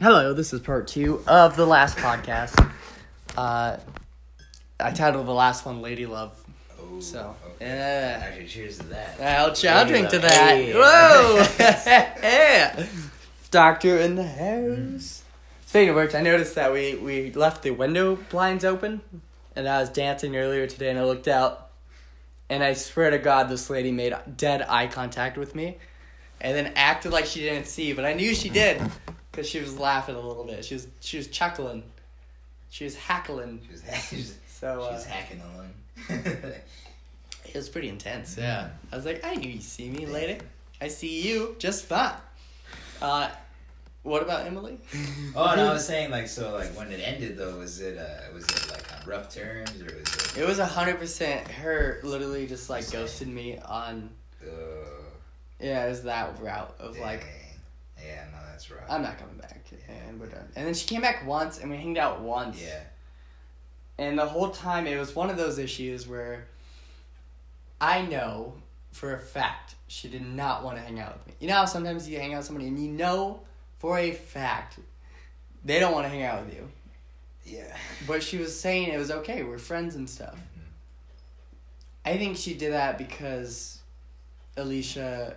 Hello, 0.00 0.34
this 0.34 0.52
is 0.52 0.60
part 0.60 0.88
two 0.88 1.22
of 1.26 1.56
the 1.56 1.66
last 1.66 1.96
podcast. 1.96 2.70
Uh, 3.36 3.78
I 4.78 4.90
titled 4.90 5.26
the 5.26 5.32
last 5.32 5.64
one 5.64 5.80
"Lady 5.80 6.04
Love." 6.06 6.38
Oh, 6.78 7.00
So, 7.00 7.34
okay. 7.54 7.66
yeah. 7.66 8.22
Actually, 8.22 8.46
cheers 8.46 8.78
to 8.78 8.84
that. 8.88 9.18
I'll, 9.20 9.54
I'll 9.70 9.86
drink 9.86 10.10
to 10.10 10.18
that. 10.18 10.56
Hey. 10.56 10.72
Whoa! 10.74 11.46
yeah. 11.58 12.86
Doctor 13.50 13.96
in 13.98 14.16
the 14.16 14.26
house. 14.26 15.22
Speaking 15.64 15.90
of 15.90 15.96
which, 15.96 16.14
I 16.14 16.20
noticed 16.20 16.54
that 16.56 16.72
we, 16.72 16.94
we 16.96 17.32
left 17.32 17.62
the 17.62 17.70
window 17.70 18.16
blinds 18.30 18.64
open, 18.64 19.00
and 19.54 19.66
I 19.68 19.80
was 19.80 19.88
dancing 19.88 20.36
earlier 20.36 20.66
today, 20.66 20.90
and 20.90 20.98
I 20.98 21.04
looked 21.04 21.26
out, 21.28 21.70
and 22.50 22.62
I 22.62 22.74
swear 22.74 23.10
to 23.10 23.18
God, 23.18 23.48
this 23.48 23.68
lady 23.70 23.92
made 23.92 24.14
dead 24.36 24.62
eye 24.68 24.86
contact 24.88 25.36
with 25.38 25.54
me, 25.54 25.78
and 26.40 26.54
then 26.54 26.72
acted 26.76 27.12
like 27.12 27.24
she 27.24 27.40
didn't 27.40 27.66
see, 27.66 27.92
but 27.94 28.04
I 28.04 28.12
knew 28.12 28.34
she 28.34 28.48
did, 28.48 28.80
because 29.36 29.48
she 29.50 29.60
was 29.60 29.78
laughing 29.78 30.14
a 30.14 30.20
little 30.20 30.44
bit. 30.44 30.64
She 30.64 30.74
was 30.74 30.86
she 31.00 31.18
was 31.18 31.28
chuckling, 31.28 31.82
she 32.70 32.84
was 32.84 32.96
hackling. 32.96 33.60
She's, 33.70 34.08
she's, 34.08 34.38
So 34.48 34.80
uh, 34.82 34.96
she's 34.96 35.04
hacking 35.04 35.42
along. 35.42 35.72
It 37.44 37.54
was 37.54 37.68
pretty 37.68 37.88
intense, 37.88 38.36
yeah. 38.36 38.70
I 38.92 38.96
was 38.96 39.04
like, 39.06 39.24
I 39.24 39.34
knew 39.36 39.48
you 39.48 39.60
see 39.60 39.88
me 39.88 40.04
lady. 40.04 40.40
I 40.80 40.88
see 40.88 41.22
you 41.22 41.54
just 41.60 41.84
fine. 41.84 42.14
Uh, 43.00 43.30
what 44.02 44.20
about 44.20 44.46
Emily? 44.46 44.78
oh, 45.36 45.46
and 45.46 45.60
I 45.60 45.72
was 45.72 45.86
saying 45.86 46.10
like 46.10 46.26
so 46.28 46.52
like 46.54 46.76
when 46.76 46.90
it 46.90 47.00
ended 47.00 47.36
though 47.38 47.56
was 47.58 47.80
it 47.80 47.98
uh 47.98 48.32
was 48.34 48.44
it 48.46 48.70
like 48.70 48.84
on 49.00 49.06
rough 49.08 49.32
terms 49.32 49.70
or 49.80 49.84
was 49.84 49.92
it? 50.36 50.38
It 50.38 50.46
was 50.46 50.58
hundred 50.58 50.98
percent 50.98 51.46
her. 51.48 52.00
Literally, 52.02 52.46
just 52.46 52.68
like 52.68 52.90
ghosted 52.90 53.28
me 53.28 53.58
on. 53.58 54.10
Uh, 54.42 54.46
Yeah, 55.60 55.86
it 55.86 55.88
was 55.90 56.02
that 56.02 56.40
route 56.42 56.74
of 56.80 56.98
like, 56.98 57.20
dang. 57.20 58.06
yeah, 58.08 58.24
no, 58.32 58.35
that's 58.56 58.70
rough. 58.70 58.84
I'm 58.88 59.02
not 59.02 59.18
coming 59.18 59.36
back, 59.36 59.66
and 59.86 60.18
we're 60.18 60.28
done. 60.28 60.48
And 60.56 60.66
then 60.66 60.72
she 60.72 60.86
came 60.86 61.02
back 61.02 61.26
once, 61.26 61.58
and 61.58 61.70
we 61.70 61.76
hanged 61.76 61.98
out 61.98 62.22
once. 62.22 62.58
yeah, 62.60 62.80
And 63.98 64.18
the 64.18 64.24
whole 64.24 64.48
time, 64.48 64.86
it 64.86 64.98
was 64.98 65.14
one 65.14 65.28
of 65.28 65.36
those 65.36 65.58
issues 65.58 66.08
where 66.08 66.46
I 67.80 68.00
know 68.02 68.54
for 68.92 69.14
a 69.14 69.18
fact 69.18 69.74
she 69.88 70.08
did 70.08 70.24
not 70.26 70.64
want 70.64 70.78
to 70.78 70.82
hang 70.82 70.98
out 70.98 71.18
with 71.18 71.26
me. 71.26 71.34
You 71.38 71.48
know 71.48 71.54
how 71.56 71.64
sometimes 71.66 72.08
you 72.08 72.18
hang 72.18 72.32
out 72.32 72.38
with 72.38 72.46
somebody 72.46 72.68
and 72.68 72.78
you 72.78 72.90
know 72.90 73.40
for 73.78 73.98
a 73.98 74.10
fact 74.12 74.78
they 75.62 75.78
don't 75.78 75.92
want 75.92 76.06
to 76.06 76.08
hang 76.08 76.22
out 76.22 76.46
with 76.46 76.54
you. 76.54 76.68
yeah. 77.44 77.76
But 78.06 78.22
she 78.22 78.38
was 78.38 78.58
saying 78.58 78.88
it 78.88 78.98
was 78.98 79.10
okay, 79.10 79.42
we're 79.42 79.58
friends 79.58 79.96
and 79.96 80.08
stuff. 80.08 80.34
Mm-hmm. 80.34 80.70
I 82.06 82.16
think 82.16 82.38
she 82.38 82.54
did 82.54 82.72
that 82.72 82.96
because 82.96 83.80
Alicia 84.56 85.36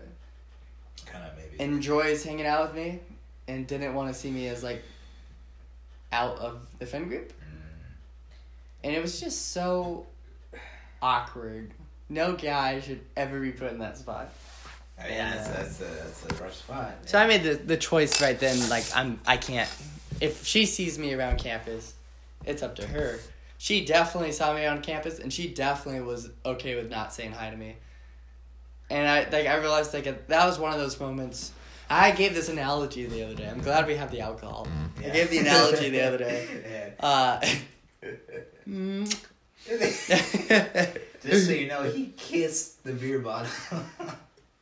Kind 1.05 1.25
of 1.25 1.35
maybe. 1.35 1.48
Enjoys 1.59 2.23
hanging 2.23 2.45
out 2.45 2.67
with 2.67 2.75
me 2.75 2.99
and 3.47 3.67
didn't 3.67 3.93
want 3.93 4.11
to 4.13 4.19
see 4.19 4.31
me 4.31 4.47
as 4.47 4.63
like 4.63 4.81
out 6.11 6.37
of 6.39 6.59
the 6.79 6.85
friend 6.85 7.07
group. 7.07 7.29
Mm, 7.29 7.85
And 8.85 8.95
it 8.95 9.01
was 9.01 9.19
just 9.19 9.51
so 9.51 10.05
awkward. 11.01 11.71
No 12.09 12.33
guy 12.35 12.79
should 12.79 13.01
ever 13.15 13.39
be 13.39 13.51
put 13.51 13.71
in 13.71 13.79
that 13.79 13.97
spot. 13.97 14.31
oh, 14.99 15.03
yeah, 15.07 15.35
that's, 15.35 15.47
that's 15.49 15.81
a 15.81 15.83
that's 15.83 16.25
a 16.39 16.43
rough 16.43 16.55
spot. 16.55 16.95
So 17.05 17.19
I 17.19 17.27
made 17.27 17.43
the, 17.43 17.53
the 17.55 17.77
choice 17.77 18.21
right 18.21 18.39
then, 18.39 18.67
like 18.69 18.85
I'm 18.95 19.19
I 19.27 19.37
can't 19.37 19.69
if 20.21 20.45
she 20.45 20.65
sees 20.65 20.99
me 20.99 21.13
around 21.13 21.37
campus, 21.37 21.93
it's 22.45 22.63
up 22.63 22.75
to 22.77 22.87
her. 22.87 23.19
She 23.57 23.85
definitely 23.85 24.31
saw 24.31 24.53
me 24.53 24.65
on 24.65 24.81
campus 24.81 25.19
and 25.19 25.31
she 25.31 25.47
definitely 25.47 26.01
was 26.01 26.29
okay 26.45 26.75
with 26.75 26.89
not 26.89 27.13
saying 27.13 27.33
hi 27.33 27.49
to 27.49 27.57
me. 27.57 27.75
And 28.89 29.07
I 29.07 29.23
like 29.29 29.45
I 29.47 29.55
realized 29.57 29.93
like 29.93 30.05
that 30.27 30.45
was 30.45 30.57
one 30.59 30.73
of 30.73 30.79
those 30.79 30.99
moments 30.99 31.51
I 31.89 32.11
gave 32.11 32.33
this 32.35 32.49
analogy 32.49 33.05
the 33.05 33.23
other 33.23 33.35
day. 33.35 33.47
I'm 33.47 33.61
glad 33.61 33.87
we 33.87 33.95
have 33.95 34.11
the 34.11 34.21
alcohol. 34.21 34.67
I 34.99 35.01
Yeah. 35.07 35.13
gave 35.13 35.29
the 35.29 35.39
analogy 35.39 35.89
the 35.89 36.01
other 36.01 36.17
day. 36.17 36.93
Uh, 36.99 37.39
mm. 38.67 39.25
Just 41.23 41.45
so 41.47 41.51
you 41.53 41.67
know, 41.67 41.83
he 41.83 42.07
kissed 42.17 42.83
the 42.83 42.91
beer 42.93 43.19
bottle. 43.19 43.51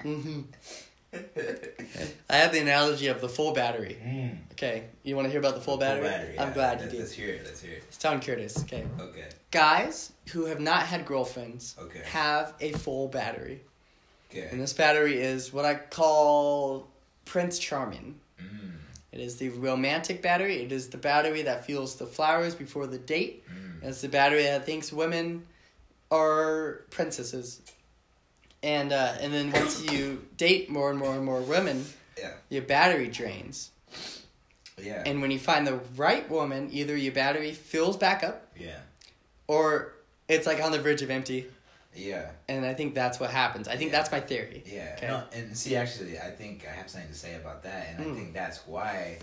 Mhm. 0.03 0.45
I 2.29 2.35
had 2.35 2.51
the 2.51 2.59
analogy 2.59 3.07
of 3.07 3.21
the 3.21 3.29
full 3.29 3.53
battery. 3.53 3.97
Mm. 4.03 4.37
Okay, 4.51 4.83
you 5.03 5.15
want 5.15 5.25
to 5.25 5.31
hear 5.31 5.39
about 5.39 5.55
the 5.55 5.61
full 5.61 5.77
battery? 5.77 6.07
I'm 6.37 6.49
yeah. 6.49 6.53
glad 6.53 6.79
you 6.79 6.83
let's, 6.85 6.93
do. 6.93 6.99
Let's 6.99 7.11
hear 7.13 7.29
it. 7.29 7.41
Let's 7.45 7.61
hear 7.61 7.73
it. 7.73 7.83
It's 7.87 7.97
Tom 7.97 8.19
Curtis. 8.21 8.61
Okay, 8.63 8.85
Okay. 8.99 9.25
guys 9.51 10.11
who 10.31 10.45
have 10.45 10.59
not 10.59 10.83
had 10.83 11.05
girlfriends 11.05 11.75
Okay. 11.79 12.01
have 12.05 12.53
a 12.59 12.71
full 12.73 13.07
battery, 13.07 13.61
Okay. 14.29 14.47
and 14.51 14.59
this 14.59 14.73
battery 14.73 15.19
is 15.19 15.53
what 15.53 15.65
I 15.65 15.75
call 15.75 16.89
Prince 17.25 17.59
Charming. 17.59 18.19
Mm. 18.41 18.71
It 19.13 19.19
is 19.21 19.37
the 19.37 19.49
romantic 19.49 20.21
battery. 20.21 20.61
It 20.63 20.71
is 20.71 20.89
the 20.89 20.97
battery 20.97 21.43
that 21.43 21.65
feels 21.65 21.95
the 21.95 22.05
flowers 22.05 22.53
before 22.55 22.87
the 22.87 22.97
date. 22.97 23.43
Mm. 23.47 23.83
It's 23.87 24.01
the 24.01 24.09
battery 24.09 24.43
that 24.43 24.65
thinks 24.65 24.91
women 24.91 25.45
are 26.11 26.81
princesses. 26.89 27.61
And 28.63 28.91
uh, 28.91 29.13
and 29.21 29.33
then 29.33 29.51
once 29.51 29.83
you 29.91 30.25
date 30.35 30.69
more 30.69 30.89
and 30.89 30.99
more 30.99 31.13
and 31.15 31.23
more 31.23 31.41
women, 31.41 31.85
Yeah. 32.17 32.33
your 32.49 32.63
battery 32.63 33.07
drains. 33.07 33.71
Yeah. 34.81 35.03
And 35.05 35.21
when 35.21 35.31
you 35.31 35.39
find 35.39 35.65
the 35.65 35.79
right 35.95 36.29
woman, 36.29 36.69
either 36.71 36.95
your 36.95 37.13
battery 37.13 37.51
fills 37.53 37.97
back 37.97 38.23
up 38.23 38.51
yeah. 38.59 38.79
or 39.47 39.93
it's 40.27 40.45
like 40.45 40.61
on 40.61 40.71
the 40.71 40.79
verge 40.79 41.01
of 41.01 41.09
empty. 41.09 41.47
Yeah. 41.97 42.29
And 42.47 42.65
I 42.65 42.73
think 42.73 42.93
that's 42.93 43.19
what 43.19 43.31
happens. 43.31 43.67
I 43.67 43.75
think 43.75 43.91
Yeah. 43.91 43.97
that's 43.97 44.11
my 44.11 44.19
theory. 44.19 44.63
Yeah. 44.65 44.93
Okay. 44.97 45.07
No, 45.07 45.23
and 45.33 45.57
see, 45.57 45.75
actually, 45.75 46.19
I 46.19 46.31
think 46.31 46.65
I 46.67 46.71
have 46.71 46.89
something 46.89 47.09
to 47.09 47.15
say 47.15 47.35
about 47.35 47.63
that, 47.63 47.87
and 47.89 47.99
Mm. 47.99 48.11
I 48.11 48.15
think 48.15 48.33
that's 48.33 48.65
why, 48.67 49.17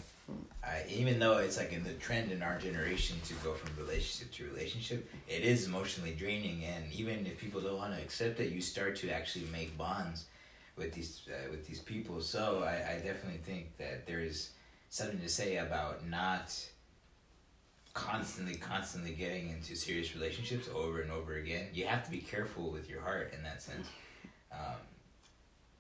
I, 0.63 0.85
even 0.89 1.19
though 1.19 1.39
it's 1.39 1.57
like 1.57 1.73
in 1.73 1.85
the 1.85 1.93
trend 1.95 2.33
in 2.33 2.43
our 2.43 2.59
generation 2.59 3.17
to 3.27 3.35
go 3.35 3.55
from 3.55 3.71
relationship 3.77 4.33
to 4.35 4.45
relationship, 4.45 5.09
it 5.29 5.43
is 5.43 5.67
emotionally 5.67 6.15
draining, 6.15 6.65
and 6.65 6.91
even 6.93 7.27
if 7.27 7.39
people 7.39 7.61
don't 7.61 7.77
want 7.77 7.95
to 7.95 8.03
accept 8.03 8.41
it, 8.41 8.51
you 8.51 8.61
start 8.61 8.97
to 8.97 9.11
actually 9.11 9.47
make 9.53 9.77
bonds 9.79 10.25
with 10.77 10.93
these 10.93 11.23
uh, 11.29 11.51
with 11.51 11.67
these 11.67 11.81
people. 11.81 12.21
So 12.21 12.65
I, 12.65 12.95
I 12.95 12.95
definitely 12.97 13.41
think 13.45 13.77
that 13.79 14.07
there 14.07 14.21
is 14.21 14.51
something 14.91 15.21
to 15.21 15.29
say 15.29 15.59
about 15.59 16.07
not 16.07 16.53
constantly 17.95 18.57
constantly 18.57 19.13
getting 19.13 19.51
into 19.51 19.77
serious 19.77 20.15
relationships 20.15 20.69
over 20.75 21.01
and 21.01 21.11
over 21.13 21.37
again 21.37 21.67
you 21.73 21.87
have 21.87 22.05
to 22.05 22.11
be 22.11 22.19
careful 22.19 22.71
with 22.71 22.91
your 22.91 23.01
heart 23.01 23.33
in 23.37 23.43
that 23.45 23.63
sense 23.63 23.87
um, 24.53 24.77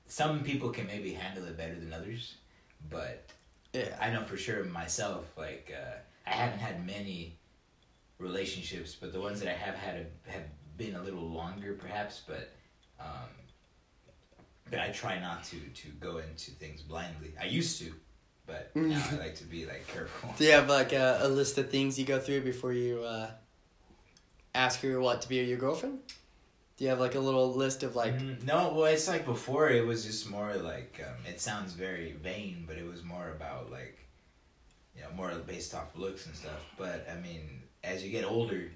some 0.06 0.42
people 0.44 0.70
can 0.70 0.86
maybe 0.86 1.12
handle 1.12 1.44
it 1.44 1.56
better 1.56 1.74
than 1.74 1.92
others 1.92 2.36
but 2.88 3.24
Yeah. 3.72 3.96
i 4.00 4.10
know 4.10 4.22
for 4.22 4.36
sure 4.36 4.62
myself 4.64 5.26
like 5.36 5.74
uh, 5.76 5.96
i 6.26 6.30
haven't 6.30 6.60
had 6.60 6.86
many 6.86 7.36
relationships 8.18 8.94
but 8.98 9.12
the 9.12 9.20
ones 9.20 9.40
that 9.40 9.48
i 9.48 9.56
have 9.56 9.74
had 9.74 10.06
have, 10.26 10.44
been 10.76 10.94
a 10.96 11.02
little 11.02 11.28
longer 11.28 11.72
perhaps 11.74 12.22
but 12.26 12.52
um, 13.00 13.28
but 14.70 14.78
i 14.78 14.88
try 14.90 15.18
not 15.20 15.42
to 15.44 15.56
to 15.74 15.88
go 16.00 16.18
into 16.18 16.50
things 16.52 16.80
blindly 16.82 17.32
i 17.40 17.44
used 17.44 17.78
to 17.80 17.92
but 18.46 18.70
now 18.76 19.02
i 19.12 19.16
like 19.16 19.34
to 19.36 19.44
be 19.44 19.66
like 19.66 19.86
careful 19.86 20.30
Do 20.36 20.44
you 20.44 20.52
have 20.52 20.68
like 20.68 20.92
a, 20.92 21.20
a 21.22 21.28
list 21.28 21.58
of 21.58 21.70
things 21.70 21.98
you 21.98 22.04
go 22.04 22.18
through 22.18 22.42
before 22.42 22.72
you 22.72 23.02
uh, 23.02 23.30
ask 24.54 24.80
her 24.80 25.00
what 25.00 25.22
to 25.22 25.28
be 25.28 25.36
your 25.36 25.58
girlfriend? 25.58 25.98
Do 26.76 26.84
you 26.84 26.90
have 26.90 26.98
like 27.00 27.14
a 27.14 27.20
little 27.20 27.54
list 27.54 27.82
of 27.82 27.94
like 27.94 28.14
Mm, 28.18 28.44
no, 28.44 28.72
well, 28.74 28.86
it's 28.86 29.06
like 29.06 29.24
before. 29.24 29.70
It 29.70 29.86
was 29.86 30.04
just 30.04 30.28
more 30.28 30.54
like 30.54 31.00
um, 31.06 31.14
it 31.26 31.40
sounds 31.40 31.72
very 31.72 32.12
vain, 32.12 32.64
but 32.66 32.76
it 32.76 32.86
was 32.86 33.04
more 33.04 33.30
about 33.30 33.70
like, 33.70 33.98
you 34.96 35.02
know, 35.02 35.08
more 35.14 35.30
based 35.46 35.74
off 35.74 35.96
looks 35.96 36.26
and 36.26 36.34
stuff. 36.34 36.64
But 36.76 37.06
I 37.10 37.20
mean, 37.20 37.62
as 37.84 38.04
you 38.04 38.10
get 38.10 38.24
older, 38.24 38.70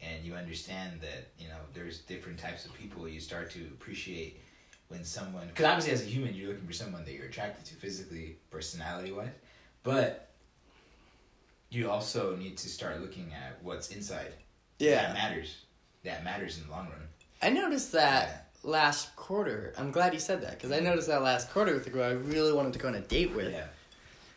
and 0.00 0.24
you 0.24 0.34
understand 0.34 1.00
that 1.02 1.28
you 1.38 1.48
know 1.48 1.60
there's 1.74 1.98
different 2.00 2.38
types 2.38 2.64
of 2.64 2.72
people, 2.74 3.06
you 3.06 3.20
start 3.20 3.50
to 3.50 3.60
appreciate 3.76 4.40
when 4.88 5.04
someone. 5.04 5.46
Because 5.48 5.64
obviously, 5.66 5.92
as 5.92 6.02
a 6.02 6.06
human, 6.06 6.34
you're 6.34 6.48
looking 6.48 6.66
for 6.66 6.72
someone 6.72 7.04
that 7.04 7.12
you're 7.12 7.26
attracted 7.26 7.64
to 7.66 7.74
physically, 7.74 8.36
personality 8.50 9.12
wise, 9.12 9.28
but 9.82 10.28
you 11.70 11.90
also 11.90 12.34
need 12.36 12.56
to 12.58 12.68
start 12.68 13.00
looking 13.00 13.32
at 13.32 13.58
what's 13.62 13.90
inside. 13.90 14.32
Yeah. 14.78 15.02
That 15.02 15.14
matters. 15.14 15.56
That 16.04 16.24
matters 16.24 16.58
in 16.58 16.64
the 16.64 16.70
long 16.70 16.86
run. 16.86 17.00
I 17.42 17.50
noticed 17.50 17.92
that 17.92 18.48
last 18.62 19.14
quarter. 19.16 19.74
I'm 19.76 19.90
glad 19.90 20.14
you 20.14 20.20
said 20.20 20.42
that 20.42 20.52
because 20.52 20.72
I 20.72 20.80
noticed 20.80 21.08
that 21.08 21.22
last 21.22 21.50
quarter 21.50 21.74
with 21.74 21.84
the 21.84 21.90
girl 21.90 22.04
I 22.08 22.12
really 22.12 22.52
wanted 22.52 22.72
to 22.72 22.78
go 22.78 22.88
on 22.88 22.94
a 22.94 23.00
date 23.00 23.34
with, 23.34 23.52
Yeah. 23.52 23.66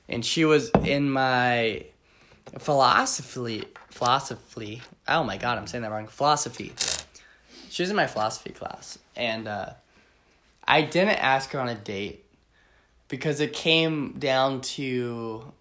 and 0.10 0.24
she 0.26 0.46
was 0.46 0.70
in 0.84 1.10
my 1.10 1.86
philosophy 2.60 3.66
philosophy. 3.90 4.82
Oh 5.08 5.24
my 5.24 5.38
god, 5.38 5.58
I'm 5.58 5.68
saying 5.68 5.84
that 5.84 5.92
wrong. 5.92 6.08
Philosophy. 6.08 6.74
She 7.70 7.84
was 7.84 7.90
in 7.90 7.96
my 7.96 8.08
philosophy 8.08 8.52
class, 8.52 9.00
and 9.16 9.48
uh, 9.48 9.70
I 10.72 10.82
didn't 10.84 11.18
ask 11.20 11.52
her 11.52 11.60
on 11.60 11.68
a 11.68 11.76
date 11.76 12.26
because 13.10 13.42
it 13.42 13.52
came 13.52 14.14
down 14.18 14.62
to 14.62 15.52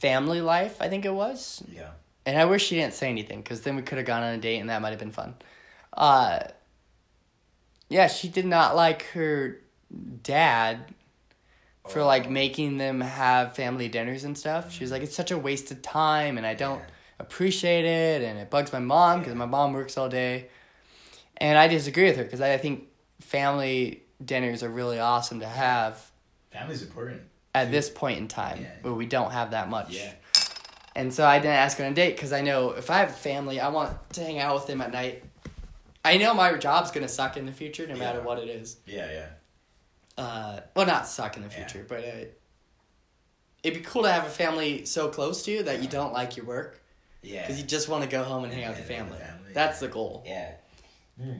family 0.00 0.40
life. 0.40 0.76
I 0.80 0.88
think 0.88 1.04
it 1.04 1.14
was, 1.14 1.62
Yeah. 1.72 1.90
and 2.26 2.36
I 2.36 2.44
wish 2.46 2.66
she 2.66 2.74
didn't 2.74 2.94
say 2.94 3.08
anything 3.08 3.42
because 3.42 3.60
then 3.60 3.76
we 3.76 3.82
could 3.82 3.98
have 3.98 4.06
gone 4.06 4.24
on 4.24 4.34
a 4.34 4.38
date 4.38 4.58
and 4.58 4.68
that 4.70 4.82
might 4.82 4.90
have 4.90 4.98
been 4.98 5.12
fun. 5.12 5.36
Uh, 5.92 6.40
yeah, 7.88 8.08
she 8.08 8.28
did 8.28 8.44
not 8.44 8.74
like 8.74 9.02
her 9.10 9.60
dad 10.22 10.92
for 11.88 12.02
like 12.02 12.26
Oh. 12.26 12.30
making 12.30 12.78
them 12.78 13.00
have 13.00 13.54
family 13.54 13.88
dinners 13.88 14.24
and 14.24 14.36
stuff. 14.36 14.72
She 14.72 14.82
was 14.82 14.90
like, 14.90 15.02
it's 15.02 15.14
such 15.14 15.30
a 15.30 15.38
waste 15.38 15.70
of 15.70 15.80
time, 15.82 16.38
and 16.38 16.46
I 16.46 16.54
don't 16.54 16.78
Yeah. 16.80 16.86
appreciate 17.20 17.84
it, 17.84 18.22
and 18.22 18.38
it 18.38 18.50
bugs 18.50 18.72
my 18.72 18.78
mom 18.80 19.20
because 19.20 19.34
Yeah. 19.34 19.38
my 19.38 19.46
mom 19.46 19.72
works 19.74 19.96
all 19.96 20.08
day. 20.08 20.48
And 21.36 21.58
I 21.58 21.68
disagree 21.68 22.04
with 22.04 22.16
her 22.16 22.24
because 22.24 22.40
I 22.40 22.56
think 22.56 22.88
family 23.22 24.02
dinners 24.24 24.62
are 24.62 24.68
really 24.68 24.98
awesome 24.98 25.40
to 25.40 25.46
have 25.48 26.10
Family's 26.52 26.82
important. 26.82 27.22
at 27.54 27.70
this 27.70 27.88
point 27.90 28.18
in 28.18 28.28
time 28.28 28.62
Yeah. 28.62 28.70
where 28.82 28.92
we 28.94 29.06
don't 29.06 29.32
have 29.32 29.50
that 29.52 29.68
much. 29.68 29.90
Yeah. 29.90 30.12
And 30.94 31.12
so 31.12 31.26
I 31.26 31.38
didn't 31.38 31.54
ask 31.56 31.80
on 31.80 31.86
a 31.86 31.94
date 31.94 32.14
because 32.16 32.32
I 32.32 32.42
know 32.42 32.70
if 32.70 32.90
I 32.90 32.98
have 32.98 33.16
family, 33.16 33.58
I 33.60 33.68
want 33.68 33.96
to 34.14 34.22
hang 34.22 34.38
out 34.38 34.54
with 34.54 34.66
them 34.66 34.80
at 34.82 34.92
night. 34.92 35.24
I 36.04 36.18
know 36.18 36.34
my 36.34 36.52
job's 36.54 36.90
gonna 36.90 37.08
suck 37.08 37.36
in 37.36 37.46
the 37.46 37.52
future, 37.52 37.86
no 37.86 37.96
matter 37.96 38.20
what 38.20 38.38
it 38.38 38.48
is. 38.48 38.76
Yeah, 38.86 39.10
yeah. 39.10 40.22
Uh, 40.22 40.60
well, 40.76 40.84
not 40.86 41.06
suck 41.06 41.36
in 41.36 41.42
the 41.42 41.48
Yeah. 41.48 41.66
future, 41.66 41.86
but 41.88 42.00
uh, 42.04 42.24
it'd 43.62 43.78
be 43.78 43.84
cool 43.84 44.02
to 44.02 44.12
have 44.12 44.26
a 44.26 44.30
family 44.30 44.84
so 44.84 45.08
close 45.08 45.42
to 45.44 45.50
you 45.50 45.62
that 45.62 45.80
you 45.80 45.88
don't 45.88 46.12
like 46.12 46.36
your 46.36 46.44
work 46.44 46.82
Yeah. 47.22 47.40
because 47.42 47.58
you 47.58 47.64
just 47.66 47.88
want 47.88 48.02
to 48.04 48.10
go 48.10 48.22
home 48.24 48.44
and 48.44 48.52
hang 48.52 48.64
out 48.64 48.76
with 48.76 48.86
the 48.86 48.94
family. 48.94 49.18
family, 49.18 49.52
That's 49.54 49.80
yeah. 49.80 49.88
the 49.88 49.92
goal. 49.94 50.22
Yeah. 50.26 50.52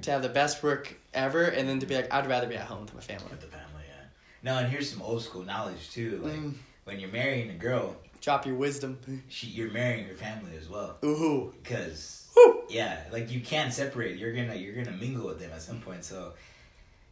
To 0.02 0.10
have 0.12 0.22
the 0.22 0.28
best 0.28 0.62
work 0.62 0.94
ever, 1.14 1.44
and 1.44 1.68
then 1.68 1.80
to 1.80 1.86
be 1.86 1.96
like, 1.96 2.12
I'd 2.12 2.28
rather 2.28 2.46
be 2.46 2.54
at 2.56 2.66
home 2.66 2.82
with 2.82 2.94
my 2.94 3.00
family. 3.00 3.24
With 3.30 3.40
the 3.40 3.46
family, 3.48 3.82
yeah. 3.88 4.04
No, 4.42 4.58
and 4.58 4.68
here's 4.68 4.88
some 4.90 5.02
old 5.02 5.22
school 5.22 5.42
knowledge 5.42 5.90
too. 5.90 6.20
Like 6.22 6.34
Mm. 6.34 6.54
when 6.84 7.00
you're 7.00 7.10
marrying 7.10 7.50
a 7.50 7.54
girl, 7.54 7.96
Drop 8.20 8.46
your 8.46 8.54
wisdom. 8.54 8.98
she 9.28 9.48
you're 9.48 9.72
marrying 9.72 10.06
her 10.06 10.14
family 10.14 10.56
as 10.56 10.68
well. 10.68 10.98
Ooh. 11.04 11.52
Because 11.62 12.28
yeah, 12.68 13.00
like 13.10 13.30
you 13.32 13.40
can't 13.40 13.72
separate. 13.72 14.18
You're 14.18 14.32
gonna 14.32 14.54
you're 14.54 14.74
gonna 14.74 14.96
mingle 14.96 15.26
with 15.26 15.40
them 15.40 15.50
at 15.52 15.62
some 15.62 15.80
point. 15.80 16.04
So 16.04 16.34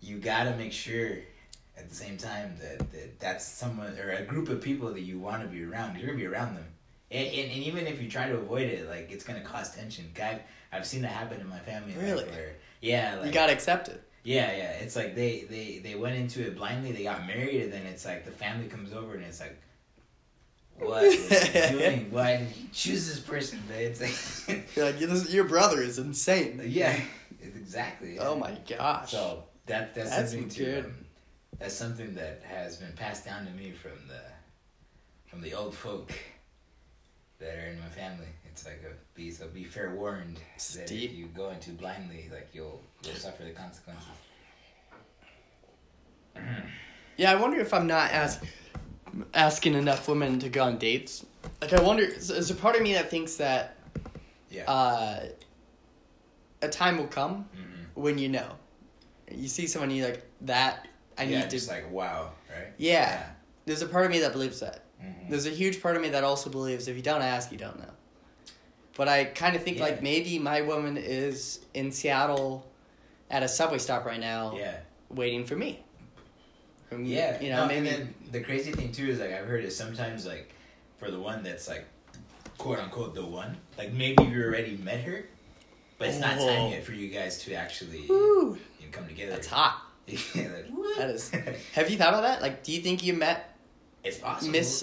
you 0.00 0.18
gotta 0.18 0.54
make 0.56 0.72
sure 0.72 1.18
at 1.76 1.88
the 1.88 1.94
same 1.94 2.16
time 2.18 2.54
that, 2.60 2.78
that 2.92 3.18
that's 3.18 3.44
someone 3.44 3.98
or 3.98 4.10
a 4.10 4.22
group 4.22 4.48
of 4.48 4.60
people 4.62 4.92
that 4.92 5.00
you 5.00 5.18
want 5.18 5.42
to 5.42 5.48
be 5.48 5.64
around. 5.64 5.96
You're 5.96 6.06
gonna 6.06 6.18
be 6.18 6.26
around 6.26 6.54
them, 6.54 6.66
and, 7.10 7.26
and, 7.26 7.50
and 7.50 7.62
even 7.64 7.86
if 7.88 8.00
you 8.00 8.08
try 8.08 8.28
to 8.28 8.36
avoid 8.36 8.68
it, 8.68 8.88
like 8.88 9.10
it's 9.10 9.24
gonna 9.24 9.40
cause 9.42 9.74
tension. 9.74 10.04
I've 10.22 10.42
I've 10.72 10.86
seen 10.86 11.02
that 11.02 11.12
happen 11.12 11.40
in 11.40 11.48
my 11.48 11.58
family. 11.58 11.94
like, 11.94 12.02
Really? 12.02 12.24
where, 12.24 12.52
yeah. 12.80 13.16
Like, 13.16 13.26
you 13.26 13.32
gotta 13.32 13.52
accept 13.52 13.88
it. 13.88 14.02
Yeah, 14.22 14.52
yeah. 14.56 14.70
It's 14.72 14.96
like 14.96 15.14
they, 15.14 15.46
they, 15.48 15.80
they 15.82 15.94
went 15.94 16.16
into 16.16 16.46
it 16.46 16.56
blindly. 16.56 16.92
They 16.92 17.04
got 17.04 17.26
married, 17.26 17.62
and 17.62 17.72
then 17.72 17.86
it's 17.86 18.04
like 18.04 18.24
the 18.24 18.30
family 18.30 18.68
comes 18.68 18.92
over, 18.92 19.14
and 19.14 19.24
it's 19.24 19.40
like, 19.40 19.58
what 20.78 21.02
you 21.02 21.68
doing? 21.78 22.10
Why 22.10 22.36
did 22.38 22.56
you 22.56 22.68
choose 22.72 23.06
this 23.08 23.20
person? 23.20 23.60
It's 23.70 24.00
like, 24.48 24.66
You're 24.76 24.86
like, 24.86 24.98
"This- 24.98 25.32
your 25.32 25.44
brother 25.44 25.82
is 25.82 25.98
insane. 25.98 26.60
yeah, 26.64 26.98
exactly. 27.42 28.16
yeah. 28.16 28.22
Oh 28.28 28.36
my 28.36 28.56
gosh. 28.68 29.10
So 29.10 29.44
that 29.66 29.94
that's, 29.94 30.10
That's 30.10 30.30
something 30.32 30.48
to 30.50 30.78
um, 30.80 30.94
that's 31.58 31.74
something 31.74 32.14
that 32.14 32.42
has 32.48 32.76
been 32.76 32.92
passed 32.92 33.24
down 33.26 33.44
to 33.46 33.52
me 33.52 33.72
from 33.72 33.92
the 34.08 34.20
from 35.26 35.40
the 35.42 35.52
old 35.54 35.74
folk 35.74 36.12
that 37.38 37.54
are 37.56 37.66
in 37.68 37.78
my 37.80 37.88
family. 37.88 38.26
It's 38.52 38.64
like 38.66 38.82
a 38.84 38.92
be 39.14 39.30
so 39.30 39.46
be 39.48 39.64
fair 39.64 39.94
warned 39.94 40.36
that 40.36 40.60
Steep. 40.60 41.10
if 41.10 41.16
you 41.16 41.26
go 41.26 41.50
into 41.50 41.70
blindly, 41.70 42.28
like 42.32 42.48
you'll 42.52 42.82
you'll 43.04 43.14
suffer 43.14 43.44
the 43.44 43.50
consequences. 43.50 44.08
Yeah, 47.16 47.32
I 47.32 47.36
wonder 47.36 47.58
if 47.60 47.74
I'm 47.74 47.86
not 47.86 48.10
ask, 48.12 48.42
asking 49.34 49.74
enough 49.74 50.08
women 50.08 50.38
to 50.40 50.48
go 50.48 50.64
on 50.64 50.78
dates. 50.78 51.24
Like, 51.60 51.72
I 51.74 51.82
wonder, 51.82 52.02
is 52.02 52.30
is 52.30 52.48
there 52.48 52.56
part 52.56 52.76
of 52.76 52.82
me 52.82 52.94
that 52.94 53.10
thinks 53.10 53.36
that 53.36 53.76
Yeah. 54.50 54.70
uh, 54.70 55.26
a 56.62 56.68
time 56.68 56.96
will 56.98 57.06
come 57.08 57.44
hmm 57.54 58.00
when 58.00 58.16
you 58.18 58.28
know. 58.30 58.52
You 59.30 59.48
see 59.48 59.66
someone, 59.66 59.90
you 59.90 60.04
like, 60.04 60.24
that, 60.42 60.88
I 61.18 61.24
yeah, 61.24 61.40
need 61.40 61.50
to. 61.50 61.56
just 61.56 61.68
like 61.68 61.90
wow, 61.90 62.32
right? 62.50 62.72
yeah. 62.78 63.26
There's 63.66 63.82
a 63.82 63.86
part 63.86 64.06
of 64.06 64.10
me 64.10 64.20
that 64.20 64.32
believes 64.32 64.60
that. 64.60 64.84
Mhm. 65.02 65.28
There's 65.28 65.46
a 65.46 65.50
huge 65.50 65.82
part 65.82 65.96
of 65.96 66.02
me 66.02 66.08
that 66.10 66.24
also 66.24 66.48
believes 66.50 66.88
if 66.88 66.96
you 66.96 67.02
don't 67.02 67.22
ask, 67.22 67.52
you 67.52 67.58
don't 67.58 67.78
know. 67.78 67.92
But 68.96 69.08
I 69.08 69.24
kind 69.24 69.56
of 69.56 69.62
think, 69.62 69.78
Yeah. 69.78 69.84
like, 69.84 70.02
maybe 70.02 70.38
my 70.38 70.60
woman 70.62 70.96
is 70.96 71.60
in 71.74 71.92
Seattle 71.92 72.66
at 73.30 73.42
a 73.42 73.48
subway 73.48 73.78
stop 73.78 74.04
right 74.04 74.20
now 74.20 74.54
Yeah. 74.56 74.78
waiting 75.10 75.44
for 75.46 75.56
me. 75.56 75.82
Yeah, 76.98 77.40
You 77.40 77.50
know, 77.50 77.62
no, 77.62 77.66
maybe. 77.68 77.78
And 77.78 77.86
then 77.86 78.14
the 78.32 78.40
crazy 78.40 78.72
thing 78.72 78.90
too 78.90 79.08
is 79.10 79.20
like 79.20 79.32
I've 79.32 79.46
heard 79.46 79.64
is 79.64 79.76
sometimes 79.76 80.26
like 80.26 80.52
for 80.98 81.10
the 81.10 81.20
one 81.20 81.44
that's 81.44 81.68
like 81.68 81.84
quote 82.58 82.80
unquote 82.80 83.14
the 83.14 83.24
one, 83.24 83.56
like 83.78 83.92
maybe 83.92 84.24
you 84.24 84.42
already 84.42 84.76
met 84.76 85.00
her, 85.02 85.24
but 85.98 86.08
it's 86.08 86.18
not 86.18 86.36
time 86.38 86.72
yet 86.72 86.82
for 86.82 86.92
you 86.92 87.08
guys 87.08 87.38
to 87.44 87.54
actually 87.54 88.06
Woo, 88.08 88.58
you 88.80 88.86
know, 88.86 88.90
come 88.92 89.06
together. 89.06 89.30
that's 89.32 89.46
hot. 89.46 89.82
Like. 90.08 90.66
That 90.98 91.10
is. 91.10 91.30
Have 91.74 91.88
you 91.88 91.96
thought 91.96 92.08
about 92.12 92.22
that? 92.22 92.42
Like, 92.42 92.64
do 92.64 92.72
you 92.72 92.80
think 92.80 93.04
you 93.04 93.12
met 93.14 93.56
it's 94.02 94.18
possible. 94.18 94.50
Miss 94.50 94.82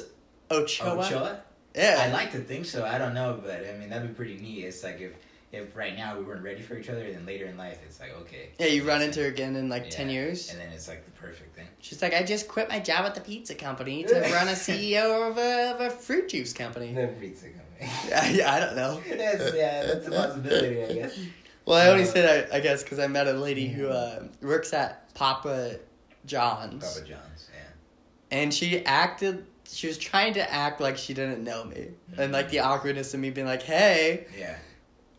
Ochoa? 0.50 0.98
Ochoa? 1.06 1.42
Yeah. 1.78 2.02
I'd 2.06 2.14
like 2.14 2.32
to 2.32 2.40
think 2.40 2.66
so. 2.66 2.86
I 2.86 2.98
don't 2.98 3.14
know, 3.14 3.40
but 3.44 3.66
I 3.68 3.78
mean 3.78 3.90
that'd 3.90 4.08
be 4.08 4.14
pretty 4.14 4.38
neat. 4.38 4.66
It's 4.66 4.84
like 4.84 5.00
if 5.00 5.14
if 5.54 5.76
right 5.78 5.96
now 5.96 6.18
we 6.18 6.26
weren't 6.26 6.44
ready 6.44 6.62
for 6.62 6.78
each 6.78 6.90
other, 6.90 7.10
then 7.10 7.26
later 7.26 7.46
in 7.46 7.56
life 7.58 7.80
it's 7.86 8.00
like 8.02 8.14
okay. 8.22 8.50
yeah, 8.60 8.66
you 8.66 8.84
run 8.84 9.02
into 9.02 9.22
her 9.22 9.28
again 9.28 9.56
in 9.56 9.70
like 9.70 9.90
10 9.90 10.10
years. 10.10 10.50
and 10.52 10.60
then 10.60 10.70
it's 10.74 10.88
like 10.90 11.06
the 11.06 11.12
perfect 11.12 11.56
thing. 11.56 11.68
She's 11.80 12.02
like, 12.02 12.14
I 12.14 12.24
just 12.24 12.48
quit 12.50 12.68
my 12.68 12.80
job 12.80 13.06
at 13.06 13.16
the 13.16 13.22
pizza 13.22 13.56
company 13.56 14.04
to 14.04 14.14
run 14.14 14.48
a 14.50 14.52
CEO 14.68 15.30
of 15.32 15.38
a, 15.38 15.72
of 15.76 15.82
a 15.82 15.90
fruit 15.90 16.28
juice 16.30 16.52
company. 16.52 16.94
The 16.94 17.08
pizza 17.20 17.46
company. 17.46 17.64
yeah, 18.10 18.30
yeah, 18.30 18.54
I 18.54 18.60
don't 18.60 18.76
know. 18.76 19.02
that's 19.18 19.56
yeah, 19.56 19.86
that's 19.86 20.08
a 20.08 20.12
possibility, 20.12 20.84
I 20.84 20.94
guess. 20.94 21.18
Well, 21.66 21.78
I 21.78 21.92
only 21.92 22.04
Uh, 22.04 22.08
said 22.08 22.50
I, 22.52 22.58
I 22.58 22.60
guess 22.60 22.82
because 22.84 22.98
I 23.00 23.08
met 23.08 23.28
a 23.28 23.34
lady 23.34 23.68
who 23.68 23.88
uh, 23.88 24.24
works 24.42 24.74
at 24.74 25.14
Papa 25.14 25.80
John's. 26.26 26.84
Papa 26.84 27.08
John's, 27.08 27.50
yeah. 27.54 28.38
And 28.38 28.54
she 28.54 28.84
acted, 28.86 29.46
she 29.70 29.88
was 29.88 29.98
trying 29.98 30.34
to 30.36 30.54
act 30.54 30.80
like 30.82 30.98
she 30.98 31.14
didn't 31.14 31.44
know 31.44 31.64
me. 31.66 31.90
And 32.18 32.32
like 32.32 32.50
the 32.50 32.60
awkwardness 32.60 33.14
of 33.14 33.20
me 33.20 33.30
being 33.30 33.48
like, 33.48 33.64
hey. 33.64 34.26
Yeah. 34.38 34.56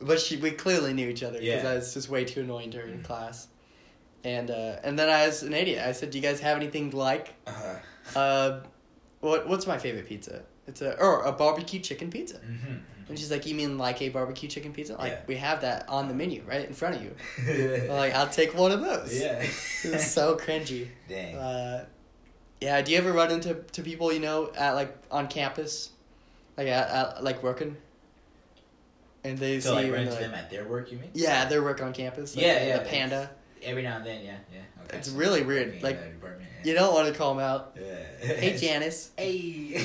But 0.00 0.20
she, 0.20 0.36
we 0.36 0.52
clearly 0.52 0.92
knew 0.92 1.08
each 1.08 1.22
other 1.22 1.38
because 1.40 1.64
Yeah. 1.64 1.70
I 1.70 1.74
was 1.74 1.92
just 1.94 2.08
way 2.08 2.24
too 2.24 2.40
annoying 2.40 2.70
to 2.72 2.78
her 2.78 2.86
in 2.86 3.02
class. 3.02 3.48
And 4.24 4.50
uh, 4.50 4.76
and 4.82 4.98
then 4.98 5.08
I 5.08 5.26
was 5.26 5.42
an 5.42 5.52
idiot. 5.54 5.84
I 5.86 5.92
said, 5.92 6.10
"Do 6.10 6.18
you 6.18 6.22
guys 6.22 6.40
have 6.40 6.56
anything 6.56 6.90
like 6.90 7.34
Uh-huh. 7.46 8.18
uh, 8.18 8.60
what 9.20 9.48
what's 9.48 9.66
my 9.66 9.78
favorite 9.78 10.06
pizza? 10.08 10.42
It's 10.66 10.82
a 10.82 10.98
or 11.00 11.22
a 11.22 11.30
barbecue 11.32 11.78
chicken 11.80 12.10
pizza." 12.10 12.38
Mm-hmm. 12.38 12.74
And 13.08 13.18
she's 13.18 13.30
like, 13.30 13.46
"You 13.46 13.54
mean 13.54 13.78
like 13.78 14.02
a 14.02 14.08
barbecue 14.08 14.48
chicken 14.48 14.72
pizza? 14.72 14.96
Like 14.96 15.12
Yeah. 15.12 15.20
we 15.28 15.36
have 15.36 15.60
that 15.60 15.88
on 15.88 16.08
the 16.08 16.14
menu 16.14 16.42
right 16.46 16.66
in 16.66 16.74
front 16.74 16.96
of 16.96 17.02
you." 17.04 17.14
mm-hmm. 17.36 17.90
Like, 18.02 18.12
"I'll 18.14 18.28
take 18.28 18.56
one 18.58 18.72
of 18.72 18.80
those." 18.80 19.16
yeah. 19.18 19.40
It 19.84 19.92
was 19.92 20.10
so 20.10 20.36
cringy. 20.36 20.88
Dang. 21.08 21.36
Uh, 21.36 21.84
yeah. 22.60 22.80
Do 22.82 22.92
you 22.92 22.98
ever 22.98 23.12
run 23.12 23.30
into 23.30 23.54
to 23.54 23.82
people 23.82 24.12
you 24.12 24.20
know 24.20 24.50
at 24.56 24.72
like 24.72 24.96
on 25.10 25.28
campus, 25.28 25.90
like 26.56 26.68
at, 26.68 26.90
at 26.90 27.24
like 27.24 27.42
working, 27.42 27.76
and 29.24 29.38
they 29.38 29.60
so 29.60 29.70
see 29.70 29.74
like 29.76 29.86
you 29.86 29.92
run 29.92 30.02
into 30.02 30.14
they're 30.14 30.22
them 30.22 30.34
at 30.34 30.50
their 30.50 30.64
work, 30.66 30.92
you 30.92 30.98
mean? 30.98 31.10
yeah, 31.14 31.44
their 31.46 31.62
work 31.62 31.82
on 31.82 31.92
campus. 31.92 32.36
Like 32.36 32.44
Yeah, 32.44 32.58
the 32.58 32.66
yeah, 32.84 32.90
panda. 32.90 33.30
Every 33.62 33.82
now 33.82 33.96
and 33.96 34.06
then, 34.06 34.24
yeah, 34.24 34.36
yeah. 34.52 34.60
Okay. 34.84 34.98
It's 34.98 35.08
really 35.08 35.42
weird, 35.42 35.82
like, 35.82 35.96
yeah. 35.96 36.18
You 36.64 36.74
don't 36.74 36.92
want 36.92 37.08
to 37.08 37.14
call 37.14 37.34
them 37.34 37.44
out. 37.44 37.76
Yeah. 37.80 38.26
Hey, 38.26 38.56
Janice. 38.60 39.12
Hey. 39.16 39.84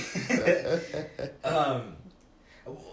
um, 1.43 1.95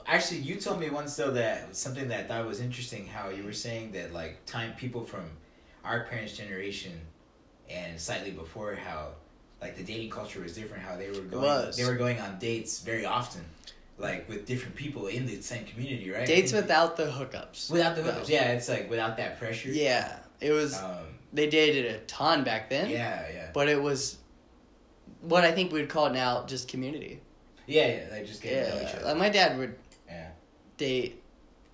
actually, 0.06 0.40
you 0.40 0.56
told 0.56 0.80
me 0.80 0.90
once 0.90 1.16
though 1.16 1.30
that 1.32 1.74
something 1.74 2.08
that 2.08 2.20
I 2.20 2.22
thought 2.24 2.46
was 2.46 2.60
interesting. 2.60 3.06
How 3.06 3.30
you 3.30 3.42
were 3.42 3.52
saying 3.52 3.92
that 3.92 4.12
like 4.12 4.44
time 4.46 4.74
people 4.74 5.04
from 5.04 5.24
our 5.84 6.04
parents' 6.04 6.36
generation 6.36 7.00
and 7.70 7.98
slightly 7.98 8.32
before 8.32 8.74
how 8.74 9.12
like 9.60 9.76
the 9.76 9.82
dating 9.82 10.10
culture 10.10 10.40
was 10.40 10.54
different. 10.54 10.82
How 10.82 10.96
they 10.96 11.08
were 11.08 11.20
going. 11.20 11.70
They 11.76 11.84
were 11.84 11.96
going 11.96 12.18
on 12.20 12.38
dates 12.38 12.80
very 12.80 13.04
often, 13.04 13.42
like 13.98 14.28
with 14.28 14.46
different 14.46 14.74
people 14.76 15.06
in 15.08 15.26
the 15.26 15.40
same 15.42 15.64
community, 15.64 16.10
right? 16.10 16.26
Dates 16.26 16.52
without 16.52 16.96
the 16.96 17.06
hookups. 17.06 17.70
without 17.70 17.96
the 17.96 18.02
hookups. 18.02 18.28
Yeah, 18.28 18.52
it's 18.52 18.68
like 18.68 18.88
without 18.90 19.16
that 19.18 19.38
pressure. 19.38 19.68
Yeah, 19.70 20.18
it 20.40 20.52
was. 20.52 20.78
Um, 20.80 20.96
they 21.32 21.48
dated 21.48 21.86
a 21.94 21.98
ton 22.00 22.42
back 22.42 22.68
then. 22.70 22.90
yeah, 22.90 23.24
yeah, 23.32 23.50
But 23.52 23.68
it 23.68 23.80
was 23.80 24.18
what 25.20 25.44
I 25.44 25.52
think 25.52 25.72
we'd 25.72 25.88
call 25.88 26.06
it 26.06 26.12
now 26.12 26.44
just 26.46 26.66
community. 26.66 27.20
yeah, 27.66 27.86
yeah. 27.86 28.08
They 28.10 28.24
just 28.24 28.42
get 28.42 28.64
to 28.64 28.70
know 28.70 28.76
each 28.82 28.88
Yeah, 28.88 28.96
other. 28.96 29.04
like 29.06 29.16
my 29.16 29.28
dad 29.28 29.58
would 29.58 29.76
yeah, 30.08 30.30
date 30.76 31.22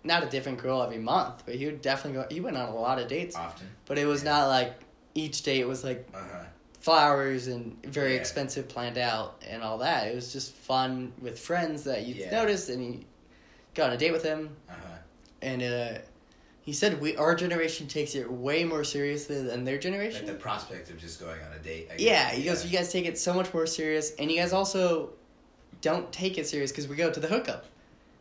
not 0.04 0.22
a 0.22 0.26
different 0.26 0.58
girl 0.58 0.82
every 0.82 0.98
month, 0.98 1.42
but 1.46 1.54
he 1.54 1.64
would 1.66 1.80
definitely 1.80 2.20
go. 2.20 2.26
He 2.30 2.40
went 2.40 2.56
on 2.56 2.68
a 2.68 2.74
lot 2.74 2.98
of 2.98 3.08
dates, 3.08 3.34
often. 3.34 3.66
but 3.86 3.98
it 3.98 4.04
was 4.06 4.22
Yeah. 4.22 4.32
not 4.32 4.48
like 4.48 4.74
each 5.14 5.42
date 5.42 5.64
was 5.66 5.82
like 5.84 6.06
Uh 6.12 6.18
huh. 6.18 6.44
Flowers 6.80 7.46
and 7.48 7.76
very 7.84 8.14
Yeah. 8.14 8.20
expensive 8.20 8.68
planned 8.68 8.98
out 8.98 9.42
and 9.48 9.62
all 9.62 9.78
that. 9.78 10.06
It 10.08 10.14
was 10.14 10.32
just 10.32 10.52
fun 10.54 11.12
with 11.20 11.38
friends 11.38 11.84
that 11.84 12.06
you 12.06 12.14
Yeah. 12.14 12.30
noticed, 12.30 12.68
and 12.68 12.84
you 12.84 13.04
got 13.74 13.88
on 13.90 13.96
a 13.96 13.98
date 13.98 14.12
with 14.12 14.22
him, 14.22 14.56
Uh 14.68 14.72
huh. 14.72 14.96
and 15.42 15.62
uh, 15.62 15.98
he 16.62 16.72
said 16.72 17.00
we 17.00 17.16
our 17.16 17.34
generation 17.34 17.86
takes 17.88 18.14
it 18.14 18.30
way 18.30 18.64
more 18.64 18.84
seriously 18.84 19.42
than 19.42 19.64
their 19.64 19.78
generation. 19.78 20.26
Like 20.26 20.34
the 20.36 20.40
prospect 20.40 20.90
of 20.90 20.98
just 20.98 21.20
going 21.20 21.40
on 21.42 21.52
a 21.52 21.58
date. 21.62 21.88
Yeah, 21.98 22.30
he 22.30 22.42
goes, 22.44 22.64
you 22.64 22.76
guys 22.76 22.90
take 22.92 23.06
it 23.06 23.18
so 23.18 23.32
much 23.34 23.52
more 23.54 23.66
serious, 23.66 24.12
and 24.18 24.30
you 24.30 24.38
guys 24.38 24.52
also 24.52 25.10
don't 25.82 26.10
take 26.12 26.38
it 26.38 26.46
serious 26.46 26.70
because 26.72 26.88
we 26.88 26.96
go 26.96 27.10
to 27.10 27.20
the 27.20 27.28
hookup, 27.28 27.66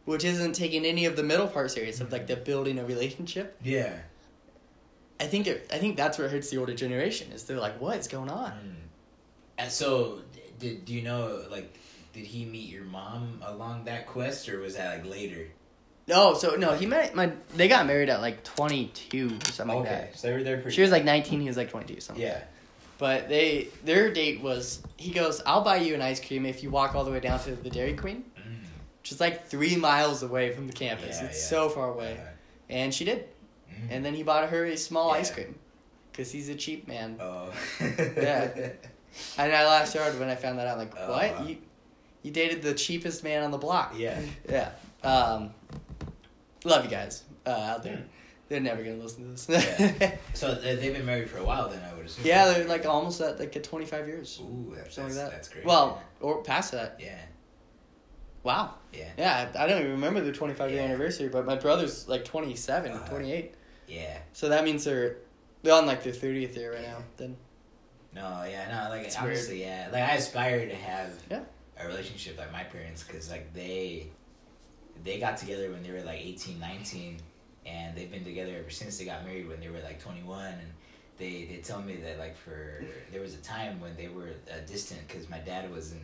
which 0.05 0.24
isn't 0.24 0.53
taking 0.53 0.85
any 0.85 1.05
of 1.05 1.15
the 1.15 1.24
middle 1.24 1.47
part 1.47 1.71
serious 1.71 2.00
of 2.01 2.12
like 2.12 2.27
the 2.27 2.35
building 2.35 2.77
a 2.79 2.85
relationship. 2.85 3.55
Yeah. 3.63 3.93
I 5.19 5.25
think 5.25 5.48
it, 5.48 5.69
I 5.74 5.77
think 5.77 5.95
that's 5.98 6.17
what 6.17 6.29
hurts 6.29 6.50
the 6.50 6.57
older 6.57 6.74
generation 6.74 7.31
is 7.31 7.43
they're 7.43 7.60
like, 7.60 7.79
what 7.79 7.98
is 7.98 8.07
going 8.07 8.29
on? 8.29 8.51
Mm. 8.51 8.74
And 9.57 9.72
so, 9.72 10.22
did 10.60 10.86
do 10.86 10.93
you 10.93 11.01
know 11.01 11.43
like 11.50 11.74
did 12.13 12.25
he 12.25 12.45
meet 12.45 12.69
your 12.69 12.84
mom 12.84 13.41
along 13.45 13.86
that 13.86 14.07
quest 14.07 14.50
or 14.50 14.60
was 14.60 14.75
that 14.75 14.98
like 14.98 15.10
later? 15.10 15.48
No, 16.07 16.34
so 16.36 16.55
no, 16.55 16.74
he 16.74 16.86
met 16.86 17.15
my. 17.15 17.31
They 17.55 17.67
got 17.67 17.86
married 17.88 18.10
at 18.10 18.22
like 18.22 18.43
twenty 18.43 18.88
two 18.93 19.38
or 19.48 19.51
something 19.51 19.77
like 19.79 19.86
that. 19.89 20.01
okay, 20.03 20.12
so 20.15 20.27
they 20.27 20.34
were 20.34 20.43
there 20.43 20.57
pretty. 20.57 20.75
She 20.75 20.81
was 20.81 20.91
like 20.91 21.03
nineteen. 21.05 21.39
He 21.41 21.48
was 21.48 21.57
like 21.57 21.69
twenty 21.72 21.93
two. 21.95 22.00
Something. 22.01 22.24
yeah. 22.25 22.41
But 22.98 23.27
they 23.27 23.69
their 23.84 24.12
date 24.13 24.41
was 24.41 24.81
he 24.98 25.12
goes, 25.12 25.41
I'll 25.45 25.63
buy 25.63 25.77
you 25.77 25.95
an 25.95 26.01
ice 26.01 26.25
cream 26.25 26.45
if 26.45 26.62
you 26.63 26.69
walk 26.69 26.93
all 26.95 27.03
the 27.05 27.12
way 27.12 27.19
down 27.22 27.39
to 27.41 27.55
the 27.55 27.69
Dairy 27.69 27.93
Queen, 27.93 28.24
Mm. 28.38 28.55
which 29.01 29.12
is 29.12 29.19
like 29.19 29.48
three 29.48 29.75
miles 29.77 30.24
away 30.24 30.53
from 30.53 30.67
the 30.67 30.74
campus. 30.74 31.19
Yeah, 31.19 31.27
it's 31.27 31.41
yeah. 31.41 31.48
so 31.50 31.69
far 31.69 31.89
away. 31.89 32.17
Uh, 32.22 32.27
And 32.69 32.93
she 32.93 33.03
did. 33.05 33.25
Mm. 33.75 33.88
And 33.91 34.05
then 34.05 34.13
he 34.13 34.24
bought 34.24 34.50
her 34.50 34.65
a 34.65 34.77
small 34.77 35.12
ice 35.12 35.32
cream, 35.32 35.55
because 36.12 36.32
he's 36.32 36.50
a 36.50 36.55
cheap 36.55 36.88
man. 36.88 37.17
Oh. 37.20 37.51
Yeah. 37.79 38.72
And 39.38 39.53
I 39.53 39.65
laughed 39.65 39.89
so 39.94 40.01
hard 40.01 40.20
when 40.20 40.27
I 40.29 40.36
found 40.36 40.60
that 40.60 40.67
out. 40.67 40.77
Like, 40.77 40.94
Oh, 41.00 41.10
what? 41.12 41.39
wow. 41.39 41.46
You, 41.46 41.58
you 42.22 42.32
dated 42.32 42.62
the 42.62 42.74
cheapest 42.74 43.24
man 43.24 43.44
on 43.44 43.51
the 43.51 43.58
block? 43.58 43.94
Yeah. 43.98 44.20
Yeah. 44.50 44.72
Um, 45.03 45.53
love 46.63 46.84
you 46.84 46.89
guys 46.91 47.24
uh, 47.46 47.50
out 47.50 47.84
there. 47.84 48.03
They're 48.50 48.60
never 48.60 48.84
gonna 48.84 48.98
listen 48.98 49.24
to 49.36 49.48
this. 49.48 49.48
Yeah. 50.01 50.17
So 50.34 50.53
they- 50.55 50.75
they've 50.75 50.94
been 50.94 51.05
married 51.05 51.29
for 51.29 51.38
a 51.39 51.44
while 51.44 51.70
then, 51.70 51.82
I 51.89 51.96
would 51.96 52.05
assume. 52.05 52.25
yeah, 52.25 52.51
they're 52.51 52.65
like 52.67 52.86
almost 52.86 53.22
at 53.22 53.39
like 53.39 53.55
at 53.55 53.63
twenty 53.63 53.86
five 53.86 54.05
years, 54.08 54.39
Ooh, 54.41 54.74
that's, 54.75 54.96
something 54.96 55.15
that's, 55.15 55.17
like 55.17 55.32
that. 55.32 55.32
that's 55.32 55.48
great. 55.50 55.65
Well, 55.65 56.01
or 56.22 56.44
past 56.44 56.72
that. 56.74 56.98
yeah. 57.00 57.17
Wow. 58.44 58.75
Yeah. 58.94 59.10
Yeah, 59.17 59.50
I 59.55 59.63
I 59.63 59.67
don't 59.67 59.79
even 59.79 59.91
remember 59.94 60.22
the 60.22 60.32
25 60.32 60.70
year 60.70 60.79
Yeah. 60.79 60.86
anniversary, 60.88 61.29
but 61.29 61.46
my 61.46 61.55
brother's 61.55 62.08
like 62.08 62.25
27, 62.25 62.91
Uh-huh. 62.91 63.08
28. 63.10 63.55
Yeah. 63.87 64.17
So 64.33 64.49
that 64.49 64.63
means 64.63 64.83
they're 64.83 65.17
they're 65.63 65.73
on 65.73 65.85
like 65.85 66.03
their 66.03 66.13
30th 66.13 66.55
year 66.55 66.73
right 66.73 66.81
now. 66.83 66.97
Then 67.17 67.35
No, 68.13 68.45
yeah, 68.49 68.83
no, 68.83 68.89
like 68.89 69.05
It's 69.05 69.17
honestly, 69.17 69.61
yeah, 69.61 69.89
like 69.91 70.03
I 70.03 70.15
aspire 70.15 70.67
to 70.67 70.75
have 70.75 71.11
Yeah. 71.29 71.41
a 71.79 71.87
relationship 71.87 72.37
like 72.37 72.51
my 72.51 72.63
parents 72.63 73.03
because 73.03 73.29
like 73.29 73.53
they 73.53 74.07
they 75.03 75.19
got 75.19 75.37
together 75.37 75.71
when 75.71 75.83
they 75.83 75.91
were 75.91 76.01
like 76.01 76.19
18, 76.21 76.59
19 76.59 77.17
and 77.65 77.95
they've 77.97 78.11
been 78.11 78.23
together 78.23 78.55
ever 78.59 78.69
since 78.69 78.97
they 78.97 79.05
got 79.05 79.25
married 79.25 79.47
when 79.47 79.59
they 79.59 79.69
were 79.69 79.79
like 79.79 79.99
twenty 79.99 80.21
one 80.21 80.45
and 80.53 80.71
they 81.17 81.45
they 81.49 81.57
tell 81.63 81.81
me 81.81 81.95
that 81.97 82.19
like 82.19 82.37
for 82.37 82.83
there 83.11 83.21
was 83.21 83.33
a 83.33 83.37
time 83.41 83.79
when 83.81 83.95
they 83.97 84.07
were 84.07 84.29
uh, 84.51 84.57
distant 84.67 85.05
because 85.07 85.27
my 85.29 85.39
dad 85.39 85.69
was 85.71 85.91
in 85.91 85.99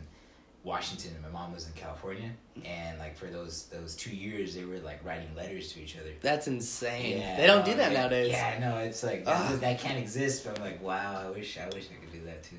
Washington 0.64 1.10
and 1.14 1.22
my 1.22 1.40
mom 1.40 1.52
was 1.52 1.66
in 1.66 1.72
California 1.72 2.30
and 2.64 2.98
like 2.98 3.16
for 3.16 3.26
those 3.26 3.64
those 3.64 3.96
two 3.96 4.14
years 4.14 4.54
they 4.54 4.64
were 4.64 4.78
like 4.78 5.04
writing 5.04 5.28
letters 5.34 5.72
to 5.72 5.80
each 5.80 5.96
other. 5.96 6.10
that's 6.20 6.46
insane. 6.46 7.18
Yeah, 7.18 7.36
they 7.36 7.46
don't 7.46 7.64
do 7.64 7.74
that 7.74 7.90
yeah, 7.92 8.00
nowadays. 8.00 8.30
Yeah, 8.30 8.58
no, 8.60 8.78
it's 8.78 9.02
like 9.02 9.24
that, 9.24 9.60
that 9.60 9.80
can't 9.80 9.98
exist. 9.98 10.44
But 10.44 10.58
I'm 10.58 10.64
like, 10.64 10.82
wow, 10.82 11.24
I 11.26 11.30
wish 11.30 11.58
I 11.58 11.66
wish 11.66 11.88
I 11.90 12.00
could 12.00 12.12
do 12.12 12.24
that 12.26 12.44
too. 12.44 12.56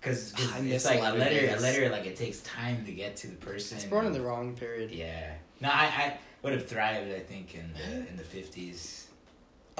Because 0.00 0.32
it's 0.60 0.84
like 0.84 1.00
a 1.00 1.12
a 1.12 1.14
letter. 1.14 1.56
A 1.56 1.60
letter, 1.60 1.88
like 1.88 2.06
it 2.06 2.16
takes 2.16 2.40
time 2.40 2.84
to 2.84 2.92
get 2.92 3.16
to 3.16 3.28
the 3.28 3.36
person. 3.36 3.76
It's 3.78 3.86
born 3.86 4.06
in 4.06 4.12
the 4.12 4.20
wrong 4.20 4.54
period. 4.54 4.90
Yeah. 4.90 5.32
No, 5.60 5.68
I, 5.68 5.86
I 5.86 6.18
would 6.42 6.52
have 6.52 6.66
thrived. 6.66 7.12
I 7.12 7.18
think 7.18 7.54
in 7.54 7.72
the 7.72 8.08
in 8.08 8.16
the 8.16 8.22
fifties. 8.22 9.07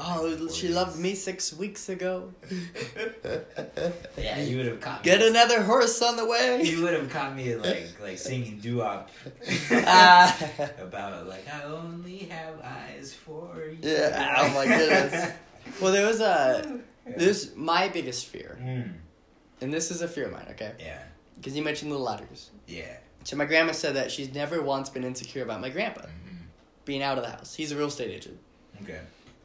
Oh, 0.01 0.49
she 0.53 0.69
loved 0.69 0.99
me 0.99 1.15
six 1.15 1.53
weeks 1.53 1.89
ago. 1.89 2.33
Yeah, 4.17 4.39
you 4.41 4.57
would 4.57 4.67
have 4.67 4.81
caught. 4.81 5.03
Get 5.03 5.21
me. 5.21 5.29
another 5.29 5.63
horse 5.63 6.01
on 6.03 6.17
the 6.17 6.25
way. 6.27 6.63
You 6.63 6.83
would 6.83 6.93
have 6.95 7.09
caught 7.11 7.35
me 7.37 7.55
like 7.57 7.89
like 8.01 8.19
singing 8.19 8.59
doo 8.59 8.79
wop 8.79 9.11
Ah. 9.71 10.37
about 10.81 11.27
like 11.29 11.47
I 11.53 11.65
only 11.65 12.19
have 12.31 12.55
eyes 12.63 13.15
for 13.15 13.65
you. 13.71 13.79
yeah. 13.83 14.35
Oh 14.39 14.55
my 14.55 14.67
goodness. 14.67 15.33
Well, 15.81 15.93
there 15.93 16.07
was 16.07 16.21
a. 16.21 16.81
This 17.17 17.53
my 17.57 17.89
biggest 17.89 18.27
fear, 18.27 18.59
Mm. 18.61 18.93
and 19.63 19.73
this 19.73 19.91
is 19.91 20.03
a 20.03 20.09
fear 20.09 20.27
of 20.27 20.33
mine. 20.33 20.47
Okay, 20.51 20.73
Yeah. 20.79 21.03
because 21.37 21.57
you 21.57 21.63
mentioned 21.63 21.91
the 21.91 21.99
letters. 21.99 22.51
Yeah. 22.67 22.97
So 23.25 23.37
my 23.37 23.47
grandma 23.47 23.73
said 23.73 23.97
that 23.97 24.11
she's 24.11 24.33
never 24.35 24.61
once 24.63 24.91
been 24.91 25.05
insecure 25.05 25.43
about 25.43 25.61
my 25.61 25.71
grandpa 25.71 26.03
hmm 26.03 26.37
being 26.85 27.03
out 27.03 27.19
of 27.19 27.25
the 27.25 27.31
house. 27.31 27.55
He's 27.55 27.71
a 27.73 27.77
real 27.77 27.89
estate 27.89 28.11
agent. 28.11 28.39
Okay. 28.83 29.01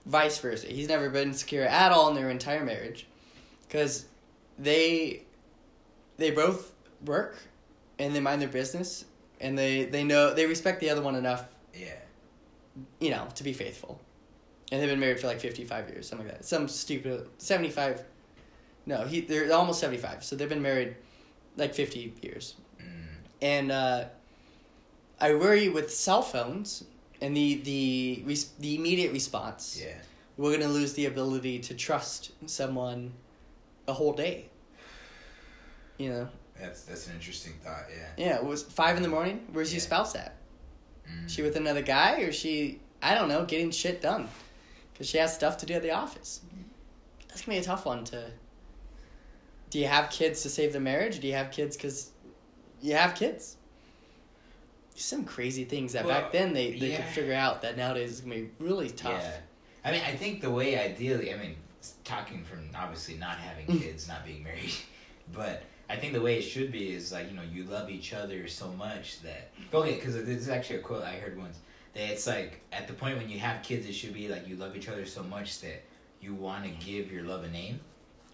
Vice 0.06 0.38
versa. 0.40 0.68
He's 0.68 0.88
never 0.90 1.10
been 1.10 1.30
insecure 1.30 1.64
at 1.64 1.92
all 1.92 2.10
in 2.10 2.16
their 2.16 2.30
entire 2.30 2.64
marriage, 2.66 3.08
because 3.68 4.06
they 4.60 5.24
they 6.18 6.32
both 6.32 6.74
work 7.06 7.38
and 8.00 8.14
they 8.16 8.20
mind 8.20 8.42
their 8.42 8.50
business 8.50 9.06
and 9.40 9.58
they 9.58 9.86
they 9.86 10.04
know 10.04 10.34
they 10.34 10.46
respect 10.46 10.80
the 10.82 10.90
other 10.90 11.02
one 11.02 11.16
enough, 11.16 11.46
Yeah. 11.74 11.96
you 13.00 13.10
know, 13.12 13.28
to 13.36 13.44
be 13.44 13.54
faithful. 13.54 14.00
And 14.72 14.82
they've 14.82 14.90
been 14.90 15.00
married 15.00 15.20
for 15.20 15.28
like 15.28 15.40
fifty 15.40 15.64
five 15.64 15.90
years, 15.90 16.08
something 16.08 16.28
like 16.28 16.38
that. 16.38 16.46
Some 16.46 16.68
stupid 16.68 17.28
seventy 17.38 17.70
five. 17.70 18.04
No, 18.86 19.06
he 19.06 19.22
they're 19.22 19.54
almost 19.54 19.80
seventy 19.80 20.02
five. 20.02 20.24
So 20.24 20.36
they've 20.36 20.50
been 20.50 20.62
married 20.62 20.96
like 21.56 21.74
fifty 21.74 22.14
years. 22.22 22.56
Mm. 22.80 22.84
and 23.42 23.72
uh, 23.72 24.06
I 25.22 25.34
worry 25.36 25.70
with 25.70 25.94
cell 25.94 26.22
phones 26.22 26.84
and 27.24 27.36
the 27.36 27.56
the 27.64 28.24
res- 28.26 28.52
the 28.60 28.76
immediate 28.76 29.12
response. 29.14 29.82
Yeah. 29.84 29.96
We're 30.38 30.52
gonna 30.52 30.72
lose 30.72 30.94
the 30.94 31.06
ability 31.06 31.60
to 31.60 31.74
trust 31.74 32.32
someone 32.48 33.14
a 33.88 33.94
whole 33.94 34.14
day. 34.14 34.50
You 35.98 36.10
know, 36.10 36.30
That's 36.60 36.84
that's 36.84 37.08
an 37.08 37.14
interesting 37.16 37.54
thought. 37.64 37.86
Yeah. 37.90 38.26
yeah. 38.26 38.36
It 38.38 38.44
was 38.44 38.64
five 38.64 38.98
in 38.98 39.04
the 39.04 39.10
morning. 39.10 39.46
Where's 39.54 39.74
your 39.74 39.80
spouse 39.80 40.16
at? 40.16 40.36
Mm. 41.10 41.30
She 41.30 41.42
with 41.42 41.56
another 41.56 41.82
guy, 41.82 42.22
or 42.22 42.32
she? 42.32 42.80
I 43.02 43.16
don't 43.16 43.30
know, 43.30 43.46
getting 43.46 43.72
shit 43.72 44.02
done, 44.02 44.28
because 44.92 45.08
she 45.10 45.18
has 45.18 45.34
stuff 45.34 45.58
to 45.58 45.66
do 45.66 45.74
at 45.76 45.82
the 45.82 45.92
office. 45.92 46.42
That's 47.28 47.42
gonna 47.42 47.58
be 47.58 47.62
a 47.62 47.64
tough 47.64 47.86
one 47.86 48.04
to. 48.06 48.32
Do 49.70 49.80
you 49.80 49.88
have 49.88 50.10
kids 50.10 50.44
to 50.44 50.50
save 50.50 50.74
the 50.74 50.80
marriage? 50.80 51.20
Do 51.20 51.28
you 51.28 51.34
have 51.34 51.52
kids 51.52 51.76
because 51.78 52.12
you 52.82 52.96
have 52.96 53.16
kids? 53.16 53.58
Some 54.96 55.26
crazy 55.26 55.64
things 55.66 55.94
that 55.94 56.06
Well, 56.06 56.22
back 56.22 56.32
then 56.32 56.54
they, 56.54 56.78
they 56.78 56.96
could 56.96 57.06
figure 57.06 57.34
out 57.34 57.62
that 57.64 57.78
nowadays 57.78 58.12
is 58.12 58.22
gonna 58.22 58.36
be 58.36 58.50
really 58.60 58.90
tough. 58.90 59.22
Yeah. 59.24 59.38
I 59.86 59.92
mean, 59.92 60.02
I 60.06 60.16
think 60.16 60.42
the 60.42 60.52
way 60.52 60.78
ideally, 60.80 61.34
I 61.34 61.38
mean, 61.38 61.56
talking 62.04 62.44
from 62.44 62.70
obviously 62.76 63.16
not 63.16 63.38
having 63.38 63.66
Mm. 63.68 63.82
kids, 63.82 64.08
not 64.08 64.26
being 64.26 64.44
married, 64.44 64.72
but 65.34 65.64
I 65.90 65.96
think 65.98 66.14
the 66.14 66.22
way 66.22 66.38
it 66.38 66.44
should 66.44 66.72
be 66.72 66.94
is 66.94 67.12
like, 67.12 67.30
you 67.30 67.36
know, 67.36 67.44
you 67.44 67.66
love 67.66 67.90
each 67.90 68.14
other 68.14 68.48
so 68.48 68.70
much 68.72 69.22
that. 69.22 69.50
Okay, 69.74 69.96
because 69.96 70.16
this 70.16 70.38
is 70.38 70.50
actually 70.50 70.78
a 70.78 70.82
quote 70.82 71.04
I 71.04 71.14
heard 71.16 71.38
once. 71.38 71.58
That 71.94 72.10
it's 72.12 72.26
like, 72.26 72.62
at 72.72 72.88
the 72.88 72.94
point 72.94 73.18
when 73.18 73.30
you 73.30 73.40
have 73.40 73.62
kids, 73.62 73.86
it 73.88 73.94
should 73.94 74.14
be 74.14 74.28
like 74.28 74.48
you 74.48 74.56
love 74.56 74.76
each 74.76 74.88
other 74.90 75.06
so 75.06 75.24
much 75.24 75.60
that 75.62 75.84
you 76.22 76.34
want 76.34 76.64
to 76.64 76.70
give 76.86 77.12
your 77.12 77.24
love 77.24 77.44
a 77.44 77.50
name. 77.50 77.80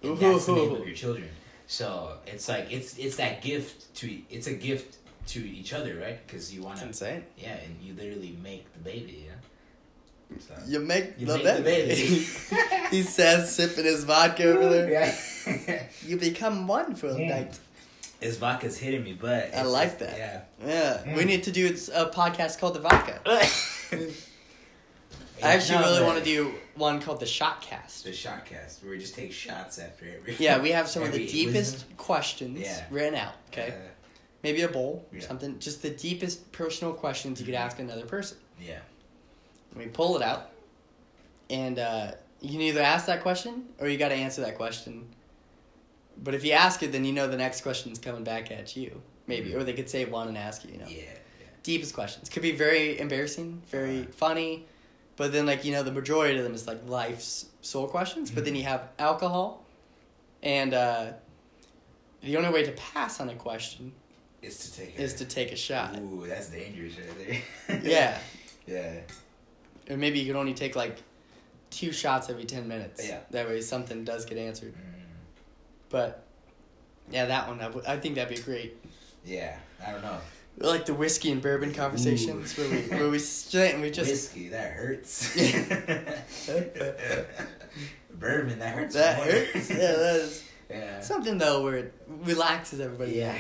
And 0.03 0.17
that's 0.17 0.45
the 0.45 0.53
name 0.53 0.71
Ooh. 0.71 0.75
of 0.75 0.85
your 0.87 0.95
children. 0.95 1.27
So 1.67 2.17
it's 2.25 2.47
like, 2.47 2.71
it's 2.71 2.97
it's 2.97 3.15
that 3.17 3.41
gift 3.41 3.93
to, 3.95 4.17
it's 4.29 4.47
a 4.47 4.53
gift 4.53 4.97
to 5.33 5.39
each 5.47 5.73
other, 5.73 5.95
right? 5.99 6.19
Because 6.25 6.53
you 6.53 6.61
want 6.63 6.77
to. 6.79 6.85
insane. 6.87 7.23
yeah, 7.37 7.55
and 7.63 7.75
you 7.81 7.93
literally 7.93 8.35
make 8.43 8.71
the 8.73 8.79
baby, 8.79 9.25
yeah? 9.27 10.37
So. 10.47 10.53
You 10.67 10.79
make 10.79 11.13
You 11.19 11.25
the 11.25 11.33
make 11.37 11.43
the 11.57 11.61
baby. 11.63 11.87
baby. 11.89 12.27
he 12.91 13.01
says, 13.03 13.55
sipping 13.55 13.85
his 13.85 14.03
vodka 14.03 14.43
over 14.51 14.69
there. 14.69 14.89
Yeah. 15.67 15.83
You 16.05 16.17
become 16.17 16.67
one 16.67 16.93
for 16.95 17.07
a 17.07 17.13
Mm. 17.15 17.29
night. 17.29 17.59
His 18.19 18.37
vodka's 18.37 18.77
hitting 18.77 19.03
me, 19.03 19.13
but 19.19 19.55
I 19.55 19.63
like 19.63 19.97
just- 19.97 19.99
that. 19.99 20.17
Yeah. 20.17 20.41
Yeah, 20.67 21.15
we 21.15 21.23
Mm. 21.23 21.25
need 21.27 21.43
to 21.43 21.51
do 21.51 21.67
a 21.67 22.05
podcast 22.07 22.59
called 22.59 22.75
the 22.75 22.79
Vodka. 22.81 23.21
I 25.41 25.53
actually 25.55 25.79
No, 25.79 25.85
really 25.91 26.03
want 26.03 26.17
to 26.19 26.23
do 26.23 26.53
one 26.75 27.01
called 27.01 27.21
the 27.21 27.25
Shot 27.25 27.61
Cast. 27.61 28.03
the 28.03 28.11
shot 28.11 28.45
cast 28.45 28.83
where 28.83 28.91
we 28.91 28.99
just 28.99 29.15
take 29.15 29.31
shots 29.31 29.79
after 29.79 30.05
every. 30.05 30.35
Yeah, 30.37 30.59
we 30.61 30.71
have 30.71 30.89
some 30.89 31.03
of 31.03 31.11
the 31.13 31.25
deepest 31.25 31.73
wisdom. 31.73 31.89
questions 31.97 32.59
Yeah. 32.59 32.83
written 32.91 33.15
out. 33.15 33.33
Okay, 33.51 33.69
Uh, 33.69 33.75
maybe 34.43 34.61
a 34.61 34.67
bowl 34.67 35.05
Yeah. 35.11 35.19
something. 35.21 35.59
Just 35.59 35.81
the 35.81 35.89
deepest 35.89 36.51
personal 36.51 36.93
questions 36.93 37.39
you 37.39 37.45
could 37.45 37.55
Mhm. 37.55 37.59
ask 37.65 37.79
another 37.79 38.05
person. 38.05 38.37
yeah. 38.61 38.79
We 39.75 39.85
pull 39.85 40.15
it 40.17 40.23
out, 40.23 40.49
and 41.49 41.77
uh, 41.77 42.11
you 42.41 42.49
can 42.51 42.61
either 42.61 42.81
ask 42.81 43.05
that 43.05 43.21
question 43.21 43.69
or 43.79 43.87
you 43.87 43.97
got 43.97 44.09
to 44.09 44.15
answer 44.15 44.41
that 44.41 44.55
question. 44.57 45.07
But 46.17 46.33
if 46.33 46.43
you 46.43 46.51
ask 46.53 46.81
it, 46.83 46.91
then 46.91 47.05
you 47.05 47.13
know 47.13 47.27
the 47.27 47.37
next 47.37 47.61
question's 47.61 47.99
coming 47.99 48.23
back 48.23 48.51
at 48.51 48.75
you, 48.75 49.01
maybe, 49.27 49.51
Mhm. 49.51 49.55
or 49.57 49.63
they 49.63 49.73
could 49.73 49.89
say 49.89 50.05
one 50.05 50.27
and 50.27 50.37
ask 50.37 50.65
you. 50.65 50.71
You 50.71 50.77
know, 50.79 50.87
Yeah. 50.87 51.03
deepest 51.63 51.93
questions 51.93 52.29
could 52.29 52.41
be 52.41 52.51
very 52.51 52.99
embarrassing, 52.99 53.61
very 53.69 53.99
Uh-huh. 54.01 54.11
funny, 54.11 54.65
but 55.15 55.31
then 55.31 55.45
like 55.45 55.63
you 55.63 55.71
know 55.71 55.83
the 55.83 55.91
majority 55.91 56.37
of 56.39 56.43
them 56.43 56.55
is 56.55 56.65
like 56.67 56.79
life's 56.87 57.45
soul 57.61 57.87
questions. 57.87 58.31
But 58.31 58.43
then 58.45 58.55
Mhm. 58.55 58.57
you 58.57 58.63
have 58.63 58.89
alcohol, 58.97 59.63
and 60.41 60.73
uh, 60.73 61.13
the 62.21 62.35
only 62.37 62.49
way 62.49 62.63
to 62.63 62.71
pass 62.71 63.19
on 63.21 63.29
a 63.29 63.35
question 63.35 63.93
Is 64.41 64.57
to 64.59 64.73
take. 64.79 64.97
A, 64.97 65.01
is 65.01 65.13
to 65.15 65.25
take 65.25 65.51
a 65.51 65.55
shot. 65.55 65.97
Ooh, 65.97 66.25
that's 66.27 66.49
dangerous 66.49 66.93
right 66.97 67.41
there. 67.67 67.79
Yeah, 67.83 68.17
yeah. 68.67 68.93
or 69.89 69.97
maybe 69.97 70.19
you 70.19 70.27
could 70.31 70.39
only 70.39 70.53
take 70.53 70.75
like 70.75 70.97
two 71.69 71.91
shots 71.91 72.29
every 72.29 72.45
ten 72.45 72.67
minutes. 72.67 73.05
Yeah. 73.07 73.19
that 73.31 73.47
way 73.47 73.59
something 73.61 74.03
does 74.03 74.25
get 74.25 74.37
answered. 74.37 74.73
Mm, 74.73 74.79
But 75.89 76.23
yeah, 77.11 77.25
that 77.25 77.47
one 77.47 77.59
I 77.61 77.93
I 77.93 77.97
think 77.97 78.15
that'd 78.15 78.35
be 78.35 78.41
great. 78.41 78.77
yeah. 79.25 79.57
I 79.85 79.91
don't 79.91 80.01
know. 80.01 80.17
Like 80.57 80.85
the 80.85 80.93
whiskey 80.93 81.31
and 81.31 81.41
bourbon 81.41 81.73
conversations 81.73 82.57
Ooh. 82.57 82.61
where 82.63 82.69
we 82.71 82.81
where 82.99 83.09
we 83.09 83.19
sit 83.19 83.73
and 83.73 83.81
we 83.81 83.91
just 83.91 84.09
Whiskey 84.09 84.49
that 84.49 84.71
hurts. 84.73 85.35
Bourbon 88.13 88.59
that 88.59 88.75
hurts. 88.75 88.95
that 88.95 89.17
more. 89.17 89.25
hurts. 89.25 89.69
Yeah, 89.69 89.75
that 89.77 90.15
is. 90.17 90.43
Yeah. 90.69 90.99
Something 91.01 91.37
though 91.37 91.63
where 91.63 91.75
it 91.77 91.93
relaxes 92.07 92.79
everybody. 92.79 93.13
Yeah. 93.13 93.37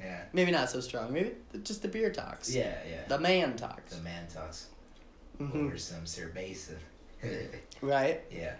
Yeah. 0.00 0.22
Maybe 0.32 0.50
not 0.50 0.70
so 0.70 0.80
strong. 0.80 1.12
Maybe 1.12 1.32
just 1.62 1.82
the 1.82 1.88
beer 1.88 2.10
talks. 2.10 2.54
Yeah. 2.54 2.74
Yeah. 2.88 3.02
The 3.08 3.18
man 3.18 3.54
talks. 3.56 3.94
The 3.96 4.02
man 4.02 4.26
talks 4.28 4.68
Mhm. 5.38 5.66
over 5.66 5.78
some 5.78 6.04
cerveza. 6.04 6.76
Right. 7.82 8.22
yeah. 8.30 8.54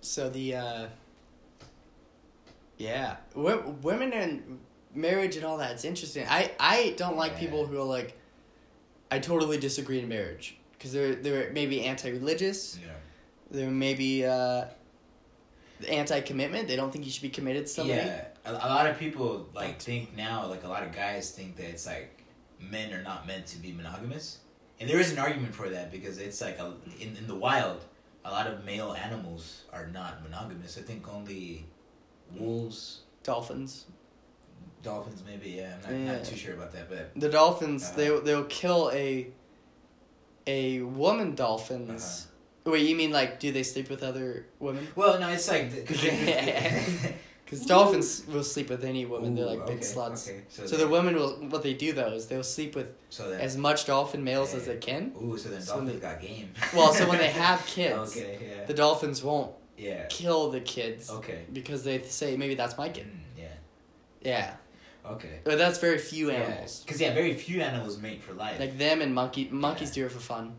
So 0.00 0.28
the 0.30 0.54
uh 0.56 0.86
yeah, 2.76 3.16
w- 3.34 3.76
women 3.82 4.12
and 4.12 4.58
marriage 4.94 5.36
and 5.36 5.44
all 5.44 5.58
that. 5.58 5.72
It's 5.72 5.84
interesting. 5.84 6.26
I 6.28 6.50
I 6.58 6.94
don't 6.96 7.16
like 7.16 7.32
Yeah. 7.32 7.38
people 7.40 7.66
who 7.66 7.78
are 7.80 7.84
like, 7.84 8.16
I 9.10 9.18
totally 9.18 9.58
disagree 9.58 9.98
in 10.00 10.08
marriage 10.08 10.56
because 10.72 10.92
they're 10.92 11.14
they're 11.14 11.52
maybe 11.52 11.84
anti-religious. 11.84 12.78
Yeah. 12.80 12.92
They're 13.50 13.70
maybe 13.70 14.26
uh, 14.26 14.64
anti-commitment. 15.88 16.66
They 16.68 16.76
don't 16.76 16.90
think 16.92 17.04
you 17.04 17.10
should 17.12 17.22
be 17.22 17.28
committed 17.30 17.66
to 17.66 17.72
somebody. 17.72 18.00
Yeah, 18.00 18.24
a, 18.44 18.52
a 18.52 18.68
lot 18.68 18.86
of 18.86 18.98
people 18.98 19.48
like 19.54 19.80
think 19.80 20.16
now, 20.16 20.46
like 20.46 20.64
a 20.64 20.68
lot 20.68 20.82
of 20.82 20.92
guys 20.92 21.30
think 21.30 21.56
that 21.56 21.66
it's 21.68 21.86
like 21.86 22.22
men 22.60 22.92
are 22.92 23.02
not 23.02 23.26
meant 23.26 23.46
to 23.48 23.58
be 23.58 23.72
monogamous, 23.72 24.38
and 24.80 24.88
there 24.88 24.98
is 25.00 25.12
an 25.12 25.18
argument 25.18 25.54
for 25.54 25.68
that 25.68 25.90
because 25.92 26.18
it's 26.18 26.40
like 26.40 26.58
a, 26.58 26.72
in 27.00 27.16
in 27.16 27.26
the 27.26 27.34
wild, 27.34 27.84
a 28.24 28.30
lot 28.30 28.46
of 28.46 28.64
male 28.64 28.92
animals 28.94 29.62
are 29.72 29.86
not 29.88 30.22
monogamous. 30.22 30.78
I 30.78 30.82
think 30.82 31.08
only 31.12 31.66
wolves, 32.36 33.00
Dolphins. 33.22 33.86
dolphins, 34.82 35.22
maybe. 35.26 35.50
Yeah, 35.50 35.74
I'm 35.86 35.92
not, 35.92 36.06
Yeah. 36.06 36.12
not 36.16 36.24
too 36.24 36.36
sure 36.36 36.54
about 36.54 36.72
that, 36.72 36.88
but 36.90 37.12
The 37.18 37.28
dolphins. 37.28 37.84
Uh-huh. 37.84 37.96
They 37.96 38.18
they'll 38.20 38.44
kill 38.44 38.90
a. 38.92 39.28
A 40.46 40.82
woman 40.82 41.34
dolphins. 41.34 42.26
Uh-huh. 42.66 42.72
Wait, 42.72 42.86
you 42.86 42.94
mean 42.96 43.10
like 43.10 43.40
do 43.40 43.50
they 43.50 43.62
sleep 43.62 43.88
with 43.88 44.02
other 44.02 44.44
women? 44.58 44.86
well, 44.94 45.18
no, 45.18 45.30
it's 45.30 45.48
like 45.48 45.70
because 45.74 46.02
Because 47.44 47.66
dolphins 47.66 48.24
will 48.26 48.42
sleep 48.42 48.70
with 48.70 48.84
any 48.84 49.04
woman. 49.06 49.34
They're 49.34 49.44
like 49.44 49.66
big 49.66 49.76
okay, 49.78 49.84
sluts. 49.86 50.28
Okay. 50.28 50.42
So, 50.48 50.66
So 50.66 50.76
the 50.76 50.88
women 50.88 51.14
will. 51.14 51.32
What 51.50 51.62
they 51.62 51.74
do 51.74 51.92
though 51.92 52.12
is 52.12 52.26
they'll 52.26 52.42
sleep 52.42 52.74
with 52.74 52.88
so 53.10 53.30
then 53.30 53.40
as 53.40 53.56
much 53.56 53.84
dolphin 53.86 54.24
males 54.24 54.54
as 54.54 54.66
they 54.66 54.76
can. 54.76 55.12
ooh, 55.22 55.36
so 55.36 55.50
then 55.50 55.60
so 55.60 55.74
dolphins 55.76 56.00
got 56.00 56.20
game. 56.20 56.52
Well, 56.74 56.92
so 56.94 57.08
when 57.08 57.18
they 57.18 57.28
have 57.46 57.64
kids, 57.66 58.16
okay, 58.16 58.38
yeah, 58.40 58.64
the 58.64 58.74
dolphins 58.74 59.22
won't 59.22 59.52
yeah, 59.76 60.06
kill 60.06 60.50
the 60.50 60.60
kids 60.60 61.10
okay, 61.10 61.44
because 61.52 61.84
they 61.84 62.00
say 62.02 62.36
maybe 62.36 62.54
that's 62.54 62.78
my 62.78 62.88
kid. 62.88 63.06
Mm, 63.06 63.38
yeah, 63.42 63.44
Yeah, 64.22 64.54
okay. 65.04 65.40
but 65.44 65.58
that's 65.58 65.78
very 65.78 65.98
few 65.98 66.30
animals. 66.30 66.80
Because 66.86 67.00
yeah, 67.00 67.12
very 67.12 67.34
few 67.34 67.60
animals 67.60 67.98
mate 68.00 68.22
for 68.22 68.32
life. 68.32 68.58
Like 68.58 68.78
them 68.78 69.02
and 69.02 69.14
monkey 69.14 69.48
monkeys 69.52 69.90
do 69.90 70.06
it 70.06 70.12
for 70.12 70.20
fun. 70.20 70.54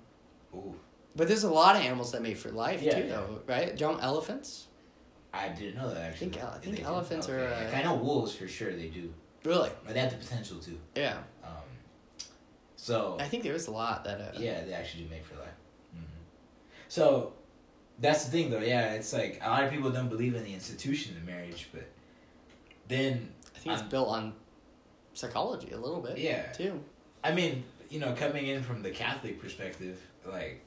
Ooh, 0.54 0.75
But 1.15 1.27
there's 1.27 1.44
a 1.46 1.50
lot 1.51 1.75
of 1.77 1.82
animals 1.82 2.12
that 2.12 2.22
mate 2.22 2.38
for 2.38 2.51
life 2.51 2.82
Yeah, 2.82 2.96
too, 3.00 3.08
yeah. 3.08 3.15
though, 3.15 3.39
right? 3.48 3.75
Don't 3.77 4.01
elephants? 4.04 4.68
I 5.36 5.50
didn't 5.50 5.75
know 5.75 5.89
that 5.94 5.98
actually. 5.98 6.30
think- 6.30 6.44
I 6.44 6.58
think 6.60 6.75
They 6.77 6.82
do? 6.82 6.88
elephants 6.88 7.30
are, 7.30 7.46
uh, 7.48 7.63
Like, 7.65 7.74
I 7.75 7.84
know 7.84 7.96
wolves 7.96 8.36
for 8.36 8.48
sure. 8.48 8.72
They 8.74 8.88
do, 8.88 9.13
Really? 9.44 9.70
but 9.86 9.94
they 9.94 10.00
have 10.00 10.12
the 10.12 10.18
potential 10.18 10.60
to. 10.60 10.80
Yeah. 10.96 11.18
Um, 11.44 11.51
so 12.75 13.18
I 13.20 13.27
think 13.27 13.44
there 13.44 13.54
is 13.56 13.68
a 13.68 13.72
lot 13.72 14.04
that. 14.06 14.20
Uh, 14.22 14.32
yeah, 14.39 14.63
they 14.63 14.74
actually 14.74 15.04
do 15.04 15.10
mate 15.10 15.25
for 15.25 15.36
life. 15.36 15.50
hmm 15.94 16.01
So 16.88 17.34
that's 18.00 18.25
the 18.25 18.32
thing, 18.32 18.50
though. 18.51 18.60
Yeah, 18.60 18.94
it's 18.94 19.13
like 19.13 19.39
a 19.44 19.50
lot 19.50 19.63
of 19.63 19.72
people 19.72 19.92
don't 19.92 20.10
believe 20.10 20.36
in 20.36 20.44
the 20.44 20.54
institution 20.54 21.15
of 21.18 21.24
marriage, 21.24 21.70
but 21.74 21.86
then 22.88 23.34
I 23.56 23.60
think 23.60 23.74
it's 23.74 23.82
Um, 23.84 23.89
built 23.89 24.08
on 24.10 24.34
psychology 25.13 25.72
a 25.72 25.77
little 25.77 26.01
bit. 26.01 26.18
Yeah. 26.18 26.51
Too. 26.51 26.84
I 27.24 27.34
mean, 27.34 27.63
you 27.89 28.00
know, 28.00 28.13
coming 28.13 28.48
in 28.48 28.62
from 28.63 28.84
the 28.84 28.92
Catholic 28.92 29.39
perspective, 29.42 30.00
like 30.25 30.62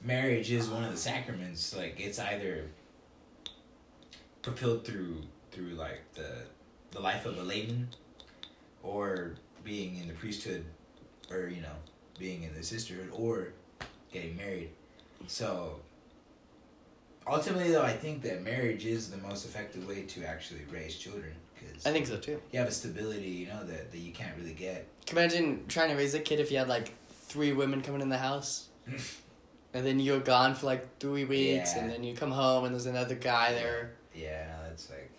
marriage 0.00 0.50
is 0.50 0.68
one 0.68 0.84
of 0.84 0.90
the 0.92 0.96
sacraments. 0.98 1.74
Like 1.76 1.98
it's 2.00 2.18
either 2.18 2.70
fulfilled 4.44 4.84
through 4.84 5.22
through 5.50 5.70
like 5.70 6.00
the 6.14 6.30
the 6.92 7.00
life 7.00 7.24
of 7.26 7.38
a 7.38 7.42
layman, 7.42 7.88
or 8.82 9.32
being 9.64 9.96
in 9.96 10.06
the 10.06 10.14
priesthood, 10.14 10.64
or 11.30 11.48
you 11.48 11.62
know, 11.62 11.76
being 12.18 12.42
in 12.44 12.54
the 12.54 12.62
sisterhood, 12.62 13.08
or 13.12 13.48
getting 14.12 14.36
married. 14.36 14.68
So 15.26 15.80
ultimately, 17.26 17.70
though, 17.72 17.82
I 17.82 17.92
think 17.94 18.22
that 18.22 18.42
marriage 18.42 18.84
is 18.86 19.10
the 19.10 19.16
most 19.18 19.44
effective 19.46 19.88
way 19.88 20.02
to 20.02 20.24
actually 20.24 20.60
raise 20.70 20.96
children 20.96 21.32
because 21.58 21.86
I 21.86 21.90
think 21.92 22.06
so 22.06 22.18
too. 22.18 22.40
you 22.52 22.58
have 22.58 22.68
a 22.68 22.72
stability, 22.72 23.28
you 23.28 23.46
know, 23.46 23.64
that, 23.64 23.90
that 23.90 23.98
you 23.98 24.12
can't 24.12 24.36
really 24.38 24.52
get. 24.52 24.86
Can 25.06 25.16
imagine 25.18 25.64
trying 25.68 25.88
to 25.90 25.96
raise 25.96 26.14
a 26.14 26.20
kid 26.20 26.38
if 26.40 26.50
you 26.52 26.58
had 26.58 26.68
like 26.68 26.92
three 27.10 27.52
women 27.52 27.80
coming 27.80 28.02
in 28.02 28.08
the 28.10 28.18
house? 28.18 28.68
and 29.74 29.84
then 29.86 29.98
you're 29.98 30.20
gone 30.20 30.54
for 30.54 30.66
like 30.66 30.98
three 31.00 31.24
weeks, 31.24 31.74
Yeah. 31.74 31.80
and 31.82 31.90
then 31.90 32.04
you 32.04 32.14
come 32.14 32.30
home 32.30 32.64
and 32.64 32.74
there's 32.74 32.86
another 32.86 33.14
guy 33.14 33.52
there. 33.54 33.94
Yeah, 34.14 34.46
that's 34.64 34.90
like. 34.90 35.12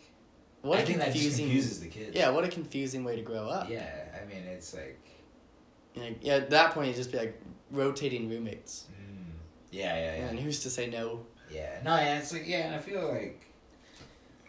What 0.62 0.80
I 0.80 0.82
a 0.82 0.86
think 0.86 0.98
that 1.00 1.06
just 1.08 1.18
confusing. 1.18 1.46
confuses 1.46 1.80
the 1.80 1.88
kids. 1.90 2.16
yeah, 2.16 2.30
what 2.30 2.44
a 2.44 2.48
confusing 2.48 3.04
way 3.04 3.16
to 3.16 3.22
grow 3.22 3.48
up. 3.48 3.70
Yeah, 3.70 3.88
I 4.20 4.26
mean, 4.26 4.44
it's 4.46 4.74
like. 4.74 5.00
Like, 5.96 6.18
yeah, 6.22 6.36
at 6.36 6.50
that 6.50 6.72
point, 6.74 6.88
you'd 6.88 6.96
just 6.96 7.12
be 7.12 7.18
like 7.20 7.40
rotating 7.72 8.30
roommates. 8.30 8.86
Mm, 8.92 9.32
yeah, 9.72 9.96
yeah, 9.96 10.16
yeah. 10.18 10.26
And 10.28 10.40
who's 10.40 10.62
to 10.64 10.70
say 10.70 10.90
no? 10.90 11.26
Yeah, 11.52 11.80
no, 11.84 11.96
yeah, 11.96 12.18
it's 12.18 12.34
like 12.34 12.48
yeah, 12.48 12.68
and 12.68 12.76
I 12.76 12.80
feel 12.80 13.08
like. 13.08 13.42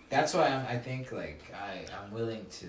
That's 0.08 0.34
why 0.34 0.46
I'm, 0.48 0.64
I 0.66 0.78
think 0.78 1.12
like 1.12 1.42
I 1.54 1.84
I'm 1.96 2.12
willing 2.12 2.46
to. 2.60 2.68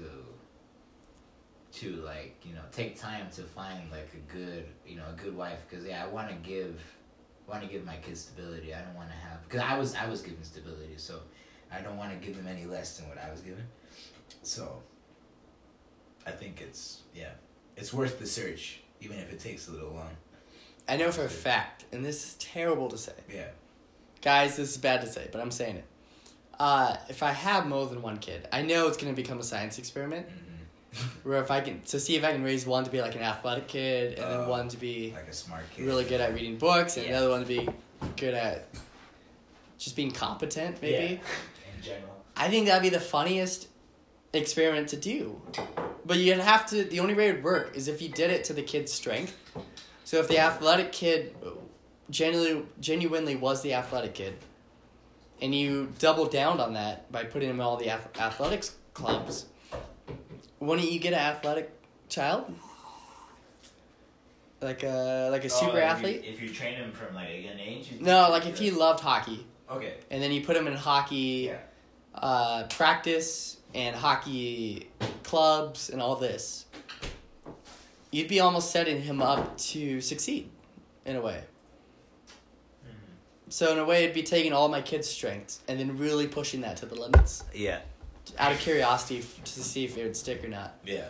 To 1.73 1.91
like 1.97 2.35
you 2.43 2.55
know 2.55 2.61
take 2.71 2.99
time 2.99 3.27
to 3.35 3.43
find 3.43 3.91
like 3.91 4.09
a 4.15 4.33
good 4.33 4.65
you 4.87 4.95
know 4.95 5.03
a 5.11 5.21
good 5.21 5.37
wife 5.37 5.59
because 5.69 5.85
yeah 5.85 6.03
I 6.03 6.07
want 6.07 6.29
to 6.29 6.33
give, 6.35 6.81
want 7.47 7.61
to 7.61 7.67
give 7.67 7.85
my 7.85 7.97
kids 7.97 8.21
stability 8.21 8.73
I 8.73 8.81
don't 8.81 8.95
want 8.95 9.09
to 9.09 9.15
have 9.15 9.43
because 9.43 9.61
I 9.61 9.77
was 9.77 9.93
I 9.93 10.07
was 10.09 10.21
given 10.23 10.43
stability 10.43 10.95
so, 10.97 11.19
I 11.71 11.81
don't 11.81 11.97
want 11.97 12.11
to 12.19 12.25
give 12.25 12.35
them 12.37 12.47
any 12.47 12.65
less 12.65 12.97
than 12.97 13.07
what 13.09 13.17
I 13.17 13.29
was 13.31 13.41
given, 13.41 13.63
so. 14.43 14.81
I 16.25 16.31
think 16.31 16.59
it's 16.61 17.03
yeah, 17.15 17.29
it's 17.77 17.93
worth 17.93 18.19
the 18.19 18.25
search 18.25 18.81
even 18.99 19.17
if 19.19 19.31
it 19.31 19.39
takes 19.39 19.67
a 19.69 19.71
little 19.71 19.91
long. 19.91 20.09
I 20.89 20.97
know 20.97 21.11
for 21.11 21.23
a 21.23 21.29
fact, 21.29 21.85
and 21.93 22.03
this 22.03 22.23
is 22.25 22.33
terrible 22.35 22.89
to 22.89 22.97
say. 22.97 23.13
Yeah. 23.33 23.47
Guys, 24.21 24.57
this 24.57 24.71
is 24.71 24.77
bad 24.77 25.01
to 25.01 25.07
say, 25.07 25.29
but 25.31 25.39
I'm 25.39 25.51
saying 25.51 25.77
it. 25.77 25.85
Uh, 26.59 26.97
if 27.07 27.21
I 27.23 27.31
have 27.31 27.67
more 27.67 27.85
than 27.85 28.01
one 28.01 28.17
kid, 28.17 28.47
I 28.51 28.61
know 28.63 28.87
it's 28.87 28.97
going 28.97 29.13
to 29.13 29.15
become 29.21 29.39
a 29.39 29.43
science 29.43 29.77
experiment. 29.77 30.25
hmm 30.27 31.05
Where 31.29 31.39
if 31.41 31.51
I 31.51 31.61
can, 31.61 31.81
to 31.81 31.99
see 31.99 32.15
if 32.15 32.23
I 32.23 32.31
can 32.31 32.43
raise 32.43 32.65
one 32.65 32.83
to 32.85 32.89
be 32.89 32.99
like 33.01 33.15
an 33.15 33.21
athletic 33.21 33.67
kid, 33.67 34.17
and 34.19 34.23
then 34.31 34.39
Oh. 34.41 34.49
one 34.49 34.67
to 34.69 34.77
be 34.77 35.13
like 35.15 35.27
a 35.27 35.33
smart 35.33 35.63
kid. 35.75 35.85
really 35.85 36.03
good 36.05 36.19
at 36.19 36.33
reading 36.33 36.57
books, 36.57 36.97
and 36.97 37.05
Yeah. 37.05 37.11
the 37.13 37.17
other 37.19 37.29
one 37.29 37.41
to 37.41 37.47
be 37.47 37.69
good 38.17 38.33
at 38.33 38.67
just 39.77 39.95
being 39.95 40.11
competent, 40.11 40.81
maybe. 40.81 41.13
Yeah, 41.15 41.19
in 41.77 41.83
general. 41.83 42.25
I 42.35 42.49
think 42.49 42.67
that'd 42.67 42.83
be 42.83 42.89
the 42.89 42.99
funniest 42.99 43.67
experiment 44.33 44.89
to 44.89 44.97
do. 44.97 45.41
But 46.05 46.17
you'd 46.17 46.39
have 46.39 46.65
to, 46.67 46.83
the 46.83 46.99
only 46.99 47.13
way 47.13 47.29
it 47.29 47.35
would 47.35 47.43
work 47.43 47.75
is 47.75 47.87
if 47.87 48.01
you 48.01 48.09
did 48.09 48.31
it 48.31 48.43
to 48.45 48.53
the 48.53 48.61
kid's 48.61 48.93
strength. 48.93 49.35
So 50.03 50.19
if 50.19 50.27
the 50.27 50.39
athletic 50.39 50.91
kid 50.91 51.35
genuinely, 52.09 52.65
genuinely 52.79 53.35
was 53.35 53.61
the 53.61 53.73
athletic 53.73 54.13
kid, 54.13 54.37
and 55.41 55.53
you 55.53 55.91
double 55.99 56.25
down 56.25 56.59
on 56.59 56.73
that 56.73 57.11
by 57.11 57.23
putting 57.23 57.49
him 57.49 57.57
in 57.57 57.61
all 57.61 57.77
the 57.77 57.89
ath- 57.89 58.17
athletics 58.17 58.75
clubs, 58.93 59.47
wouldn't 60.59 60.89
you 60.89 60.99
get 60.99 61.13
an 61.13 61.19
athletic 61.19 61.71
child? 62.09 62.53
Like 64.61 64.83
a 64.83 65.29
like 65.29 65.43
a 65.43 65.51
oh, 65.51 65.65
super 65.65 65.79
athlete? 65.79 66.23
Oh, 66.25 66.29
If 66.29 66.41
you, 66.41 66.49
train 66.49 66.75
him 66.75 66.91
from 66.91 67.13
like 67.13 67.29
a 67.29 67.41
young 67.41 67.59
age. 67.59 67.91
No, 67.99 68.29
like 68.31 68.47
if 68.47 68.57
he 68.57 68.71
loved 68.71 69.01
hockey, 69.01 69.45
Okay. 69.69 69.95
and 70.09 70.21
then 70.23 70.31
you 70.31 70.41
put 70.41 70.55
him 70.55 70.67
in 70.67 70.73
hockey 70.73 71.49
Yeah. 71.51 71.57
uh, 72.13 72.63
practice 72.69 73.57
and 73.75 73.95
hockey 73.95 74.89
clubs 75.23 75.89
and 75.89 76.01
all 76.01 76.15
this, 76.15 76.65
you'd 78.11 78.27
be 78.29 78.39
almost 78.39 78.71
setting 78.71 79.01
him 79.01 79.21
up 79.21 79.57
to 79.57 79.99
succeed 80.01 80.49
in 81.05 81.15
a 81.17 81.21
way. 81.21 81.43
So 83.49 83.71
in 83.71 83.79
a 83.79 83.85
way, 83.85 84.03
it'd 84.03 84.13
be 84.13 84.23
taking 84.23 84.51
all 84.51 84.67
my 84.67 84.81
kids' 84.81 85.07
strengths 85.09 85.61
and 85.69 85.79
then 85.79 85.97
really 85.97 86.27
pushing 86.27 86.61
that 86.61 86.77
to 86.77 86.85
the 86.85 86.95
limits 86.95 87.43
Yeah. 87.53 87.79
out 88.37 88.51
of 88.51 88.59
curiosity 88.59 89.19
f- 89.19 89.41
to 89.43 89.63
see 89.63 89.85
if 89.85 89.97
it 89.97 90.03
would 90.03 90.17
stick 90.17 90.43
or 90.43 90.49
not. 90.49 90.75
Yeah. 90.85 91.05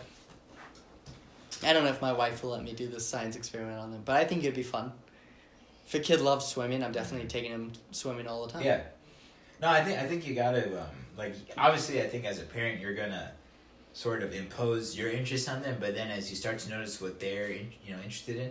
I 1.64 1.72
don't 1.72 1.82
know 1.82 1.90
if 1.90 2.00
my 2.00 2.12
wife 2.12 2.44
will 2.44 2.50
let 2.50 2.62
me 2.62 2.72
do 2.74 2.86
this 2.86 3.04
science 3.06 3.34
experiment 3.34 3.80
on 3.80 3.90
them, 3.90 4.02
but 4.04 4.14
I 4.16 4.24
think 4.24 4.44
it'd 4.44 4.54
be 4.54 4.62
fun. 4.62 4.92
If 5.88 5.94
a 5.94 6.00
kid 6.00 6.20
loves 6.20 6.44
swimming, 6.44 6.84
I'm 6.84 6.92
definitely 6.92 7.28
taking 7.28 7.50
him 7.50 7.72
swimming 7.92 8.26
all 8.26 8.46
the 8.46 8.52
time. 8.52 8.62
Yeah. 8.62 8.82
No, 9.62 9.68
I 9.70 9.82
think 9.82 9.98
I 9.98 10.06
think 10.06 10.26
you 10.28 10.34
gotta 10.34 10.82
um, 10.82 10.86
like 11.16 11.32
obviously 11.56 12.02
I 12.02 12.06
think 12.06 12.26
as 12.26 12.38
a 12.38 12.42
parent 12.42 12.78
you're 12.78 12.92
gonna 12.94 13.32
sort 13.94 14.22
of 14.22 14.34
impose 14.34 14.98
your 14.98 15.08
interest 15.08 15.48
on 15.48 15.62
them, 15.62 15.78
but 15.80 15.94
then 15.94 16.10
as 16.10 16.28
you 16.28 16.36
start 16.36 16.58
to 16.58 16.68
notice 16.68 17.00
what 17.00 17.18
they're 17.18 17.46
in, 17.46 17.72
you 17.86 17.92
know 17.92 18.02
interested 18.02 18.36
in, 18.36 18.50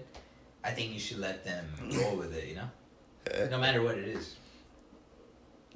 I 0.63 0.71
think 0.71 0.91
you 0.93 0.99
should 0.99 1.19
let 1.19 1.45
them 1.45 1.67
roll 1.93 2.15
with 2.15 2.35
it. 2.35 2.47
You 2.47 2.55
know, 2.55 3.49
no 3.51 3.59
matter 3.59 3.83
what 3.83 3.99
it 3.99 4.07
is. 4.07 4.35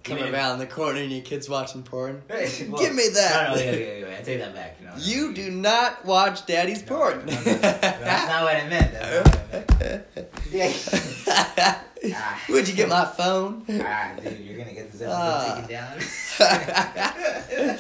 Come 0.04 0.18
Even 0.20 0.34
around 0.34 0.60
the 0.60 0.66
corner 0.68 1.00
and 1.00 1.12
your 1.12 1.22
kid's 1.22 1.48
watching 1.50 1.84
porn. 1.84 2.24
Well, 2.30 2.40
Give 2.40 2.94
me 2.96 3.08
that. 3.14 3.50
No, 3.50 3.56
no, 3.56 3.62
yeah, 3.62 3.72
yeah, 3.72 3.94
yeah, 4.08 4.18
I 4.20 4.22
take 4.24 4.40
that 4.40 4.54
back. 4.56 4.78
You, 4.80 4.86
know, 4.88 4.94
You 4.98 5.34
do 5.34 5.52
not 5.52 6.04
watch 6.06 6.46
daddy's 6.46 6.82
No, 6.90 6.96
porn. 6.98 7.26
no, 7.26 7.34
no, 7.34 7.38
no. 7.44 7.58
That's 7.60 8.28
not 8.28 8.44
what 8.44 8.56
I 8.56 8.68
meant. 8.68 8.94
That's 8.94 9.16
not 9.16 9.26
what 9.50 9.82
I 9.82 9.84
meant. 9.84 10.06
Yeah. 12.04 12.28
Would 12.50 12.68
you 12.68 12.74
get 12.76 12.90
my 12.90 13.06
phone? 13.06 13.64
ah, 13.70 14.12
dude, 14.22 14.40
you're 14.40 14.58
gonna 14.58 14.74
get 14.74 14.92
this 14.92 15.02
episode 15.02 15.16
Ah. 15.16 15.56
taken 15.56 15.70
down. 15.70 16.00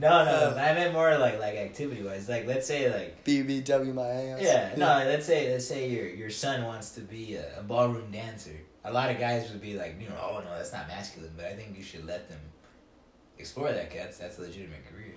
no, 0.00 0.24
no, 0.24 0.56
I 0.58 0.72
meant 0.74 0.92
more 0.94 1.16
like 1.18 1.38
like 1.38 1.56
activity 1.56 2.02
wise. 2.02 2.28
Like, 2.28 2.46
let's 2.46 2.66
say 2.66 2.90
like 2.90 3.22
BBW 3.24 3.92
my 3.94 4.08
ass. 4.08 4.40
yeah, 4.40 4.72
no, 4.76 4.86
let's 5.06 5.26
say 5.26 5.50
let's 5.52 5.66
say 5.68 5.88
your 5.90 6.06
your 6.08 6.30
son 6.30 6.64
wants 6.64 6.92
to 6.92 7.00
be 7.02 7.34
a, 7.34 7.60
a 7.60 7.62
ballroom 7.62 8.10
dancer. 8.10 8.56
A 8.84 8.92
lot 8.92 9.10
of 9.10 9.18
guys 9.18 9.50
would 9.52 9.60
be 9.60 9.74
like, 9.74 9.96
you 10.00 10.08
know, 10.08 10.16
oh 10.20 10.40
no, 10.44 10.56
that's 10.56 10.72
not 10.72 10.88
masculine. 10.88 11.32
But 11.36 11.46
I 11.46 11.54
think 11.54 11.76
you 11.76 11.82
should 11.84 12.04
let 12.06 12.28
them 12.28 12.40
explore 13.38 13.72
that. 13.72 13.92
That's 13.92 14.18
that's 14.18 14.38
a 14.38 14.42
legitimate 14.42 14.84
career. 14.92 15.14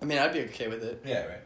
I 0.00 0.04
mean, 0.04 0.18
I'd 0.18 0.32
be 0.32 0.40
okay 0.42 0.68
with 0.68 0.82
it 0.84 1.02
Yeah, 1.04 1.26
right. 1.26 1.40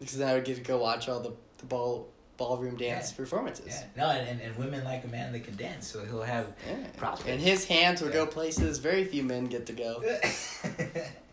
because 0.00 0.16
then 0.16 0.28
I 0.28 0.34
would 0.34 0.44
get 0.44 0.56
to 0.56 0.62
go 0.62 0.78
watch 0.78 1.08
all 1.08 1.20
the, 1.20 1.32
the 1.58 1.66
ball 1.66 2.08
ballroom 2.38 2.76
dance 2.76 3.10
Yeah. 3.12 3.16
performances. 3.16 3.66
Yeah, 3.68 3.84
no, 3.96 4.10
and, 4.10 4.26
and, 4.28 4.40
and 4.40 4.56
women 4.56 4.82
like 4.84 5.04
a 5.04 5.08
man 5.08 5.32
that 5.32 5.44
can 5.44 5.54
dance, 5.56 5.86
so 5.86 6.04
he'll 6.04 6.22
have. 6.22 6.46
Yeah. 6.68 6.76
Prospects. 6.96 7.30
And 7.30 7.40
his 7.40 7.64
hands 7.66 8.00
would 8.02 8.12
go 8.12 8.26
places 8.26 8.78
very 8.78 9.04
few 9.04 9.22
men 9.22 9.44
get 9.46 9.66
to 9.66 9.72
go. 9.72 10.02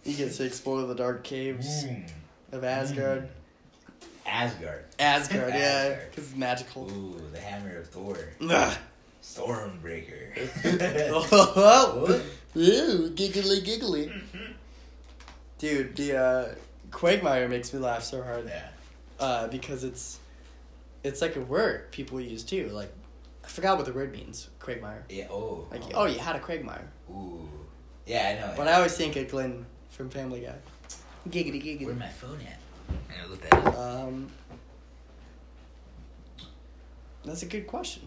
He 0.03 0.15
gets 0.15 0.37
to 0.37 0.45
explore 0.45 0.81
the 0.87 0.95
dark 0.95 1.23
caves 1.23 1.85
Mm. 1.85 2.09
of 2.53 2.63
Asgard. 2.63 3.29
Asgard. 4.25 4.85
Asgard, 4.99 5.53
yeah, 5.53 5.95
because 6.09 6.29
it's 6.29 6.35
magical. 6.35 6.89
Ooh, 6.91 7.21
the 7.31 7.39
hammer 7.39 7.77
of 7.77 7.87
Thor. 7.87 8.17
Ugh. 8.41 8.77
Stormbreaker. 9.21 10.49
oh, 11.13 12.21
Ew, 12.55 13.11
giggly 13.15 13.61
giggly. 13.61 14.11
Dude, 15.57 15.95
the 15.95 16.17
uh, 16.17 16.55
Quagmire 16.91 17.47
makes 17.47 17.73
me 17.73 17.79
laugh 17.79 18.03
so 18.03 18.23
hard 18.23 18.47
yeah. 18.47 18.67
uh, 19.19 19.47
because 19.47 19.83
it's 19.83 20.19
it's 21.03 21.21
like 21.21 21.35
a 21.35 21.41
word 21.41 21.91
people 21.91 22.19
use 22.19 22.43
too. 22.43 22.69
Like, 22.69 22.91
I 23.43 23.47
forgot 23.47 23.77
what 23.77 23.85
the 23.85 23.93
word 23.93 24.11
means. 24.11 24.49
Quagmire. 24.59 25.03
Yeah. 25.09 25.27
Oh. 25.29 25.67
Like, 25.71 25.81
oh, 25.93 26.05
you 26.05 26.19
had 26.19 26.35
a 26.35 26.39
Quagmire. 26.39 26.87
Ooh. 27.09 27.47
Yeah, 28.05 28.35
I 28.37 28.41
know. 28.41 28.53
But 28.57 28.67
I 28.67 28.73
always 28.73 28.95
think 28.95 29.15
of 29.15 29.29
Glenn 29.29 29.65
from 29.89 30.09
Family 30.09 30.41
Guy. 30.41 30.55
Giggity 31.29 31.61
giggity. 31.63 31.85
Where's 31.85 31.99
my 31.99 32.07
phone 32.07 32.39
at? 32.41 32.57
I 33.09 33.27
gotta 33.27 33.41
that 33.41 33.53
up. 33.67 33.77
Um, 33.77 34.31
that's 37.23 37.43
a 37.43 37.45
good 37.45 37.67
question. 37.67 38.03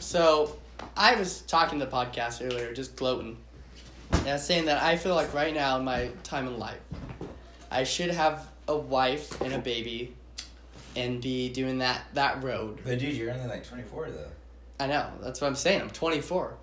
So, 0.00 0.56
I 0.96 1.14
was 1.16 1.42
talking 1.42 1.78
to 1.78 1.84
the 1.84 1.90
podcast 1.90 2.44
earlier, 2.44 2.72
just 2.72 2.96
gloating. 2.96 3.36
And 4.12 4.28
I 4.28 4.32
was 4.34 4.44
saying 4.44 4.64
that 4.66 4.82
I 4.82 4.96
feel 4.96 5.14
like 5.14 5.34
right 5.34 5.52
now 5.52 5.76
in 5.78 5.84
my 5.84 6.10
time 6.22 6.46
in 6.46 6.58
life, 6.58 6.80
I 7.70 7.84
should 7.84 8.10
have 8.10 8.48
a 8.66 8.76
wife 8.76 9.40
and 9.40 9.52
a 9.52 9.58
baby 9.58 10.14
and 10.96 11.20
be 11.20 11.48
doing 11.50 11.78
that, 11.78 12.02
that 12.14 12.42
road. 12.42 12.80
But 12.84 12.98
dude, 12.98 13.14
you're 13.14 13.32
only 13.32 13.46
like 13.46 13.66
24 13.66 14.10
though. 14.10 14.28
I 14.80 14.86
know, 14.86 15.10
that's 15.20 15.40
what 15.40 15.48
I'm 15.48 15.56
saying. 15.56 15.80
I'm 15.80 15.90
24. 15.90 16.56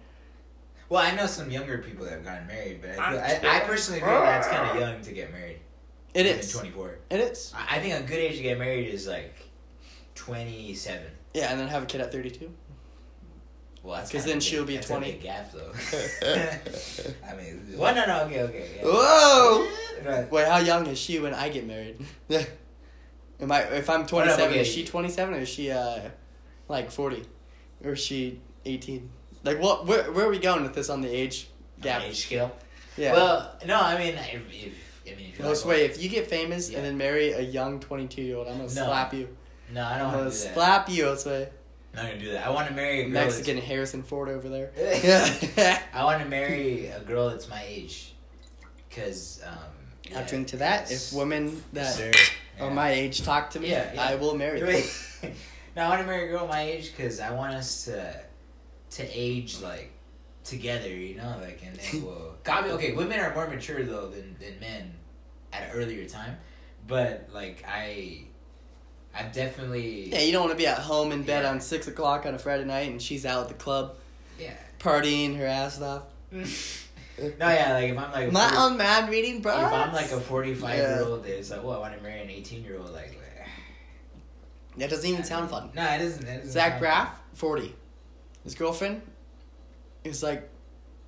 Well, 0.89 1.01
I 1.01 1.15
know 1.15 1.25
some 1.25 1.49
younger 1.49 1.79
people 1.79 2.05
that 2.05 2.11
have 2.13 2.23
gotten 2.23 2.47
married, 2.47 2.79
but 2.81 2.91
I, 2.91 2.93
feel, 2.93 3.19
I'm 3.19 3.45
I, 3.55 3.57
I 3.57 3.59
personally 3.61 3.99
feel 4.01 4.09
that's 4.09 4.47
kind 4.47 4.69
of 4.69 4.79
young 4.79 5.01
to 5.01 5.11
get 5.11 5.31
married. 5.31 5.59
It 6.13 6.25
Even 6.27 6.39
is. 6.39 6.51
24. 6.53 6.99
It 7.09 7.19
is. 7.19 7.53
I 7.55 7.77
I 7.77 7.79
think 7.79 7.93
a 7.95 8.03
good 8.07 8.19
age 8.19 8.37
to 8.37 8.43
get 8.43 8.57
married 8.59 8.87
is 8.87 9.07
like 9.07 9.35
27. 10.15 11.01
Yeah, 11.33 11.51
and 11.51 11.59
then 11.59 11.67
have 11.67 11.83
a 11.83 11.85
kid 11.85 12.01
at 12.01 12.11
32. 12.11 12.51
Well, 13.83 13.95
that's 13.97 14.11
'Cause 14.11 14.21
kinda 14.21 14.27
then 14.29 14.37
big- 14.37 14.43
she'll 14.43 14.65
be 14.65 14.75
that's 14.75 14.87
20. 14.87 15.09
A 15.09 15.11
big 15.13 15.21
gap 15.21 15.51
though. 15.51 15.71
I 17.29 17.35
mean, 17.35 17.75
well, 17.77 17.93
no, 17.93 18.05
no, 18.05 18.23
okay, 18.25 18.41
okay. 18.43 18.69
Yeah. 18.77 18.83
Whoa! 18.85 19.67
Right. 20.05 20.29
Wait, 20.31 20.45
how 20.47 20.57
young 20.57 20.85
is 20.87 20.99
she 20.99 21.19
when 21.19 21.33
I 21.33 21.47
get 21.49 21.65
married? 21.65 22.05
Am 23.39 23.51
I 23.51 23.61
if 23.61 23.89
I'm 23.89 24.05
27, 24.05 24.49
okay. 24.51 24.59
is 24.59 24.67
she 24.67 24.83
27 24.85 25.33
or 25.33 25.37
is 25.39 25.49
she 25.49 25.71
uh 25.71 25.99
like 26.67 26.91
40? 26.91 27.23
Or 27.83 27.93
is 27.93 27.99
she 27.99 28.39
18? 28.65 29.09
Like 29.45 29.59
what 29.61 29.85
where 29.85 30.11
where 30.11 30.25
are 30.25 30.29
we 30.29 30.39
going 30.39 30.63
with 30.63 30.73
this 30.73 30.89
on 30.89 31.01
the 31.01 31.09
age 31.09 31.47
gap? 31.79 32.01
Age 32.01 32.17
scale. 32.25 32.51
Yeah. 32.97 33.13
Well, 33.13 33.55
no, 33.65 33.79
I 33.79 33.97
mean, 33.97 34.15
if, 34.15 34.25
if 34.51 34.73
I 35.05 35.15
mean, 35.15 35.29
if 35.29 35.37
you 35.37 35.43
no, 35.45 35.51
like- 35.51 35.65
wait, 35.65 35.91
if 35.91 36.01
you 36.01 36.09
get 36.09 36.27
famous 36.27 36.69
Yeah. 36.69 36.77
and 36.77 36.85
then 36.87 36.97
marry 36.97 37.31
a 37.31 37.41
young 37.41 37.79
22 37.79 38.21
year 38.21 38.37
old, 38.37 38.47
I'm 38.47 38.53
gonna 38.53 38.63
No. 38.63 38.69
slap 38.69 39.13
you. 39.13 39.27
no, 39.71 39.81
I 39.83 39.93
I'm 39.93 39.99
don't 39.99 40.11
gonna 40.11 40.21
want 40.23 40.33
to 40.33 40.39
do 40.39 40.43
that. 40.45 40.53
slap 40.55 40.89
you, 40.89 41.07
I'll 41.07 41.15
say. 41.17 41.49
I'm 41.97 42.03
not 42.03 42.11
gonna 42.11 42.23
do 42.23 42.31
that. 42.31 42.47
I 42.47 42.49
want 42.49 42.67
to 42.69 42.73
marry 42.73 43.01
a 43.01 43.03
girl. 43.03 43.11
Mexican 43.13 43.57
Harrison 43.57 44.01
Ford 44.03 44.29
over 44.29 44.49
there. 44.49 44.71
Yeah. 44.77 45.79
I 45.93 46.03
want 46.03 46.21
to 46.23 46.27
marry 46.27 46.87
a 46.87 46.99
girl 47.01 47.29
that's 47.29 47.47
my 47.49 47.63
age, 47.67 48.13
cause 48.89 49.41
um. 49.45 49.57
I'll 50.11 50.21
yeah, 50.21 50.27
drink 50.27 50.47
to 50.49 50.57
that. 50.57 50.91
If 50.91 51.13
women 51.13 51.63
that 51.73 51.93
sir. 51.95 52.11
are 52.59 52.67
Yeah. 52.67 52.73
my 52.73 52.91
age 52.91 53.21
talk 53.23 53.49
to 53.51 53.59
me, 53.59 53.71
yeah. 53.71 53.91
I 53.97 54.15
will 54.15 54.35
marry 54.37 54.59
them. 54.61 54.83
no, 55.75 55.83
I 55.83 55.89
want 55.89 56.01
to 56.01 56.07
marry 56.07 56.25
a 56.27 56.31
girl 56.31 56.47
my 56.47 56.61
age 56.61 56.91
because 56.95 57.19
I 57.19 57.31
want 57.31 57.55
us 57.55 57.85
to 57.85 58.15
to 58.95 59.03
age 59.11 59.59
like 59.61 59.91
together, 60.43 60.89
you 60.89 61.15
know, 61.15 61.37
like 61.41 61.61
and 61.65 61.75
then 61.75 62.03
we'll. 62.03 62.35
God, 62.43 62.65
okay, 62.71 62.93
women 62.93 63.19
are 63.19 63.33
more 63.33 63.47
mature 63.47 63.83
though 63.83 64.07
than 64.09 64.35
than 64.39 64.59
men 64.59 64.93
at 65.53 65.63
an 65.63 65.69
earlier 65.71 66.05
time, 66.07 66.37
but 66.87 67.29
like 67.33 67.63
I, 67.67 68.23
I 69.17 69.23
definitely 69.23 70.09
Yeah, 70.11 70.19
you 70.21 70.31
don't 70.31 70.41
want 70.43 70.51
to 70.51 70.57
be 70.57 70.67
at 70.67 70.79
home 70.79 71.11
in 71.11 71.23
bed 71.23 71.43
Yeah. 71.43 71.51
on 71.51 71.61
six 71.61 71.87
o'clock 71.87 72.25
on 72.25 72.33
a 72.35 72.39
Friday 72.39 72.65
night 72.65 72.89
and 72.91 73.01
she's 73.01 73.25
out 73.25 73.43
at 73.43 73.47
the 73.49 73.53
club 73.55 73.95
yeah. 74.39 74.53
partying 74.79 75.37
her 75.37 75.45
ass 75.45 75.81
off. 75.81 76.03
No, 77.39 77.47
yeah, 77.49 77.71
like 77.71 77.91
if 77.91 77.97
I'm 77.97 78.11
like 78.11 78.29
My 78.33 78.49
40 78.49 78.57
own 78.57 78.77
man 78.77 79.09
reading 79.09 79.41
bro. 79.41 79.55
if 79.55 79.71
I'm 79.71 79.93
like 79.93 80.11
a 80.11 80.19
forty 80.19 80.53
five 80.53 80.77
Yeah. 80.77 80.95
year 80.97 81.05
old, 81.05 81.25
it's 81.25 81.49
like, 81.49 81.63
well, 81.63 81.77
I 81.77 81.79
want 81.79 81.95
to 81.95 82.03
marry 82.03 82.19
an 82.21 82.29
eighteen 82.29 82.61
year 82.61 82.77
old, 82.77 82.91
like. 82.91 83.17
that 84.77 84.89
doesn't 84.89 85.09
even 85.09 85.23
sound 85.23 85.49
fun. 85.49 85.69
No, 85.73 85.81
it 85.93 85.99
doesn't. 85.99 86.27
It 86.27 86.35
doesn't 86.39 86.51
Zach 86.51 86.81
Braff, 86.81 87.07
forty. 87.33 87.73
His 88.45 88.55
girlfriend 88.55 89.01
is 90.05 90.23
like 90.23 90.49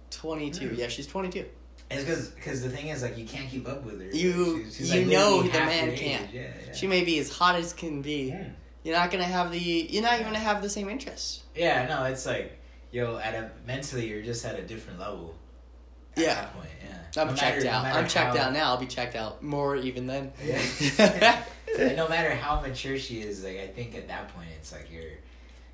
twenty 0.10 0.52
two. 0.52 0.70
Mm. 0.72 0.78
Yeah, 0.78 0.88
she's 0.90 1.08
twenty 1.08 1.30
two. 1.30 1.46
It's 1.90 2.04
because 2.04 2.28
because 2.30 2.62
the 2.62 2.70
thing 2.70 2.88
is 2.90 3.02
like 3.02 3.18
you 3.18 3.26
can't 3.26 3.50
keep 3.50 3.68
up 3.68 3.84
with 3.84 4.00
her. 4.02 4.08
You- 4.18 4.64
She's- 4.66 4.76
she's, 4.76 4.94
you 4.94 5.02
like, 5.02 5.08
know 5.10 5.42
the 5.44 5.50
man 5.50 5.96
can't. 5.96 6.34
Yeah, 6.34 6.42
yeah. 6.68 6.74
She 6.74 6.86
may 6.88 7.04
be 7.06 7.18
as 7.20 7.32
hot 7.32 7.56
as 7.56 7.72
can 7.74 8.02
be. 8.02 8.32
Mm. 8.32 8.52
You're 8.84 8.96
not 8.98 9.10
gonna 9.12 9.24
have 9.24 9.52
the. 9.52 9.60
You're 9.60 10.04
not 10.04 10.14
even 10.16 10.26
gonna 10.26 10.40
have 10.40 10.62
the 10.62 10.70
same 10.70 10.90
interests. 10.90 11.44
Yeah, 11.56 11.88
no, 11.88 12.04
it's 12.06 12.26
like 12.26 12.60
yo, 12.92 13.18
at 13.18 13.36
a 13.36 13.52
mentally 13.66 14.08
you're 14.10 14.22
just 14.24 14.44
at 14.46 14.58
a 14.60 14.64
different 14.64 15.00
level. 15.00 15.36
At 16.18 16.24
Yeah. 16.24 16.46
point, 16.46 16.70
yeah. 16.84 17.22
I'm 17.22 17.28
No 17.28 17.34
checked 17.36 17.58
matter- 17.64 17.70
out. 17.70 17.84
matter 17.84 18.00
I'm 18.00 18.08
checked 18.08 18.38
how- 18.38 18.44
out 18.46 18.54
now. 18.54 18.66
I'll 18.72 18.78
be 18.78 18.86
checked 18.88 19.16
out 19.16 19.44
more 19.44 19.76
even 19.76 20.08
then. 20.08 20.32
Yeah. 20.44 21.44
No 21.96 22.08
matter 22.08 22.34
how 22.34 22.60
mature 22.62 22.98
she 22.98 23.22
is, 23.22 23.44
like 23.44 23.60
I 23.60 23.68
think 23.68 23.94
at 23.96 24.08
that 24.08 24.34
point 24.34 24.48
it's 24.58 24.72
like 24.72 24.90
you're, 24.92 25.12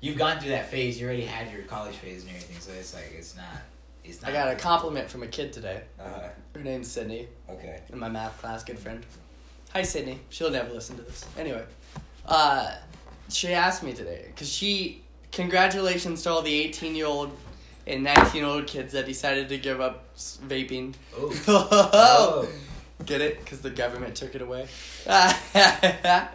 you've 0.04 0.18
gone 0.18 0.38
through 0.38 0.50
that 0.50 0.68
phase. 0.68 1.00
You 1.00 1.06
already 1.06 1.24
had 1.24 1.50
your 1.50 1.62
college 1.62 1.96
phase 1.96 2.20
and 2.22 2.30
everything, 2.30 2.60
so 2.60 2.72
it's 2.78 2.94
like 2.94 3.10
it's 3.16 3.34
not. 3.36 3.46
It's 4.04 4.20
not. 4.20 4.30
I 4.30 4.34
got 4.34 4.52
a 4.52 4.56
compliment 4.56 5.10
from 5.10 5.22
a 5.22 5.26
kid 5.26 5.52
today. 5.52 5.82
Uh, 5.98 6.28
Her 6.54 6.62
name's 6.62 6.90
Sydney. 6.90 7.26
okay. 7.48 7.80
in 7.90 7.98
my 7.98 8.10
math 8.10 8.38
class, 8.38 8.62
good 8.62 8.78
friend. 8.78 9.04
Hi, 9.72 9.82
Sydney. 9.82 10.20
She'll 10.28 10.50
never 10.50 10.72
listen 10.72 10.96
to 10.96 11.02
this. 11.02 11.24
Anyway, 11.38 11.64
uh, 12.26 12.70
she 13.30 13.54
asked 13.54 13.82
me 13.82 13.94
today 13.94 14.24
because 14.26 14.52
she 14.52 15.02
congratulations 15.32 16.22
to 16.24 16.30
all 16.30 16.42
the 16.42 16.54
eighteen 16.54 16.94
year 16.94 17.06
old 17.06 17.32
and 17.86 18.04
nineteen 18.04 18.42
year 18.42 18.50
old 18.50 18.66
kids 18.66 18.92
that 18.92 19.06
decided 19.06 19.48
to 19.48 19.56
give 19.58 19.80
up 19.80 20.14
vaping. 20.16 20.94
Oh. 21.16 21.32
oh. 21.48 22.48
Get 23.06 23.20
it? 23.20 23.40
Because 23.40 23.60
the 23.60 23.70
government 23.70 24.14
took 24.14 24.36
it 24.36 24.42
away. 24.42 24.68
the 25.04 26.28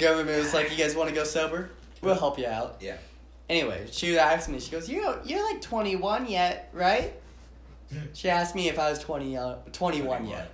government 0.00 0.38
was 0.38 0.54
like, 0.54 0.70
"You 0.70 0.76
guys 0.76 0.94
want 0.94 1.08
to 1.08 1.14
go 1.14 1.24
sober? 1.24 1.70
We'll 2.02 2.14
help 2.14 2.38
you 2.38 2.46
out." 2.46 2.78
Yeah. 2.80 2.96
Anyway, 3.48 3.86
she 3.90 4.18
asked 4.18 4.48
me. 4.48 4.58
She 4.60 4.70
goes, 4.70 4.88
"You're 4.88 5.20
you're 5.24 5.44
like 5.52 5.60
twenty 5.62 5.96
one 5.96 6.26
yet, 6.28 6.70
right?" 6.72 7.14
She 8.14 8.28
asked 8.28 8.54
me 8.54 8.68
if 8.68 8.78
I 8.78 8.90
was 8.90 8.98
20, 8.98 9.36
uh, 9.36 9.54
21 9.72 10.26
yet. 10.26 10.50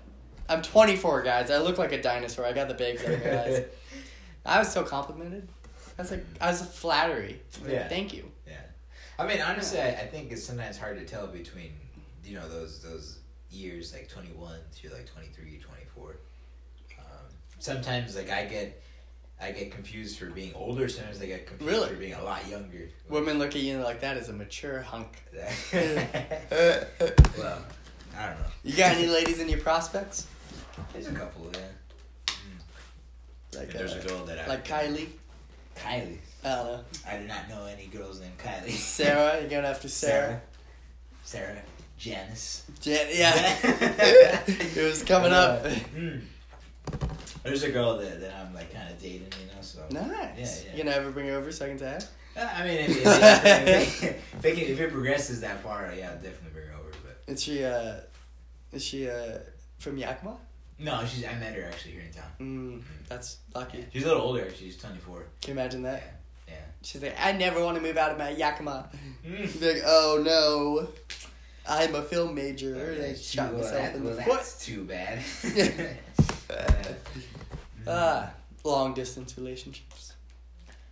I'm 0.49 0.61
24, 0.61 1.23
guys. 1.23 1.51
I 1.51 1.59
look 1.59 1.79
like 1.79 1.93
a 1.93 2.03
dinosaur. 2.03 2.45
I 2.45 2.53
got 2.53 2.69
the 2.69 2.75
under 3.07 3.19
my 3.19 3.43
eyes. 3.43 3.65
I 4.45 4.59
was 4.59 4.71
so 4.71 4.83
complimented. 4.83 5.49
I 5.99 6.03
was 6.03 6.11
like, 6.11 6.25
I 6.41 6.49
was 6.49 6.63
flattery. 6.63 7.41
Like, 7.63 7.73
Yeah. 7.73 7.89
Thank 7.89 8.13
you. 8.13 8.31
Yeah, 8.47 8.57
I 9.19 9.27
mean, 9.27 9.41
honestly, 9.41 9.81
I, 9.81 9.89
I 9.89 10.07
think 10.09 10.33
it's 10.33 10.45
sometimes 10.45 10.77
hard 10.77 10.99
to 10.99 11.05
tell 11.05 11.27
between, 11.27 11.73
you 12.25 12.35
know, 12.35 12.49
those 12.49 12.81
those 12.83 13.19
years 13.51 13.93
like 13.93 14.09
twenty 14.09 14.33
one 14.33 14.59
to 14.81 14.89
like 14.91 15.07
23, 15.07 15.59
24. 15.59 16.17
Um, 16.99 17.05
sometimes 17.59 18.17
like 18.17 18.31
I 18.31 18.47
get, 18.47 18.83
I 19.43 19.51
get 19.51 19.73
confused 19.73 20.19
for 20.19 20.27
being 20.27 20.53
older. 20.55 20.89
Sometimes 20.89 21.21
I 21.21 21.27
get 21.27 21.47
confused 21.47 21.73
Really? 21.73 21.89
for 21.89 21.97
being 21.97 22.15
a 22.15 22.23
lot 22.23 22.47
younger. 22.49 22.89
Women 23.09 23.39
look 23.39 23.57
at 23.57 23.63
you 23.63 23.79
like 23.79 24.01
that 24.01 24.17
as 24.17 24.29
a 24.29 24.33
mature 24.33 24.81
hunk. 24.83 25.21
well, 25.35 25.49
I 28.17 28.27
don't 28.27 28.39
know. 28.39 28.47
You 28.63 28.77
got 28.77 28.97
any 28.97 29.09
ladies 29.09 29.41
in 29.41 29.49
your 29.49 29.59
prospects? 29.59 30.27
There's 30.93 31.09
a 31.09 31.13
couple, 31.13 31.51
yeah. 31.55 32.35
Like, 33.59 33.73
There's 33.73 33.95
uh, 33.95 34.01
a 34.03 34.09
girl 34.09 34.25
that 34.27 34.39
I 34.39 34.47
like 34.47 34.67
Kylie. 34.67 35.09
Kylie. 35.77 36.19
I 36.45 36.49
don't 36.49 36.67
know. 36.67 36.81
I 37.09 37.17
do 37.19 37.27
not 37.27 37.49
know 37.49 37.67
any 37.67 37.87
girls 37.87 38.21
named 38.21 38.39
Kylie. 38.39 38.71
Sarah, 38.71 39.41
you're 39.41 39.51
going 39.51 39.65
after 39.75 39.89
Sarah. 39.89 40.41
Sarah. 41.25 41.47
Sarah. 41.47 41.63
Janice. 41.99 42.65
Jan- 42.81 43.09
yeah. 43.13 43.59
it 44.47 44.85
was 44.85 45.03
coming 45.05 45.33
up. 45.33 45.65
Mm. 45.65 46.23
There's 47.43 47.63
a 47.65 47.71
girl 47.71 47.99
that, 47.99 48.21
that 48.21 48.35
I'm 48.35 48.55
like 48.55 48.73
kind 48.73 48.89
of 48.91 49.01
dating, 49.01 49.21
you 49.41 49.47
know. 49.55 49.61
So 49.63 49.81
Nice. 49.91 50.65
Yeah, 50.65 50.71
yeah. 50.71 50.77
You 50.77 50.85
gonna 50.85 50.97
ever 50.97 51.11
bring 51.11 51.27
her 51.29 51.35
over 51.35 51.51
so 51.51 51.67
I 51.67 51.75
can? 51.75 51.83
Uh, 51.83 51.99
I 52.37 52.65
mean, 52.65 52.79
if, 52.79 52.91
if, 53.05 54.03
if, 54.05 54.45
it, 54.45 54.59
if 54.59 54.81
it 54.81 54.91
progresses 54.93 55.41
that 55.43 55.63
far, 55.63 55.93
yeah, 55.97 56.11
I'll 56.11 56.15
definitely 56.15 56.51
bring 56.55 56.67
her 56.69 56.75
over. 56.75 56.91
But 57.05 57.33
Is 57.33 57.43
she 57.43 57.65
uh 57.65 57.97
is 58.73 58.85
she 58.85 59.09
uh 59.11 59.39
from 59.79 59.99
Yakima? 59.99 60.37
no, 60.79 61.05
she's 61.05 61.25
I 61.25 61.35
met 61.35 61.55
her 61.55 61.65
actually 61.65 61.93
here 61.93 62.03
in 62.03 62.13
town. 62.13 62.31
Mm, 62.41 62.83
that's 63.09 63.39
lucky. 63.55 63.85
She's 63.93 64.05
a 64.05 64.09
little 64.09 64.23
older. 64.23 64.43
actually. 64.43 64.67
She's 64.67 64.79
24. 64.79 65.27
Can 65.41 65.55
you 65.55 65.61
imagine 65.61 65.83
that? 65.83 66.21
Yeah. 66.49 66.55
She's 66.83 67.03
like, 67.03 67.17
I 67.21 67.33
never 67.33 67.63
want 67.63 67.77
to 67.77 67.83
move 67.83 67.97
out 67.97 68.11
of 68.13 68.19
my 68.19 68.31
Yakima. 68.31 68.89
Yeah. 69.25 69.47
Be 69.61 69.73
like, 69.75 69.83
oh 69.85 70.23
no, 70.25 70.89
I'm 71.69 71.95
a 71.95 72.03
film 72.03 72.35
major. 72.35 72.75
Okay, 72.75 73.11
I 73.11 73.15
shot 73.15 73.53
myself 73.53 73.95
in 73.95 74.05
well, 74.05 74.17
the 74.17 74.23
foot. 74.23 74.35
that's 74.35 74.65
too 74.65 74.85
bad. 74.85 75.21
Ah, 77.87 78.31
long 78.65 78.95
distance 78.95 79.37
relationships. 79.37 80.13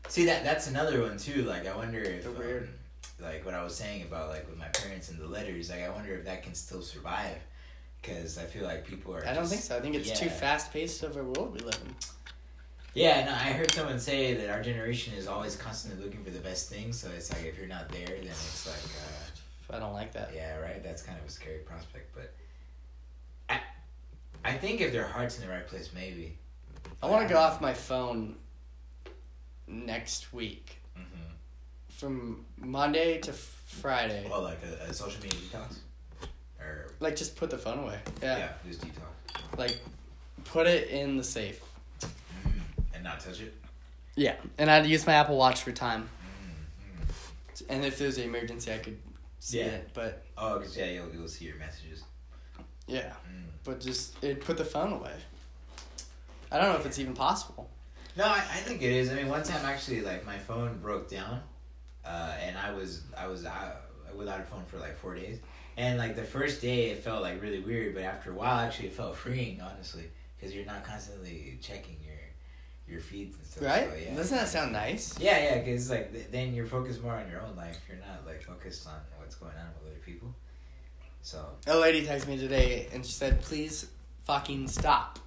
See 0.08 0.24
that 0.26 0.42
that's 0.44 0.66
another 0.66 1.02
one 1.02 1.16
too. 1.18 1.42
Like 1.42 1.66
I 1.66 1.76
wonder 1.76 2.00
if 2.00 2.24
They're 2.24 2.32
weird. 2.32 2.62
um, 2.64 3.24
like 3.26 3.44
what 3.44 3.54
I 3.54 3.62
was 3.62 3.74
saying 3.74 4.02
about 4.02 4.28
like 4.30 4.48
with 4.48 4.58
my 4.58 4.68
parents 4.68 5.08
and 5.10 5.18
the 5.18 5.26
letters. 5.26 5.70
Like 5.70 5.82
I 5.82 5.88
wonder 5.90 6.14
if 6.14 6.24
that 6.24 6.42
can 6.42 6.54
still 6.54 6.82
survive. 6.82 7.36
Because 8.02 8.38
I 8.38 8.44
feel 8.44 8.64
like 8.64 8.86
people 8.86 9.14
are. 9.14 9.20
I 9.26 9.34
don't 9.34 9.42
just- 9.42 9.50
think 9.52 9.62
so. 9.62 9.76
I 9.76 9.80
think 9.80 9.94
it's 9.94 10.18
too 10.18 10.30
fast 10.30 10.72
paced 10.72 11.02
of 11.02 11.16
a 11.18 11.22
world 11.22 11.52
we 11.52 11.60
live 11.60 11.78
in. 11.86 11.94
Yeah, 12.94 13.24
no, 13.26 13.32
I 13.32 13.52
heard 13.52 13.70
someone 13.70 14.00
say 14.00 14.34
that 14.34 14.48
our 14.50 14.62
generation 14.62 15.14
is 15.14 15.28
always 15.28 15.54
constantly 15.54 16.02
looking 16.04 16.24
for 16.24 16.30
the 16.30 16.40
best 16.40 16.68
things. 16.70 16.98
So 16.98 17.08
it's 17.14 17.30
like 17.32 17.44
if 17.44 17.56
you're 17.58 17.68
not 17.68 17.88
there, 17.90 18.06
then 18.06 18.24
it's 18.26 18.66
like, 18.66 18.76
uh, 19.70 19.76
I 19.76 19.78
don't 19.78 19.92
like 19.92 20.12
that. 20.14 20.32
yeah, 20.34 20.56
right. 20.56 20.82
That's 20.82 21.02
kind 21.02 21.16
of 21.18 21.24
a 21.26 21.30
scary 21.30 21.58
prospect. 21.58 22.12
But 22.14 22.32
I, 23.48 23.60
I 24.44 24.54
think 24.56 24.80
if 24.80 24.92
their 24.92 25.06
heart's 25.06 25.38
in 25.38 25.46
the 25.46 25.52
right 25.52 25.66
place, 25.66 25.90
maybe. 25.94 26.36
I 27.02 27.06
want 27.06 27.26
to 27.26 27.32
go 27.32 27.40
off 27.40 27.60
my 27.60 27.74
phone 27.74 28.36
next 29.66 30.32
week 30.32 30.76
hmm 30.96 31.02
from 31.88 32.44
Monday 32.56 33.18
to 33.18 33.32
Friday. 33.32 34.26
Well, 34.30 34.42
like 34.42 34.58
a, 34.64 34.84
a 34.90 34.92
social 34.94 35.22
media 35.22 35.38
detox, 35.40 35.76
or 36.58 36.92
Like 36.98 37.14
just 37.16 37.36
put 37.36 37.50
the 37.50 37.58
phone 37.58 37.80
away. 37.80 37.98
Yeah. 38.22 38.38
yeah, 38.38 38.48
just 38.66 38.80
detox, 38.80 39.58
Like 39.58 39.78
put 40.44 40.66
it 40.66 40.88
in 40.88 41.16
the 41.16 41.24
safe. 41.24 41.60
mm 42.00 42.08
and 42.94 43.04
not 43.04 43.20
touch 43.20 43.40
it. 43.40 43.54
Yeah. 44.16 44.36
And 44.58 44.70
I'd 44.70 44.86
use 44.86 45.06
my 45.06 45.14
Apple 45.14 45.36
Watch 45.36 45.62
for 45.62 45.72
time. 45.72 46.08
mm 47.54 47.62
And 47.68 47.84
if 47.84 47.98
there's 47.98 48.18
an 48.18 48.24
emergency, 48.24 48.72
I 48.72 48.78
could 48.78 48.98
see 49.38 49.58
Yeah. 49.58 49.66
it. 49.66 49.90
But 49.94 50.24
Oh, 50.38 50.58
cause 50.58 50.76
yeah, 50.76 50.86
you'll 50.86 51.10
you'll 51.14 51.28
see 51.28 51.44
your 51.46 51.56
messages. 51.56 52.02
yeah. 52.86 53.12
Mm. 53.30 53.44
But 53.64 53.80
just 53.80 54.22
it 54.24 54.40
put 54.42 54.56
the 54.56 54.64
phone 54.64 54.92
away. 54.94 55.12
I 56.50 56.58
don't 56.58 56.72
know 56.72 56.78
if 56.78 56.86
it's 56.86 56.98
even 56.98 57.14
possible. 57.14 57.70
No, 58.16 58.24
I, 58.24 58.38
I 58.38 58.58
think 58.58 58.82
it 58.82 58.90
is. 58.92 59.10
I 59.10 59.14
mean, 59.14 59.28
one 59.28 59.42
time 59.42 59.64
actually, 59.64 60.00
like 60.02 60.26
my 60.26 60.36
phone 60.38 60.78
broke 60.78 61.08
down, 61.08 61.40
uh, 62.04 62.34
and 62.42 62.58
I 62.58 62.72
was 62.72 63.02
I 63.16 63.26
was 63.28 63.46
out, 63.46 63.82
without 64.16 64.40
a 64.40 64.44
phone 64.44 64.64
for 64.66 64.78
like 64.78 64.98
four 64.98 65.14
days. 65.14 65.38
And 65.76 65.98
like 65.98 66.16
the 66.16 66.24
first 66.24 66.60
day, 66.60 66.90
it 66.90 66.98
felt 66.98 67.22
like 67.22 67.40
really 67.40 67.60
weird, 67.60 67.94
but 67.94 68.02
after 68.02 68.32
a 68.32 68.34
while, 68.34 68.58
actually, 68.58 68.88
it 68.88 68.94
felt 68.94 69.16
freeing, 69.24 69.60
honestly, 69.60 70.04
because 70.36 70.54
you're 70.54 70.66
not 70.66 70.84
constantly 70.84 71.58
checking 71.62 71.96
your 72.04 72.16
your 72.88 73.00
feeds 73.00 73.36
and 73.36 73.46
stuff. 73.46 73.64
Right? 73.64 73.88
So, 73.88 73.96
yeah. 73.96 74.16
Doesn't 74.16 74.36
that 74.36 74.48
sound 74.48 74.72
nice? 74.72 75.16
Yeah, 75.20 75.38
yeah, 75.38 75.58
because 75.58 75.88
like 75.88 76.12
th- 76.12 76.26
then 76.32 76.52
you're 76.54 76.66
focused 76.66 77.02
more 77.02 77.14
on 77.14 77.30
your 77.30 77.40
own 77.42 77.54
life. 77.54 77.78
You're 77.88 77.98
not 77.98 78.26
like 78.26 78.42
focused 78.42 78.88
on 78.88 78.96
what's 79.18 79.36
going 79.36 79.52
on 79.52 79.68
with 79.80 79.92
other 79.92 80.00
people. 80.04 80.34
So 81.22 81.46
A 81.66 81.76
lady 81.76 82.04
texted 82.04 82.28
me 82.28 82.38
today 82.38 82.88
and 82.92 83.06
she 83.06 83.12
said, 83.12 83.40
"Please 83.42 83.86
fucking 84.24 84.66
stop 84.68 85.18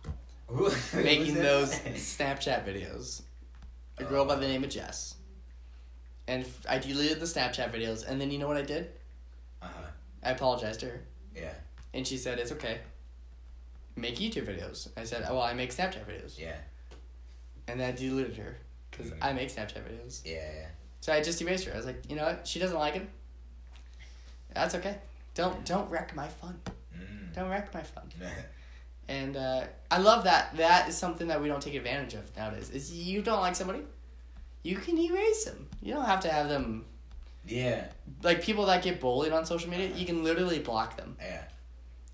making 0.94 1.36
those 1.36 1.74
Snapchat 1.80 2.66
videos." 2.66 3.22
A 4.00 4.04
girl 4.04 4.26
by 4.26 4.36
the 4.36 4.48
name 4.48 4.64
of 4.64 4.70
Jess. 4.70 5.16
And 6.28 6.44
f- 6.46 6.66
I 6.68 6.80
deleted 6.80 7.20
the 7.20 7.26
Snapchat 7.26 7.72
videos, 7.74 8.08
and 8.08 8.20
then 8.20 8.32
you 8.32 8.40
know 8.40 8.48
what 8.48 8.58
I 8.58 8.62
did? 8.64 8.92
Uh 9.62 9.68
huh. 9.68 9.88
I 10.24 10.32
apologized 10.32 10.80
to 10.82 10.88
her, 10.88 11.02
Yeah. 11.36 11.54
and 11.94 12.08
she 12.08 12.18
said, 12.18 12.40
"It's 12.40 12.52
okay. 12.54 12.80
Make 13.96 14.16
YouTube 14.18 14.46
videos." 14.48 14.88
I 14.98 15.04
said, 15.04 15.24
"Oh, 15.28 15.34
well, 15.36 15.44
I 15.44 15.54
make 15.54 15.72
Snapchat 15.72 16.06
videos," 16.06 16.40
Yeah. 16.40 16.56
and 17.68 17.80
then 17.80 17.90
I 17.94 17.96
deleted 17.96 18.36
her 18.38 18.58
because 18.90 19.12
Mhm. 19.12 19.18
I 19.22 19.34
make 19.34 19.50
Snapchat 19.50 19.84
videos. 19.88 20.22
Yeah. 20.26 20.52
Yeah. 20.54 20.68
So 21.02 21.12
I 21.14 21.22
just 21.22 21.42
erased 21.42 21.66
her. 21.66 21.74
I 21.74 21.78
was 21.78 21.86
like, 21.86 22.10
you 22.10 22.16
know 22.16 22.24
what? 22.24 22.48
She 22.48 22.60
doesn't 22.60 22.78
like 22.80 22.94
him. 22.94 23.10
That's 24.54 24.76
okay. 24.76 24.98
Don't 25.36 25.66
don't 25.66 25.90
wreck 25.90 26.16
my 26.16 26.28
fun. 26.30 26.60
Mm. 26.96 27.34
Don't 27.34 27.50
wreck 27.50 27.74
my 27.74 27.84
fun. 27.84 28.10
And 29.14 29.38
uh, 29.38 29.64
I 29.92 29.98
love 30.00 30.24
that. 30.24 30.56
That 30.58 30.88
is 30.90 30.98
something 30.98 31.28
that 31.28 31.40
we 31.42 31.48
don't 31.48 31.62
take 31.62 31.76
advantage 31.76 32.14
of 32.16 32.36
nowadays. 32.36 32.70
Is 32.72 32.92
you 32.94 33.22
don't 33.22 33.42
like 33.42 33.56
somebody, 33.56 33.82
you 34.64 34.78
can 34.78 34.98
erase 34.98 35.46
them. 35.46 35.68
You 35.82 35.94
don't 35.94 36.06
have 36.06 36.22
to 36.22 36.30
have 36.32 36.48
them. 36.50 36.86
yeah. 37.46 37.86
Like 38.24 38.42
people 38.44 38.66
that 38.68 38.82
get 38.84 39.00
bullied 39.00 39.32
on 39.34 39.46
social 39.46 39.70
media, 39.70 39.90
you 39.96 40.06
can 40.06 40.24
literally 40.24 40.60
block 40.60 40.98
them. 40.98 41.16
Yeah. 41.22 41.44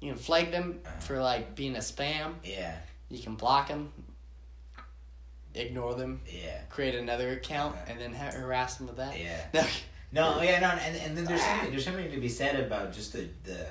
You 0.01 0.09
can 0.13 0.19
flag 0.19 0.51
them 0.51 0.79
Uh-huh. 0.85 0.99
for 0.99 1.21
like 1.31 1.55
being 1.55 1.75
a 1.75 1.79
spam. 1.91 2.33
Yeah. 2.43 2.75
You 3.09 3.19
can 3.25 3.35
block 3.35 3.67
them, 3.69 3.91
ignore 5.55 5.95
them, 5.95 6.21
Yeah. 6.27 6.61
create 6.69 6.95
another 6.95 7.29
account, 7.31 7.75
Uh-huh. 7.75 7.85
and 7.91 7.99
then 8.01 8.13
ha- 8.13 8.31
harass 8.31 8.75
them 8.77 8.87
with 8.87 8.97
that. 8.97 9.17
Yeah. 9.19 9.41
No, 10.11 10.37
No, 10.37 10.41
yeah, 10.41 10.59
no, 10.59 10.69
and, 10.69 10.95
and 10.97 11.15
then 11.15 11.23
there's 11.25 11.43
something 11.49 11.69
there's 11.69 11.85
something 11.85 12.09
to 12.09 12.19
be 12.19 12.29
said 12.29 12.55
about 12.65 12.91
just 12.93 13.13
the 13.13 13.29
the 13.43 13.67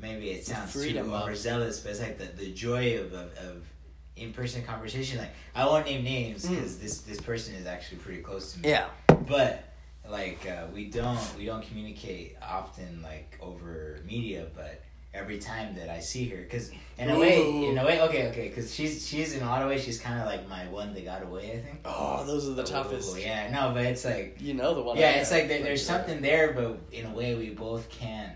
maybe 0.00 0.30
it 0.30 0.46
sounds 0.46 0.72
freedom 0.72 1.08
too 1.08 1.14
overzealous, 1.14 1.80
but 1.80 1.90
it's 1.90 2.00
like 2.00 2.18
the, 2.18 2.26
the 2.26 2.52
joy 2.52 2.98
of 3.00 3.12
of, 3.12 3.32
of 3.38 3.66
in 4.16 4.32
person 4.32 4.62
conversation. 4.62 5.18
Like 5.18 5.30
I 5.54 5.64
won't 5.66 5.86
name 5.86 6.04
names 6.04 6.44
Mm. 6.44 6.50
because 6.50 6.78
this 6.78 7.00
this 7.02 7.20
person 7.20 7.54
is 7.54 7.66
actually 7.66 7.98
pretty 7.98 8.20
close 8.22 8.52
to 8.52 8.60
me. 8.60 8.70
yeah. 8.70 8.86
But 9.28 9.64
like 10.08 10.46
uh, 10.48 10.66
we 10.74 10.86
don't 10.90 11.20
we 11.38 11.44
don't 11.46 11.62
communicate 11.66 12.36
often 12.42 13.00
like 13.02 13.38
over 13.40 14.00
media, 14.04 14.46
but 14.54 14.82
every 15.12 15.38
time 15.38 15.74
that 15.74 15.88
I 15.88 15.98
see 16.00 16.28
her, 16.28 16.36
because 16.36 16.70
in 16.96 17.10
a 17.10 17.18
way, 17.18 17.66
in 17.66 17.76
a 17.78 17.84
way, 17.84 18.00
okay, 18.02 18.28
okay, 18.28 18.48
because 18.48 18.72
she's 18.74 19.06
she's 19.06 19.34
in 19.34 19.42
a 19.42 19.46
lot 19.46 19.62
of 19.62 19.68
ways 19.68 19.82
she's 19.84 20.00
kind 20.00 20.20
of 20.20 20.26
like 20.26 20.48
my 20.48 20.66
one 20.68 20.94
that 20.94 21.04
got 21.04 21.22
away. 21.22 21.52
I 21.52 21.60
think. 21.66 21.80
Oh, 21.84 22.24
those 22.26 22.48
are 22.48 22.54
the 22.54 22.62
toughest. 22.64 23.18
Yeah, 23.18 23.50
no, 23.50 23.72
but 23.74 23.84
it's 23.84 24.04
like 24.04 24.36
You 24.40 24.54
know 24.54 24.74
the 24.74 24.82
one. 24.82 24.96
yeah, 24.96 25.12
it's 25.20 25.30
like 25.30 25.48
there, 25.48 25.62
there's 25.62 25.84
something 25.84 26.20
there, 26.22 26.52
but 26.52 26.78
in 26.92 27.06
a 27.06 27.12
way 27.12 27.34
we 27.34 27.50
both 27.50 27.88
can, 27.90 28.32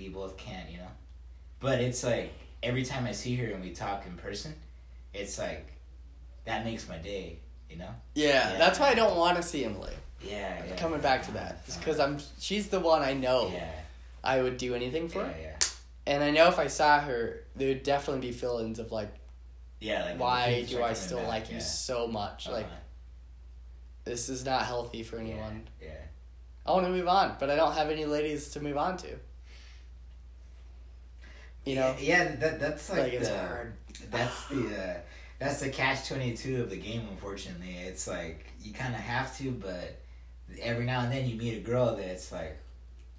we 0.00 0.08
both 0.08 0.36
can, 0.36 0.64
you 0.70 0.78
know. 0.78 0.88
But 1.60 1.80
it's 1.80 2.02
like 2.02 2.32
every 2.62 2.84
time 2.84 3.04
I 3.06 3.12
see 3.12 3.36
her 3.36 3.52
and 3.52 3.62
we 3.62 3.70
talk 3.70 4.06
in 4.06 4.16
person, 4.16 4.54
it's 5.12 5.38
like 5.38 5.66
that 6.44 6.64
makes 6.64 6.88
my 6.88 6.96
day, 6.98 7.38
you 7.68 7.76
know. 7.76 7.90
Yeah, 8.14 8.52
Yeah. 8.52 8.58
that's 8.58 8.78
why 8.80 8.88
I 8.88 8.94
don't 8.94 9.16
want 9.16 9.36
to 9.36 9.42
see 9.42 9.64
Emily. 9.64 9.92
Yeah, 10.22 10.62
yeah. 10.66 10.76
Coming 10.76 11.00
back 11.00 11.22
to 11.26 11.32
that, 11.32 11.64
because 11.78 11.98
I'm 12.00 12.18
she's 12.38 12.68
the 12.68 12.80
one 12.80 13.02
I 13.02 13.14
know 13.14 13.50
Yeah, 13.52 13.70
I 14.22 14.42
would 14.42 14.56
do 14.58 14.74
anything 14.74 15.08
for, 15.08 15.20
yeah, 15.20 15.32
yeah, 15.40 15.56
and 16.06 16.22
I 16.22 16.30
know 16.30 16.48
if 16.48 16.58
I 16.58 16.66
saw 16.66 17.00
her, 17.00 17.44
there 17.56 17.68
would 17.68 17.82
definitely 17.82 18.28
be 18.28 18.32
feelings 18.32 18.78
of 18.78 18.92
like, 18.92 19.14
yeah. 19.80 20.04
Like 20.04 20.20
why 20.20 20.64
do 20.68 20.82
I 20.82 20.92
still 20.94 21.18
back, 21.20 21.28
like 21.28 21.52
you 21.52 21.60
so 21.60 22.06
much? 22.06 22.48
Like 22.48 22.66
Uh-huh. 22.66 22.74
this 24.04 24.28
is 24.28 24.44
not 24.44 24.66
healthy 24.66 25.02
for 25.02 25.16
anyone. 25.18 25.66
Yeah, 25.80 25.88
yeah. 25.88 25.94
I 26.66 26.72
want 26.72 26.84
to 26.86 26.92
move 26.92 27.08
on, 27.08 27.36
but 27.40 27.48
I 27.50 27.56
don't 27.56 27.72
have 27.72 27.88
any 27.88 28.04
ladies 28.04 28.50
to 28.50 28.60
move 28.60 28.76
on 28.76 28.98
to. 28.98 29.08
You 31.64 31.74
know, 31.76 31.94
yeah, 32.00 32.24
yeah, 32.24 32.36
that 32.36 32.60
that's 32.60 32.90
like, 32.90 33.00
like, 33.00 33.12
it's 33.14 33.28
the, 33.28 33.38
hard. 33.38 33.72
That's 34.10 34.46
the 34.48 34.76
uh, 34.76 34.94
that's 35.38 35.60
the 35.60 35.68
catch 35.70 36.08
twenty 36.08 36.36
two 36.36 36.62
of 36.62 36.70
the 36.70 36.76
game. 36.76 37.06
Unfortunately, 37.10 37.76
it's 37.86 38.06
like 38.08 38.46
you 38.62 38.72
kind 38.72 38.94
of 38.94 39.00
have 39.00 39.36
to, 39.38 39.50
but 39.52 40.00
every 40.60 40.84
now 40.84 41.00
and 41.00 41.12
then 41.12 41.28
you 41.28 41.36
meet 41.36 41.56
a 41.58 41.60
girl 41.60 41.96
that's 41.96 42.32
like, 42.32 42.56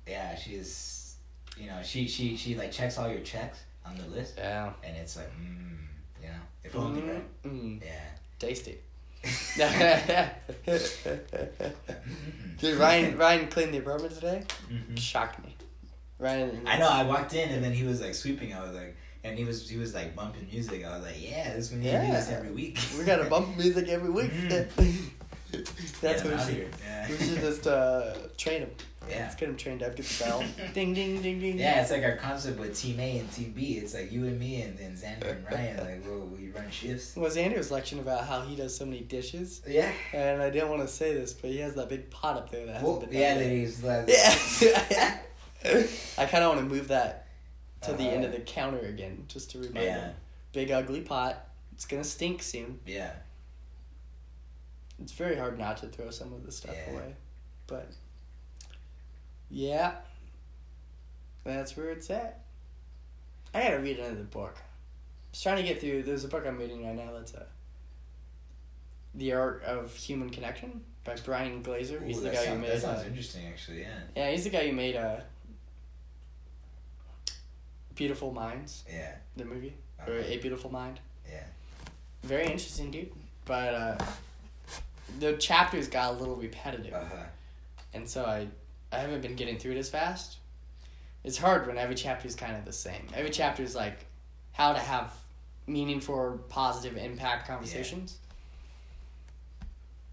yeah, 0.08 0.36
she's, 0.36 1.16
you 1.58 1.68
know, 1.68 1.80
she 1.84 2.08
she 2.08 2.36
she 2.36 2.56
like 2.56 2.72
checks 2.72 2.98
all 2.98 3.10
your 3.10 3.22
checks 3.22 3.60
on 3.86 3.96
the 3.98 4.06
list, 4.08 4.36
Yeah. 4.38 4.72
and 4.84 4.96
it's 4.98 5.16
like, 5.18 5.30
mm, 5.40 5.78
you 6.22 6.28
know, 6.28 6.34
if 6.64 6.76
only 6.76 7.02
Mm, 7.02 7.14
right, 7.14 7.44
mm, 7.44 7.82
yeah. 7.84 8.10
tasty. 8.40 8.78
Dude, 12.60 12.78
Ryan 12.80 13.18
Ryan 13.18 13.48
cleaned 13.48 13.74
the 13.74 13.78
apartment 13.80 14.14
today. 14.16 14.44
Mhm. 14.72 14.98
Shocked 15.00 15.44
me. 15.46 15.56
Ryan. 16.22 16.62
I 16.66 16.78
know. 16.78 16.88
I 16.88 17.04
walked 17.04 17.34
in 17.34 17.50
and 17.50 17.64
then 17.64 17.74
he 17.74 17.84
was 17.84 18.00
like 18.02 18.14
sweeping. 18.16 18.54
I 18.54 18.62
was 18.64 18.74
like, 18.76 18.96
and 19.24 19.38
he 19.38 19.44
was 19.44 19.70
he 19.70 19.78
was 19.78 19.94
like 19.94 20.16
bumping 20.16 20.48
music. 20.52 20.86
I 20.86 20.96
was 20.96 21.06
like, 21.06 21.16
yeah, 21.22 21.54
this 21.54 21.72
we 21.72 21.78
need 21.80 21.92
to 21.92 22.02
do 22.06 22.12
this 22.14 22.30
Yeah. 22.30 22.38
every 22.38 22.52
week. 22.52 22.80
We 22.98 23.04
gotta 23.04 23.26
bump 23.26 23.58
music 23.58 23.90
every 23.90 24.10
week. 24.10 24.32
Mm. 24.32 25.10
That's 26.02 26.22
him 26.22 26.32
what 26.32 26.40
we 26.48 26.54
should. 26.54 26.54
here. 26.56 27.08
We 27.10 27.18
should 27.18 27.40
just 27.42 27.68
uh, 27.68 28.14
train 28.38 28.62
him. 28.62 28.70
Yeah. 29.10 29.18
Let's 29.24 29.36
get 29.36 29.50
him 29.50 29.58
trained 29.58 29.84
up. 29.84 29.96
Get 29.96 30.06
the 30.06 30.24
bell. 30.24 30.44
ding 30.74 30.94
ding 30.94 31.22
ding 31.22 31.40
ding. 31.40 31.58
Yeah, 31.60 31.82
it's 31.82 31.92
like 31.92 32.04
our 32.04 32.16
concept 32.18 32.60
with 32.60 32.80
Team 32.80 33.00
A 33.00 33.18
and 33.20 33.30
Team 33.32 33.52
B. 33.52 33.74
It's 33.74 33.94
like 33.96 34.12
you 34.12 34.26
and 34.26 34.40
me 34.40 34.62
and 34.62 34.78
then 34.78 34.92
Xander 34.96 35.32
and 35.36 35.46
Ryan. 35.52 35.78
Like, 35.78 36.06
well, 36.08 36.28
we 36.28 36.50
run 36.52 36.70
shifts. 36.70 37.16
Was 37.16 37.36
Andrew's 37.36 37.72
lecturing 37.72 38.00
about 38.02 38.26
how 38.28 38.42
he 38.42 38.56
does 38.56 38.76
so 38.78 38.86
many 38.86 39.02
dishes, 39.02 39.62
Yeah. 39.68 39.92
and 40.14 40.42
I 40.42 40.50
didn't 40.52 40.70
want 40.70 40.82
to 40.84 40.88
say 40.88 41.14
this, 41.16 41.34
but 41.34 41.50
he 41.50 41.58
has 41.58 41.74
that 41.74 41.90
big 41.90 42.10
pot 42.12 42.38
up 42.38 42.52
there 42.52 42.66
that 42.68 42.74
hasn't 42.74 42.90
Well, 42.90 43.00
been. 43.02 43.12
yeah, 43.12 43.34
that 43.36 43.50
he's 43.50 43.84
like, 43.84 44.08
Yeah. 44.08 45.18
I 45.64 46.26
kind 46.26 46.44
of 46.44 46.56
want 46.56 46.60
to 46.60 46.76
move 46.76 46.88
that 46.90 47.28
to 47.82 47.94
the 47.94 48.04
end 48.04 48.24
of 48.24 48.32
Uh, 48.32 48.38
the 48.38 48.42
counter 48.42 48.80
again, 48.80 49.26
just 49.28 49.52
to 49.52 49.60
remind 49.60 49.86
Yeah. 49.86 50.12
Big 50.54 50.72
ugly 50.72 51.02
pot. 51.02 51.48
It's 51.74 51.86
gonna 51.86 52.04
stink 52.04 52.44
soon. 52.44 52.80
Yeah. 52.86 53.14
It's 55.02 55.14
very 55.14 55.36
hard 55.36 55.58
not 55.58 55.78
to 55.78 55.88
throw 55.88 56.10
some 56.12 56.32
of 56.34 56.46
the 56.46 56.52
stuff 56.52 56.76
Yeah. 56.76 56.94
away, 56.94 57.16
but 57.68 57.92
yeah, 59.50 59.96
that's 61.44 61.76
where 61.76 61.90
it's 61.90 62.10
at. 62.10 62.42
I 63.54 63.64
gotta 63.64 63.80
read 63.80 64.00
another 64.00 64.24
book. 64.24 64.58
I 64.58 65.28
was 65.32 65.42
trying 65.42 65.58
to 65.58 65.64
get 65.64 65.80
through. 65.82 66.04
There's 66.04 66.24
a 66.24 66.28
book 66.28 66.46
I'm 66.46 66.58
reading 66.58 66.86
right 66.86 66.96
now. 66.96 67.12
That's 67.14 67.34
a 67.34 67.48
The 69.16 69.34
Art 69.34 69.64
of 69.64 69.96
Human 69.96 70.30
Connection 70.30 70.84
by 71.04 71.16
Brian 71.26 71.62
Grazer. 71.64 72.00
He's 72.04 72.22
the 72.22 72.30
guy 72.30 72.38
who 72.38 72.46
sounds, 72.46 72.62
made. 72.62 72.72
that 72.72 72.82
sounds 72.82 73.02
uh, 73.02 73.08
interesting, 73.08 73.46
actually. 73.48 73.82
Yeah. 73.82 74.00
yeah, 74.16 74.32
he's 74.32 74.44
the 74.44 74.50
guy 74.52 74.68
who 74.68 74.74
made 74.74 74.96
uh, 74.96 75.22
Beautiful 78.02 78.32
Minds, 78.32 78.84
Yeah. 78.92 79.14
the 79.38 79.46
movie, 79.46 79.76
Uh-huh. 80.00 80.12
or 80.12 80.18
A 80.20 80.38
Beautiful 80.38 80.72
Mind. 80.72 81.00
Yeah. 81.30 81.44
Very 82.24 82.46
interesting, 82.46 82.90
dude. 82.90 83.12
But 83.46 83.74
uh, 83.76 84.06
the 85.20 85.38
chapters 85.38 85.88
got 85.88 86.16
a 86.16 86.18
little 86.18 86.36
repetitive. 86.36 86.94
Uh 86.94 87.06
huh. 87.06 87.24
and 87.94 88.10
so 88.10 88.26
I 88.26 88.48
I 88.92 88.98
haven't 89.00 89.22
been 89.22 89.36
getting 89.36 89.58
through 89.60 89.74
it 89.74 89.78
as 89.78 89.90
fast. 89.90 90.38
It's 91.24 91.38
hard 91.38 91.68
when 91.68 91.78
every 91.78 91.94
chapter 91.96 92.28
is 92.28 92.36
kind 92.36 92.56
of 92.58 92.66
the 92.66 92.74
same. 92.74 93.08
Every 93.14 93.30
chapter 93.30 93.62
is 93.62 93.76
like 93.76 94.00
how 94.54 94.74
to 94.74 94.80
have 94.80 95.14
meaningful, 95.68 96.16
or 96.16 96.32
positive 96.50 96.98
impact 96.98 97.48
conversations. 97.48 98.18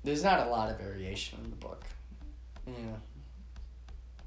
There's 0.04 0.22
not 0.22 0.46
a 0.46 0.50
lot 0.50 0.70
of 0.70 0.78
variation 0.78 1.38
in 1.44 1.50
the 1.50 1.56
book, 1.56 1.82
yeah. 2.66 2.74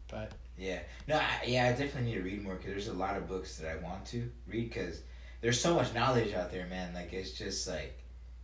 But 0.09 0.31
Yeah. 0.57 0.79
No, 1.07 1.15
I, 1.15 1.45
yeah, 1.47 1.65
I 1.67 1.69
definitely 1.71 2.11
need 2.11 2.15
to 2.17 2.21
read 2.23 2.43
more 2.43 2.55
because 2.55 2.71
there's 2.71 2.87
a 2.87 2.93
lot 2.93 3.17
of 3.17 3.27
books 3.27 3.57
that 3.57 3.71
I 3.71 3.75
want 3.83 4.05
to 4.07 4.29
read 4.47 4.69
because 4.69 5.01
there's 5.41 5.59
so 5.59 5.73
much 5.75 5.93
knowledge 5.93 6.33
out 6.33 6.51
there, 6.51 6.67
man. 6.67 6.93
Like, 6.93 7.13
it's 7.13 7.31
just, 7.31 7.67
like, 7.67 7.97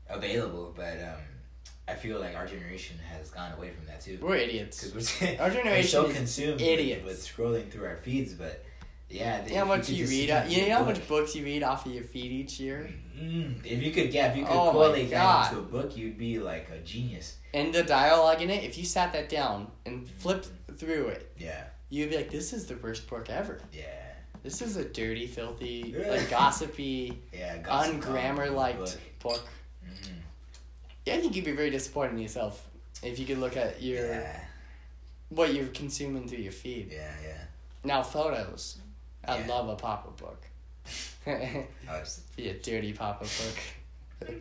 available, 0.10 0.74
but, 0.76 0.98
um, 1.00 1.22
I 1.88 1.94
feel 1.96 2.20
like 2.20 2.36
our 2.36 2.46
generation 2.46 2.98
has 3.14 3.30
gone 3.30 3.54
away 3.54 3.70
from 3.72 3.86
that 3.86 4.02
too. 4.02 4.18
we're 4.22 4.36
idiots. 4.36 4.84
Because 4.86 5.22
we're, 5.22 5.38
Our 5.40 5.48
we're 5.48 5.54
generation 5.54 5.90
so 5.90 6.06
is 6.08 6.16
consumed 6.18 6.60
idiots. 6.62 7.06
With, 7.06 7.14
with 7.18 7.26
scrolling 7.26 7.72
through 7.72 7.86
our 7.86 7.98
feeds, 7.98 8.34
but 8.34 8.66
yeah. 9.10 9.46
You 9.46 9.52
know 9.54 9.60
how 9.60 9.66
much 9.66 9.86
could 9.88 9.96
you 9.96 10.06
read? 10.08 10.30
Uh, 10.30 10.44
you 10.50 10.68
know 10.68 10.74
how 10.74 10.84
book- 10.84 10.98
much 10.98 11.08
books 11.08 11.36
you 11.36 11.46
read 11.46 11.64
off 11.64 11.86
of 11.86 11.94
your 11.94 12.04
feed 12.04 12.32
each 12.32 12.60
year? 12.60 12.90
Mm, 13.18 13.66
if 13.66 13.82
you 13.82 13.92
could, 13.92 14.14
yeah, 14.14 14.32
if 14.32 14.36
you 14.38 14.44
could 14.44 14.52
Oh 14.52 14.72
correlate 14.72 15.10
that 15.12 15.48
into 15.50 15.62
a 15.62 15.66
book, 15.66 15.96
you'd 15.96 16.18
be 16.18 16.40
like 16.40 16.70
a 16.70 16.80
genius. 16.80 17.38
And 17.54 17.74
the 17.74 17.84
dialogue 17.84 18.42
in 18.42 18.50
it, 18.50 18.66
if 18.66 18.78
you 18.78 18.84
sat 18.84 19.14
that 19.14 19.30
down 19.30 19.72
and 19.86 20.10
flipped 20.10 20.50
through 20.78 21.08
it, 21.08 21.32
Yeah, 21.38 21.64
you'd 21.90 22.10
be 22.10 22.18
like, 22.18 22.32
"This 22.32 22.54
is 22.54 22.66
the 22.68 22.76
worst 22.76 23.08
book 23.10 23.30
ever. 23.30 23.60
yeah, 23.74 23.84
This 24.44 24.62
is 24.62 24.76
a 24.78 24.86
dirty, 24.86 25.28
filthy, 25.28 25.94
like 26.08 26.30
gossipy." 26.30 27.22
yeah. 27.34 27.58
gossip 27.58 27.96
ungrammar 28.02 28.52
like 28.54 28.78
liked 28.80 28.80
book. 29.24 29.34
book. 29.34 29.48
Mhm. 29.86 30.14
Yeah, 31.06 31.16
I 31.16 31.22
think 31.22 31.36
you'd 31.36 31.46
be 31.46 31.52
very 31.54 31.70
disappointed 31.70 32.14
in 32.14 32.20
yourself 32.20 32.66
if 33.04 33.18
you 33.20 33.26
could 33.26 33.38
look 33.40 33.56
at 33.58 33.82
your 33.82 34.06
Yeah, 34.08 34.40
what 35.30 35.54
you're 35.54 35.68
consuming 35.68 36.28
through 36.28 36.40
your 36.40 36.52
feed. 36.52 36.92
yeah, 36.92 37.12
yeah. 37.24 37.38
Now 37.84 38.04
photos. 38.04 38.78
I 39.26 39.40
Yeah. 39.40 39.48
love 39.48 39.70
a 39.70 39.76
pop 39.76 40.06
up 40.08 40.18
book. 40.18 40.44
be 41.26 42.50
I 42.50 42.52
a 42.52 42.54
dirty 42.60 42.94
pop 42.94 43.22
up 43.22 43.28
book. 43.28 44.38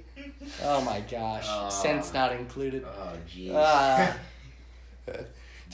Oh 0.63 0.81
my 0.81 1.01
gosh. 1.01 1.45
Aw. 1.47 1.69
Sense 1.69 2.13
not 2.15 2.33
included. 2.33 2.85
oh, 2.85 3.13
jeez. 3.29 3.53
Ah. 3.55 4.17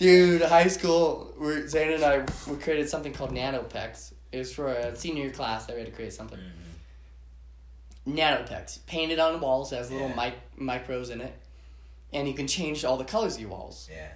Dude, 0.06 0.42
high 0.42 0.66
school, 0.66 1.32
we're, 1.38 1.68
Zane 1.68 1.92
and 1.92 2.02
I 2.02 2.24
we 2.50 2.56
created 2.56 2.88
something 2.88 3.12
called 3.12 3.30
Nanopex. 3.30 4.12
It 4.32 4.38
was 4.38 4.52
for 4.52 4.66
a 4.66 4.96
senior 4.96 5.30
class 5.30 5.66
that 5.66 5.74
we 5.76 5.82
had 5.82 5.88
to 5.90 5.94
create 5.94 6.12
something. 6.12 6.40
Mhm. 8.08 8.12
Nanotex 8.16 8.84
painted 8.86 9.20
on 9.20 9.34
the 9.34 9.38
walls 9.38 9.70
has 9.70 9.92
little 9.92 10.08
Yeah. 10.08 10.32
mic- 10.58 10.58
micros 10.88 11.12
in 11.12 11.20
it, 11.20 11.32
and 12.12 12.26
you 12.26 12.34
can 12.34 12.48
change 12.48 12.84
all 12.84 12.96
the 12.96 13.04
colors 13.04 13.36
of 13.36 13.42
your 13.42 13.50
walls. 13.50 13.88
Yeah, 13.92 14.08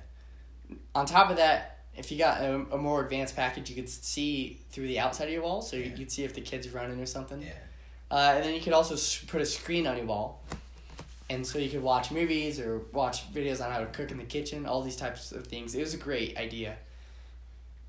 On 0.96 1.06
top 1.06 1.30
of 1.30 1.36
that, 1.36 1.84
if 1.96 2.10
you 2.10 2.18
got 2.18 2.40
a, 2.40 2.54
a 2.72 2.76
more 2.78 3.00
advanced 3.04 3.36
package, 3.36 3.70
you 3.70 3.76
could 3.76 3.88
see 3.88 4.58
through 4.72 4.88
the 4.88 4.98
outside 4.98 5.26
of 5.28 5.30
your 5.34 5.42
wall, 5.44 5.62
so 5.62 5.76
Yeah. 5.76 5.86
you 5.86 5.96
could 5.96 6.10
see 6.10 6.24
if 6.24 6.34
the 6.34 6.40
kid's 6.40 6.68
running 6.70 6.98
or 6.98 7.06
something. 7.06 7.40
yeah, 7.42 7.52
Uh, 8.10 8.32
and 8.34 8.44
then 8.44 8.54
you 8.54 8.60
could 8.60 8.72
also 8.72 8.96
put 9.28 9.40
a 9.40 9.46
screen 9.46 9.86
on 9.86 9.96
your 9.96 10.06
wall, 10.06 10.42
and 11.28 11.46
so 11.46 11.58
you 11.58 11.68
could 11.68 11.82
watch 11.82 12.10
movies 12.10 12.60
or 12.60 12.82
watch 12.92 13.32
videos 13.32 13.64
on 13.64 13.70
how 13.72 13.80
to 13.80 13.86
cook 13.86 14.10
in 14.10 14.18
the 14.18 14.24
kitchen, 14.24 14.66
all 14.66 14.82
these 14.82 14.96
types 14.96 15.32
of 15.32 15.46
things. 15.46 15.74
It 15.74 15.80
was 15.80 15.94
a 15.94 15.98
great 15.98 16.36
idea. 16.38 16.76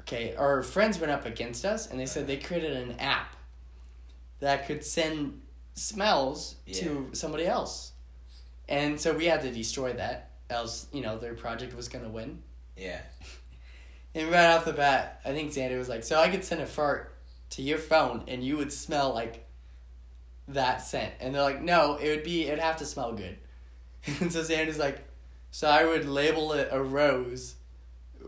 Okay, 0.02 0.36
our 0.36 0.64
friends 0.64 1.00
went 1.00 1.12
up 1.12 1.26
against 1.26 1.66
us, 1.66 1.88
and 1.90 2.00
they 2.00 2.06
said 2.06 2.28
they 2.28 2.38
created 2.38 2.78
an 2.78 3.00
app 3.00 3.36
that 4.40 4.66
could 4.66 4.84
send 4.86 5.42
smells 5.74 6.56
to 6.74 7.10
somebody 7.14 7.46
else, 7.46 7.92
and 8.70 9.00
so 9.00 9.14
we 9.14 9.26
had 9.26 9.42
to 9.42 9.52
destroy 9.52 9.94
that. 9.94 10.32
Else, 10.50 10.88
you 10.94 11.02
know, 11.02 11.18
their 11.18 11.34
project 11.34 11.76
was 11.76 11.90
gonna 11.90 12.10
win. 12.10 12.42
yeah. 12.76 13.02
And 14.16 14.32
right 14.32 14.56
off 14.56 14.66
the 14.66 14.74
bat, 14.74 15.22
I 15.26 15.32
think 15.32 15.52
Xander 15.52 15.78
was 15.78 15.90
like, 15.90 16.04
"So 16.04 16.20
I 16.20 16.30
could 16.30 16.44
send 16.44 16.60
a 16.62 16.66
fart 16.66 17.14
to 17.52 17.62
your 17.62 17.78
phone, 17.78 18.24
and 18.28 18.44
you 18.44 18.58
would 18.58 18.74
smell 18.74 19.14
like 19.14 19.46
that 20.48 20.82
scent." 20.82 21.14
And 21.20 21.34
they're 21.36 21.42
like, 21.42 21.62
"No, 21.62 21.96
it 21.98 22.10
would 22.10 22.24
be. 22.24 22.48
It'd 22.48 22.60
have 22.60 22.78
to 22.78 22.86
smell 22.86 23.14
good." 23.14 23.38
And 24.22 24.32
so 24.32 24.44
Sandy's 24.44 24.80
like, 24.80 25.04
"So 25.52 25.68
I 25.68 25.84
would 25.86 26.08
label 26.08 26.54
it 26.54 26.70
a 26.72 26.82
rose, 26.82 27.56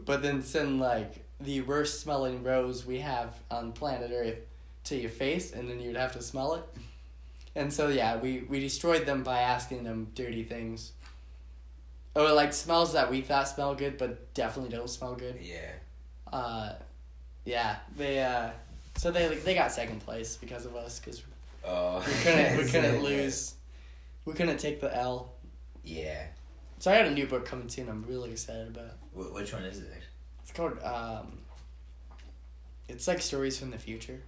but 0.05 0.21
then 0.21 0.41
send 0.43 0.79
like 0.79 1.23
the 1.39 1.61
worst 1.61 2.01
smelling 2.01 2.43
rose 2.43 2.85
we 2.85 2.99
have 2.99 3.33
on 3.49 3.71
planet 3.71 4.11
Earth 4.13 4.39
to 4.85 4.95
your 4.97 5.09
face, 5.09 5.51
and 5.53 5.69
then 5.69 5.79
you'd 5.79 5.95
have 5.95 6.13
to 6.13 6.21
smell 6.21 6.55
it." 6.55 6.63
And 7.55 7.73
so 7.73 7.87
yeah, 7.89 8.17
we 8.17 8.41
we 8.47 8.59
destroyed 8.59 9.05
them 9.07 9.23
by 9.23 9.39
asking 9.39 9.83
them 9.83 10.11
dirty 10.15 10.43
things. 10.43 10.91
Or 12.15 12.31
like 12.31 12.53
smells 12.53 12.93
that 12.93 13.09
we 13.09 13.21
thought 13.21 13.47
smell 13.47 13.73
good, 13.75 13.97
but 13.97 14.33
definitely 14.33 14.75
don't 14.75 14.89
smell 14.89 15.15
good 15.15 15.37
Yeah. 15.41 15.71
uh, 16.31 16.73
yeah, 17.45 17.77
they 17.97 18.21
uh, 18.23 18.51
so 18.95 19.09
they 19.11 19.27
they 19.35 19.55
got 19.55 19.71
second 19.71 19.99
place 20.05 20.37
because 20.37 20.65
of 20.65 20.75
us 20.75 20.99
because 20.99 21.23
Oh. 21.65 22.03
we 22.05 22.13
couldn't 22.23 22.57
we 22.57 22.63
couldn't 22.71 23.03
lose, 23.03 23.55
we 24.25 24.33
couldn't 24.33 24.57
take 24.57 24.79
the 24.81 24.95
L. 24.95 25.33
Yeah. 25.83 26.23
So 26.79 26.91
I 26.91 26.97
got 26.99 27.07
a 27.07 27.11
new 27.11 27.25
book 27.27 27.45
coming 27.45 27.67
soon. 27.69 27.89
I'm 27.89 28.03
really 28.07 28.31
excited 28.31 28.67
about. 28.69 28.91
Wh- 29.13 29.33
which 29.33 29.51
one 29.53 29.63
is 29.63 29.79
it? 29.79 29.91
It's 30.41 30.51
called 30.51 30.81
um. 30.83 31.39
It's 32.87 33.07
like 33.07 33.21
stories 33.21 33.59
from 33.59 33.71
the 33.71 33.77
future. 33.77 34.19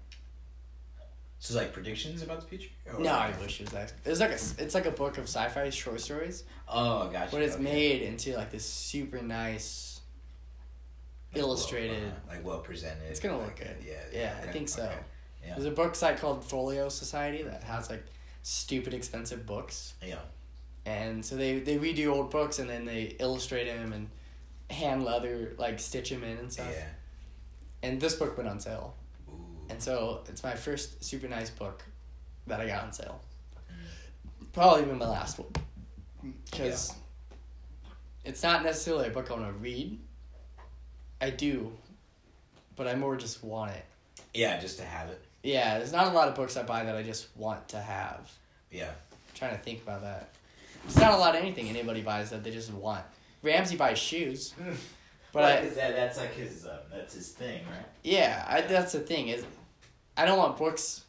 So, 1.39 1.54
it's 1.54 1.63
like 1.63 1.74
predictions 1.74 2.22
about 2.22 2.41
the 2.41 2.46
future? 2.48 2.70
Or- 2.94 3.00
No, 3.00 3.10
I 3.13 3.34
wish 3.41 3.60
it 3.60 3.63
was 3.63 3.74
that. 3.74 3.94
It's 4.06 4.20
like 4.20 4.30
a 4.30 4.63
it's 4.63 4.76
like 4.76 4.86
a 4.86 4.91
book 4.91 5.17
of 5.17 5.24
sci-fi 5.24 5.72
short 5.72 6.00
stories, 6.00 6.44
Oh, 6.67 7.08
gotcha. 7.10 7.32
but 7.32 7.41
it's 7.41 7.56
okay. 7.56 7.63
made 7.63 8.02
into 8.04 8.36
like 8.38 8.52
this 8.52 8.63
super 8.63 9.20
nice, 9.24 10.02
Like, 11.34 11.41
illustrated. 11.41 12.04
Well, 12.04 12.12
uh, 12.12 12.36
like 12.36 12.46
well 12.46 12.60
presented. 12.60 13.10
It's 13.10 13.20
gonna 13.20 13.38
like, 13.39 13.48
look 13.48 13.56
good. 13.56 13.78
Yeah. 13.84 13.94
Yeah, 14.13 14.36
I 14.39 14.44
okay, 14.44 14.52
think 14.52 14.70
so. 14.70 14.84
okay. 14.84 14.96
Yeah. 15.43 15.54
There's 15.56 15.65
a 15.65 15.71
book 15.71 15.95
site 15.95 16.17
called 16.19 16.43
Folio 16.43 16.89
Society 16.89 17.41
that 17.43 17.63
has 17.63 17.89
like 17.89 18.06
stupid 18.43 18.93
expensive 18.93 19.45
books. 19.45 19.93
Yeah. 20.06 20.19
and 20.86 21.23
so 21.25 21.36
they 21.36 21.60
they 21.60 21.77
redo 21.77 22.08
old 22.12 22.32
books 22.32 22.60
and 22.60 22.69
then 22.69 22.86
they 22.86 23.15
illustrate 23.19 23.65
them 23.65 23.93
and 23.93 24.10
hand 24.69 25.04
leather 25.04 25.54
like 25.58 25.80
stitch 25.80 26.10
them 26.10 26.23
in 26.23 26.38
and 26.38 26.51
stuff. 26.51 26.71
Yeah. 26.71 26.86
And 27.84 27.99
this 27.99 28.15
book 28.15 28.38
went 28.38 28.49
on 28.49 28.60
sale, 28.60 28.95
Ooh. 29.30 29.34
and 29.69 29.82
so 29.82 30.21
it's 30.30 30.43
my 30.43 30.54
first 30.56 31.04
super 31.04 31.27
nice 31.27 31.49
book 31.49 31.84
that 32.47 32.60
I 32.62 32.67
got 32.67 32.84
on 32.84 32.93
sale. 32.93 33.21
Mm. 33.71 34.54
Probably 34.54 34.84
even 34.84 34.97
my 34.99 35.08
last 35.08 35.39
one, 35.39 35.51
because 36.51 36.93
it's 38.23 38.43
not 38.43 38.63
necessarily 38.63 39.08
a 39.08 39.12
book 39.12 39.32
I 39.32 39.34
want 39.34 39.47
to 39.47 39.54
read. 39.54 39.99
I 41.19 41.30
do, 41.32 41.71
but 42.75 42.88
I 42.88 42.95
more 42.95 43.15
just 43.15 43.43
want 43.43 43.71
it. 43.71 43.86
Yeah, 44.34 44.60
just 44.60 44.78
to 44.80 44.86
have 44.86 45.10
it. 45.10 45.22
Yeah, 45.44 45.78
there's 45.80 45.91
not 45.91 46.08
a 46.08 46.12
lot 46.12 46.28
of 46.28 46.36
books 46.36 46.56
I 46.58 46.63
buy 46.63 46.84
that 46.84 46.96
I 46.96 47.04
just 47.04 47.28
want 47.36 47.67
to 47.70 47.80
have. 47.82 48.32
Yeah. 48.72 48.89
I'm 48.89 49.36
trying 49.36 49.58
to 49.58 49.62
think 49.63 49.82
about 49.84 50.02
that. 50.02 50.30
It's 50.86 50.98
not 50.98 51.13
a 51.13 51.17
lot 51.17 51.36
of 51.36 51.41
anything 51.41 51.67
anybody 51.70 52.02
buys 52.02 52.30
that 52.30 52.44
they 52.44 52.52
just 52.52 52.72
want. 52.74 53.04
Ramsey 53.44 53.76
buys 53.76 53.98
shoes, 53.98 54.54
but 55.32 55.44
I, 55.44 55.62
that, 55.62 55.96
that's 55.96 56.17
like 56.17 56.34
his 56.36 56.65
um, 56.65 56.71
that's 56.92 57.13
his 57.15 57.29
thing, 57.29 57.62
right? 57.65 57.86
yeah, 58.04 58.46
I, 58.48 58.62
that's 58.62 58.92
the 58.94 59.00
thing 59.00 59.29
is, 59.29 59.44
I 60.15 60.25
don't 60.25 60.38
want 60.38 60.58
books. 60.58 61.04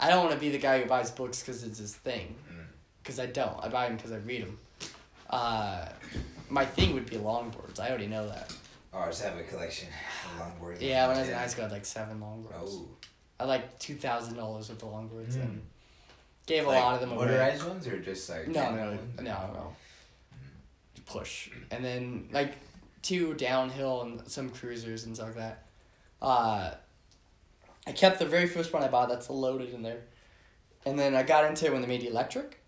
I 0.00 0.08
don't 0.10 0.20
want 0.24 0.32
to 0.34 0.38
be 0.40 0.50
the 0.50 0.58
guy 0.58 0.80
who 0.80 0.86
buys 0.88 1.10
books 1.10 1.40
because 1.42 1.62
it's 1.64 1.78
his 1.78 1.94
thing, 1.94 2.34
Mm. 2.52 2.64
because 3.02 3.18
I 3.20 3.26
don't. 3.26 3.56
I 3.62 3.68
buy 3.68 3.86
them 3.88 3.96
because 3.96 4.12
I 4.12 4.16
read 4.18 4.42
them. 4.42 4.58
Uh, 5.30 5.86
my 6.48 6.64
thing 6.64 6.94
would 6.94 7.06
be 7.10 7.16
longboards. 7.16 7.80
I 7.80 7.88
already 7.88 8.06
know 8.06 8.28
that. 8.28 8.52
Oh, 8.94 9.00
I 9.00 9.06
just 9.06 9.22
have 9.24 9.36
a 9.36 9.42
collection 9.42 9.88
of 10.24 10.40
longboards. 10.46 10.80
Yeah, 10.80 11.08
when 11.08 11.16
I 11.16 11.20
was 11.20 11.28
in 11.28 11.34
high 11.34 11.46
school, 11.48 11.64
I 11.64 11.68
had 11.68 11.72
like 11.72 11.84
seven 11.84 12.20
longboards. 12.20 12.52
Oh. 12.60 12.88
I 13.40 13.42
had 13.42 13.48
like 13.48 13.78
two 13.80 13.96
thousand 13.96 14.36
dollars 14.36 14.68
worth 14.68 14.82
of 14.82 14.88
longboards 14.90 15.34
Mm. 15.34 15.42
and 15.42 15.62
gave 16.46 16.64
a 16.66 16.70
lot 16.70 16.94
of 16.94 17.00
them 17.00 17.10
away. 17.12 17.26
motorized 17.26 17.66
ones 17.66 17.86
or 17.88 17.98
just 17.98 18.28
like 18.30 18.46
No, 18.48 18.74
no, 18.74 18.90
ones? 18.90 19.00
no, 19.20 19.24
no. 19.24 19.76
Push 21.06 21.50
and 21.70 21.84
then 21.84 22.28
like 22.32 22.54
two 23.02 23.34
downhill 23.34 24.02
and 24.02 24.26
some 24.28 24.48
cruisers 24.48 25.04
and 25.04 25.14
stuff 25.14 25.28
like 25.28 25.36
that. 25.36 25.64
Uh, 26.22 26.70
I 27.86 27.92
kept 27.92 28.18
the 28.18 28.24
very 28.26 28.46
first 28.46 28.72
one 28.72 28.82
I 28.82 28.88
bought 28.88 29.08
that's 29.10 29.28
loaded 29.28 29.74
in 29.74 29.82
there, 29.82 30.00
and 30.86 30.98
then 30.98 31.14
I 31.14 31.22
got 31.22 31.44
into 31.44 31.66
it 31.66 31.72
when 31.72 31.82
they 31.82 31.88
made 31.88 32.02
electric, 32.04 32.58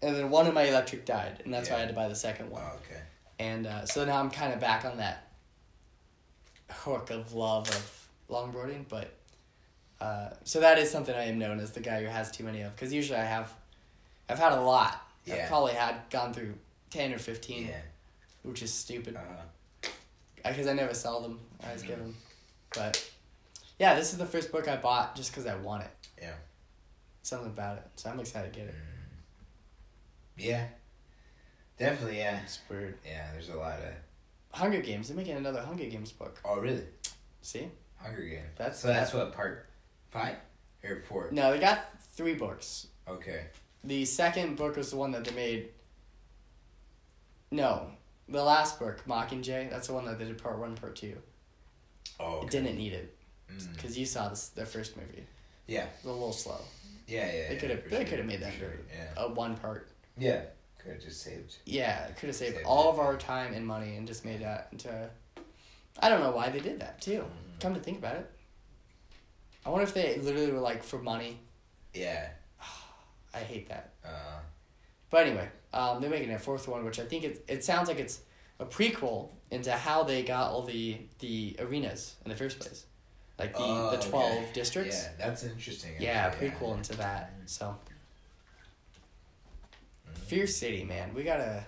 and 0.00 0.16
then 0.16 0.30
one 0.30 0.46
of 0.46 0.54
my 0.54 0.62
electric 0.62 1.04
died, 1.04 1.42
and 1.44 1.52
that's 1.52 1.68
why 1.68 1.76
I 1.76 1.80
had 1.80 1.88
to 1.88 1.94
buy 1.94 2.08
the 2.08 2.14
second 2.14 2.50
one. 2.50 2.62
Oh, 2.64 2.76
okay. 2.86 3.02
And 3.38 3.66
uh, 3.66 3.84
so 3.84 4.04
now 4.06 4.18
I'm 4.20 4.30
kind 4.30 4.54
of 4.54 4.60
back 4.60 4.86
on 4.86 4.96
that 4.98 5.31
hook 6.72 7.10
of 7.10 7.32
love 7.34 7.68
of 7.68 8.08
longboarding, 8.30 8.84
but 8.88 9.12
uh, 10.00 10.30
so 10.44 10.60
that 10.60 10.78
is 10.78 10.90
something 10.90 11.14
I 11.14 11.24
am 11.24 11.38
known 11.38 11.60
as 11.60 11.72
the 11.72 11.80
guy 11.80 12.00
who 12.02 12.08
has 12.08 12.30
too 12.30 12.44
many 12.44 12.62
of. 12.62 12.74
Because 12.74 12.92
usually 12.92 13.18
I 13.18 13.24
have, 13.24 13.52
I've 14.28 14.38
had 14.38 14.52
a 14.52 14.60
lot. 14.60 15.00
Yeah. 15.24 15.36
I've 15.36 15.48
probably 15.48 15.74
had 15.74 15.96
gone 16.10 16.32
through 16.34 16.54
ten 16.90 17.12
or 17.12 17.18
fifteen, 17.18 17.66
Yeah. 17.68 17.80
which 18.42 18.62
is 18.62 18.72
stupid. 18.72 19.16
Uh, 19.16 19.88
Because 20.44 20.66
I 20.66 20.72
never 20.72 20.92
sell 20.94 21.20
them. 21.20 21.38
I 21.62 21.72
just 21.72 21.86
give 21.86 21.96
Mhm. 21.98 22.02
them. 22.02 22.16
But 22.74 23.10
yeah, 23.78 23.94
this 23.94 24.12
is 24.12 24.18
the 24.18 24.26
first 24.26 24.50
book 24.50 24.66
I 24.66 24.76
bought 24.76 25.14
just 25.14 25.30
because 25.30 25.46
I 25.46 25.54
want 25.54 25.84
it. 25.84 25.90
Yeah. 26.20 26.34
Something 27.22 27.48
about 27.48 27.78
it. 27.78 27.84
So 27.94 28.10
I'm 28.10 28.18
excited 28.18 28.52
to 28.52 28.58
get 28.58 28.68
it. 28.68 28.74
mm. 28.74 28.78
Yeah. 30.36 30.66
Definitely, 31.78 32.18
yeah. 32.18 32.40
It's 32.42 32.58
weird. 32.68 32.98
Yeah, 33.06 33.30
there's 33.32 33.48
a 33.50 33.54
lot 33.56 33.78
of. 33.78 33.94
Hunger 34.54 34.80
Games. 34.80 35.08
They're 35.08 35.16
making 35.16 35.36
another 35.36 35.62
Hunger 35.62 35.84
Games 35.86 36.12
book. 36.12 36.40
Oh, 36.44 36.58
really? 36.60 36.84
See? 37.40 37.68
Hunger 37.96 38.22
Games. 38.22 38.48
That's 38.56 38.80
So 38.80 38.88
that's 38.88 39.12
what 39.14 39.32
part 39.32 39.66
five 40.10 40.36
or 40.84 41.02
four. 41.08 41.28
No, 41.32 41.52
they 41.52 41.58
got 41.58 41.86
three 42.12 42.34
books. 42.34 42.88
Okay. 43.08 43.46
The 43.84 44.04
second 44.04 44.56
book 44.56 44.76
was 44.76 44.90
the 44.90 44.96
one 44.96 45.10
that 45.12 45.24
they 45.24 45.34
made. 45.34 45.68
No, 47.50 47.90
the 48.28 48.42
last 48.42 48.78
book, 48.78 49.02
Mockingjay. 49.06 49.70
That's 49.70 49.88
the 49.88 49.94
one 49.94 50.04
that 50.06 50.18
they 50.18 50.24
did 50.24 50.42
part 50.42 50.58
one, 50.58 50.74
part 50.76 50.96
two. 50.96 51.16
Oh. 52.20 52.36
Okay. 52.36 52.46
It 52.46 52.50
didn't 52.50 52.76
need 52.76 52.92
it 52.92 53.16
Mm. 53.50 53.74
because 53.74 53.98
you 53.98 54.06
saw 54.06 54.28
this 54.28 54.48
the 54.48 54.64
first 54.64 54.96
movie. 54.96 55.24
Yeah. 55.66 55.82
It 55.84 55.90
was 56.04 56.06
a 56.06 56.12
little 56.12 56.32
slow. 56.32 56.60
Yeah, 57.06 57.30
yeah. 57.30 57.48
They 57.50 57.56
could 57.56 57.68
have 57.70 57.82
for 57.82 57.90
they 57.90 57.96
sure, 57.96 58.04
could 58.06 58.18
have 58.18 58.26
made 58.26 58.40
that 58.40 58.54
sure, 58.54 58.72
Yeah. 58.90 59.08
a 59.16 59.28
one 59.28 59.56
part. 59.58 59.88
Yeah. 60.16 60.42
Could 60.82 60.92
have 60.94 61.02
just 61.02 61.22
saved. 61.22 61.56
Yeah, 61.64 62.08
could 62.12 62.26
have 62.28 62.36
saved 62.36 62.56
Saved 62.56 62.66
all 62.66 62.88
it. 62.88 62.94
of 62.94 62.98
our 62.98 63.16
time 63.16 63.54
and 63.54 63.66
money 63.66 63.96
and 63.96 64.06
just 64.06 64.24
made 64.24 64.40
that 64.40 64.68
into. 64.72 65.10
I 66.00 66.08
don't 66.08 66.20
know 66.20 66.32
why 66.32 66.48
they 66.48 66.60
did 66.60 66.80
that 66.80 67.00
too. 67.00 67.24
Mhm. 67.24 67.60
Come 67.60 67.74
to 67.74 67.80
think 67.80 67.98
about 67.98 68.16
it, 68.16 68.30
I 69.64 69.70
wonder 69.70 69.84
if 69.84 69.94
they 69.94 70.16
literally 70.18 70.50
were 70.50 70.58
like 70.58 70.82
for 70.82 70.98
money. 70.98 71.38
Yeah. 71.94 72.30
I 73.34 73.40
hate 73.40 73.68
that. 73.68 73.92
Uh. 74.04 74.40
But 75.10 75.26
anyway, 75.26 75.48
um, 75.72 76.00
they're 76.00 76.10
making 76.10 76.32
a 76.32 76.38
fourth 76.38 76.66
one, 76.66 76.84
which 76.84 76.98
I 76.98 77.04
think 77.04 77.24
it 77.24 77.44
it 77.46 77.64
sounds 77.64 77.88
like 77.88 78.00
it's 78.00 78.20
a 78.58 78.64
prequel 78.64 79.28
into 79.50 79.70
how 79.72 80.02
they 80.02 80.22
got 80.22 80.50
all 80.50 80.62
the 80.62 80.98
the 81.20 81.56
arenas 81.60 82.16
in 82.24 82.30
the 82.30 82.36
first 82.36 82.58
place, 82.58 82.86
like 83.38 83.52
the 83.52 83.58
oh, 83.60 83.90
the 83.90 83.98
okay. 83.98 84.08
twelve 84.10 84.52
districts. 84.54 85.04
Yeah, 85.04 85.26
that's 85.26 85.44
interesting. 85.44 85.92
Yeah, 86.00 86.34
prequel 86.34 86.76
into 86.76 86.96
that. 86.96 87.34
So, 87.46 87.76
Fierce 90.32 90.56
City, 90.56 90.84
man, 90.84 91.12
we 91.14 91.24
gotta 91.24 91.64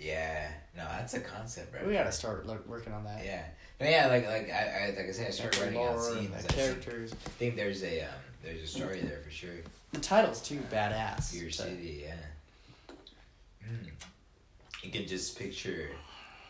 Yeah. 0.00 0.50
No, 0.76 0.84
that's 0.84 1.14
a 1.14 1.20
concept, 1.20 1.70
bro. 1.70 1.86
we 1.86 1.92
gotta 1.92 2.10
start 2.10 2.46
look, 2.46 2.66
working 2.68 2.92
on 2.92 3.04
that. 3.04 3.24
Yeah. 3.24 3.44
But 3.78 3.90
yeah, 3.90 4.08
like 4.08 4.26
like 4.26 4.50
I, 4.50 4.86
I 4.86 4.94
like 4.96 5.08
I 5.08 5.12
said, 5.12 5.28
I 5.28 5.30
started 5.30 5.60
writing 5.60 5.78
out 5.80 6.02
scenes. 6.02 6.44
the 6.44 6.52
characters. 6.52 7.12
I 7.12 7.28
think 7.30 7.54
there's 7.54 7.84
a 7.84 8.02
um, 8.02 8.08
there's 8.42 8.62
a 8.62 8.66
story 8.66 9.00
there 9.00 9.20
for 9.20 9.30
sure. 9.30 9.54
The 9.92 10.00
title's 10.00 10.42
too 10.42 10.58
badass. 10.72 11.30
Fear 11.32 11.50
so- 11.50 11.64
City, 11.64 12.04
yeah. 12.06 12.94
Mm. 13.64 13.90
You 14.82 14.90
can 14.90 15.06
just 15.06 15.38
picture 15.38 15.90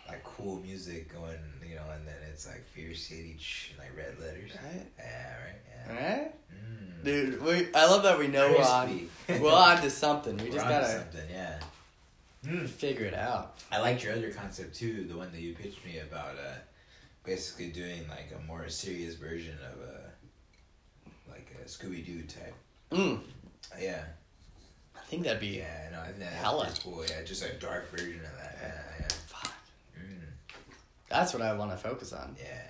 like 0.09 0.23
cool 0.25 0.61
music 0.61 1.13
going, 1.13 1.39
you 1.69 1.77
know, 1.77 1.83
and 1.95 2.07
then 2.07 2.15
it's 2.31 2.47
like 2.47 2.65
Fear 2.69 2.95
City, 2.95 3.37
like 3.79 3.97
red 3.97 4.19
letters. 4.21 4.51
Right? 4.63 4.87
Yeah, 4.99 5.35
right. 5.45 5.61
Yeah. 5.97 6.13
Right? 6.21 6.33
Mm. 6.53 7.05
Dude, 7.05 7.43
we, 7.43 7.69
I 7.75 7.87
love 7.87 8.03
that 8.05 8.19
we 8.19 8.29
know 8.29 8.51
we're 8.51 8.65
on, 8.65 9.09
we're 9.41 9.53
on 9.53 9.81
to 9.83 9.91
something. 9.91 10.37
We 10.39 10.45
We're 10.45 10.53
just 10.53 10.69
gotta 10.69 10.89
something, 10.89 11.29
yeah. 11.31 11.59
Mm. 12.47 12.69
figure 12.69 13.07
it 13.07 13.15
out. 13.15 13.59
I 13.73 13.81
liked 13.81 14.05
your 14.05 14.13
other 14.15 14.31
concept 14.31 14.75
too, 14.75 15.05
the 15.09 15.17
one 15.17 15.31
that 15.33 15.41
you 15.41 15.55
pitched 15.55 15.85
me 15.85 15.99
about 15.99 16.37
uh, 16.37 16.55
basically 17.25 17.69
doing 17.69 18.07
like 18.09 18.33
a 18.39 18.47
more 18.47 18.69
serious 18.69 19.15
version 19.15 19.55
of 19.73 19.81
a 19.89 21.31
like 21.31 21.55
a 21.63 21.67
Scooby 21.69 22.05
Doo 22.05 22.23
type. 22.23 22.55
Mm, 22.93 23.21
Yeah, 23.81 24.03
I 24.97 25.01
think 25.07 25.25
that'd 25.25 25.41
be. 25.41 25.49
yeah, 25.59 25.89
no, 25.93 26.01
I 26.01 26.07
think 26.07 26.19
that's 26.21 26.35
Hella. 26.37 26.71
cool. 26.83 27.03
Yeah, 27.09 27.23
just 27.25 27.43
a 27.45 27.53
dark 27.55 27.91
version 27.91 28.21
of 28.21 28.39
that. 28.39 28.59
Yeah, 28.63 28.73
yeah. 29.01 29.07
That's 31.15 31.33
what 31.33 31.43
I 31.43 31.53
want 31.55 31.71
to 31.71 31.77
focus 31.77 32.13
on. 32.13 32.37
yeah. 32.39 32.61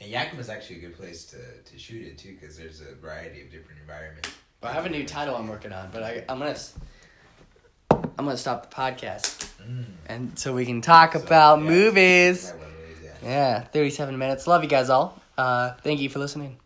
And 0.00 0.12
Yakima's 0.12 0.48
actually 0.48 0.76
a 0.76 0.80
good 0.80 0.96
place 0.96 1.24
to, 1.32 1.36
to 1.72 1.78
shoot 1.78 2.06
it 2.06 2.18
too, 2.18 2.36
because 2.40 2.56
there's 2.56 2.80
a 2.80 2.94
variety 2.94 3.40
of 3.42 3.50
different 3.50 3.80
environments. 3.80 4.30
But 4.60 4.70
I 4.70 4.74
have 4.74 4.86
a 4.86 4.90
new 4.90 5.04
title 5.04 5.34
I'm 5.36 5.48
working 5.48 5.72
on, 5.72 5.90
but 5.92 6.02
I, 6.04 6.24
I'm 6.28 6.38
gonna. 6.38 6.56
I'm 7.90 8.24
gonna 8.24 8.36
stop 8.36 8.68
the 8.70 8.74
podcast, 8.76 9.46
Mm. 9.62 9.84
and 10.06 10.38
so 10.38 10.54
we 10.54 10.64
can 10.66 10.80
talk 10.80 11.12
So, 11.14 11.20
about 11.20 11.58
yeah. 11.60 11.64
movies. 11.70 12.52
Yeah. 13.02 13.10
Yeah, 13.22 13.60
37 13.64 14.16
minutes. 14.18 14.46
Love 14.46 14.62
you 14.62 14.68
guys 14.68 14.88
all. 14.90 15.20
Uh, 15.36 15.72
thank 15.82 16.00
you 16.00 16.08
for 16.08 16.18
listening. 16.20 16.58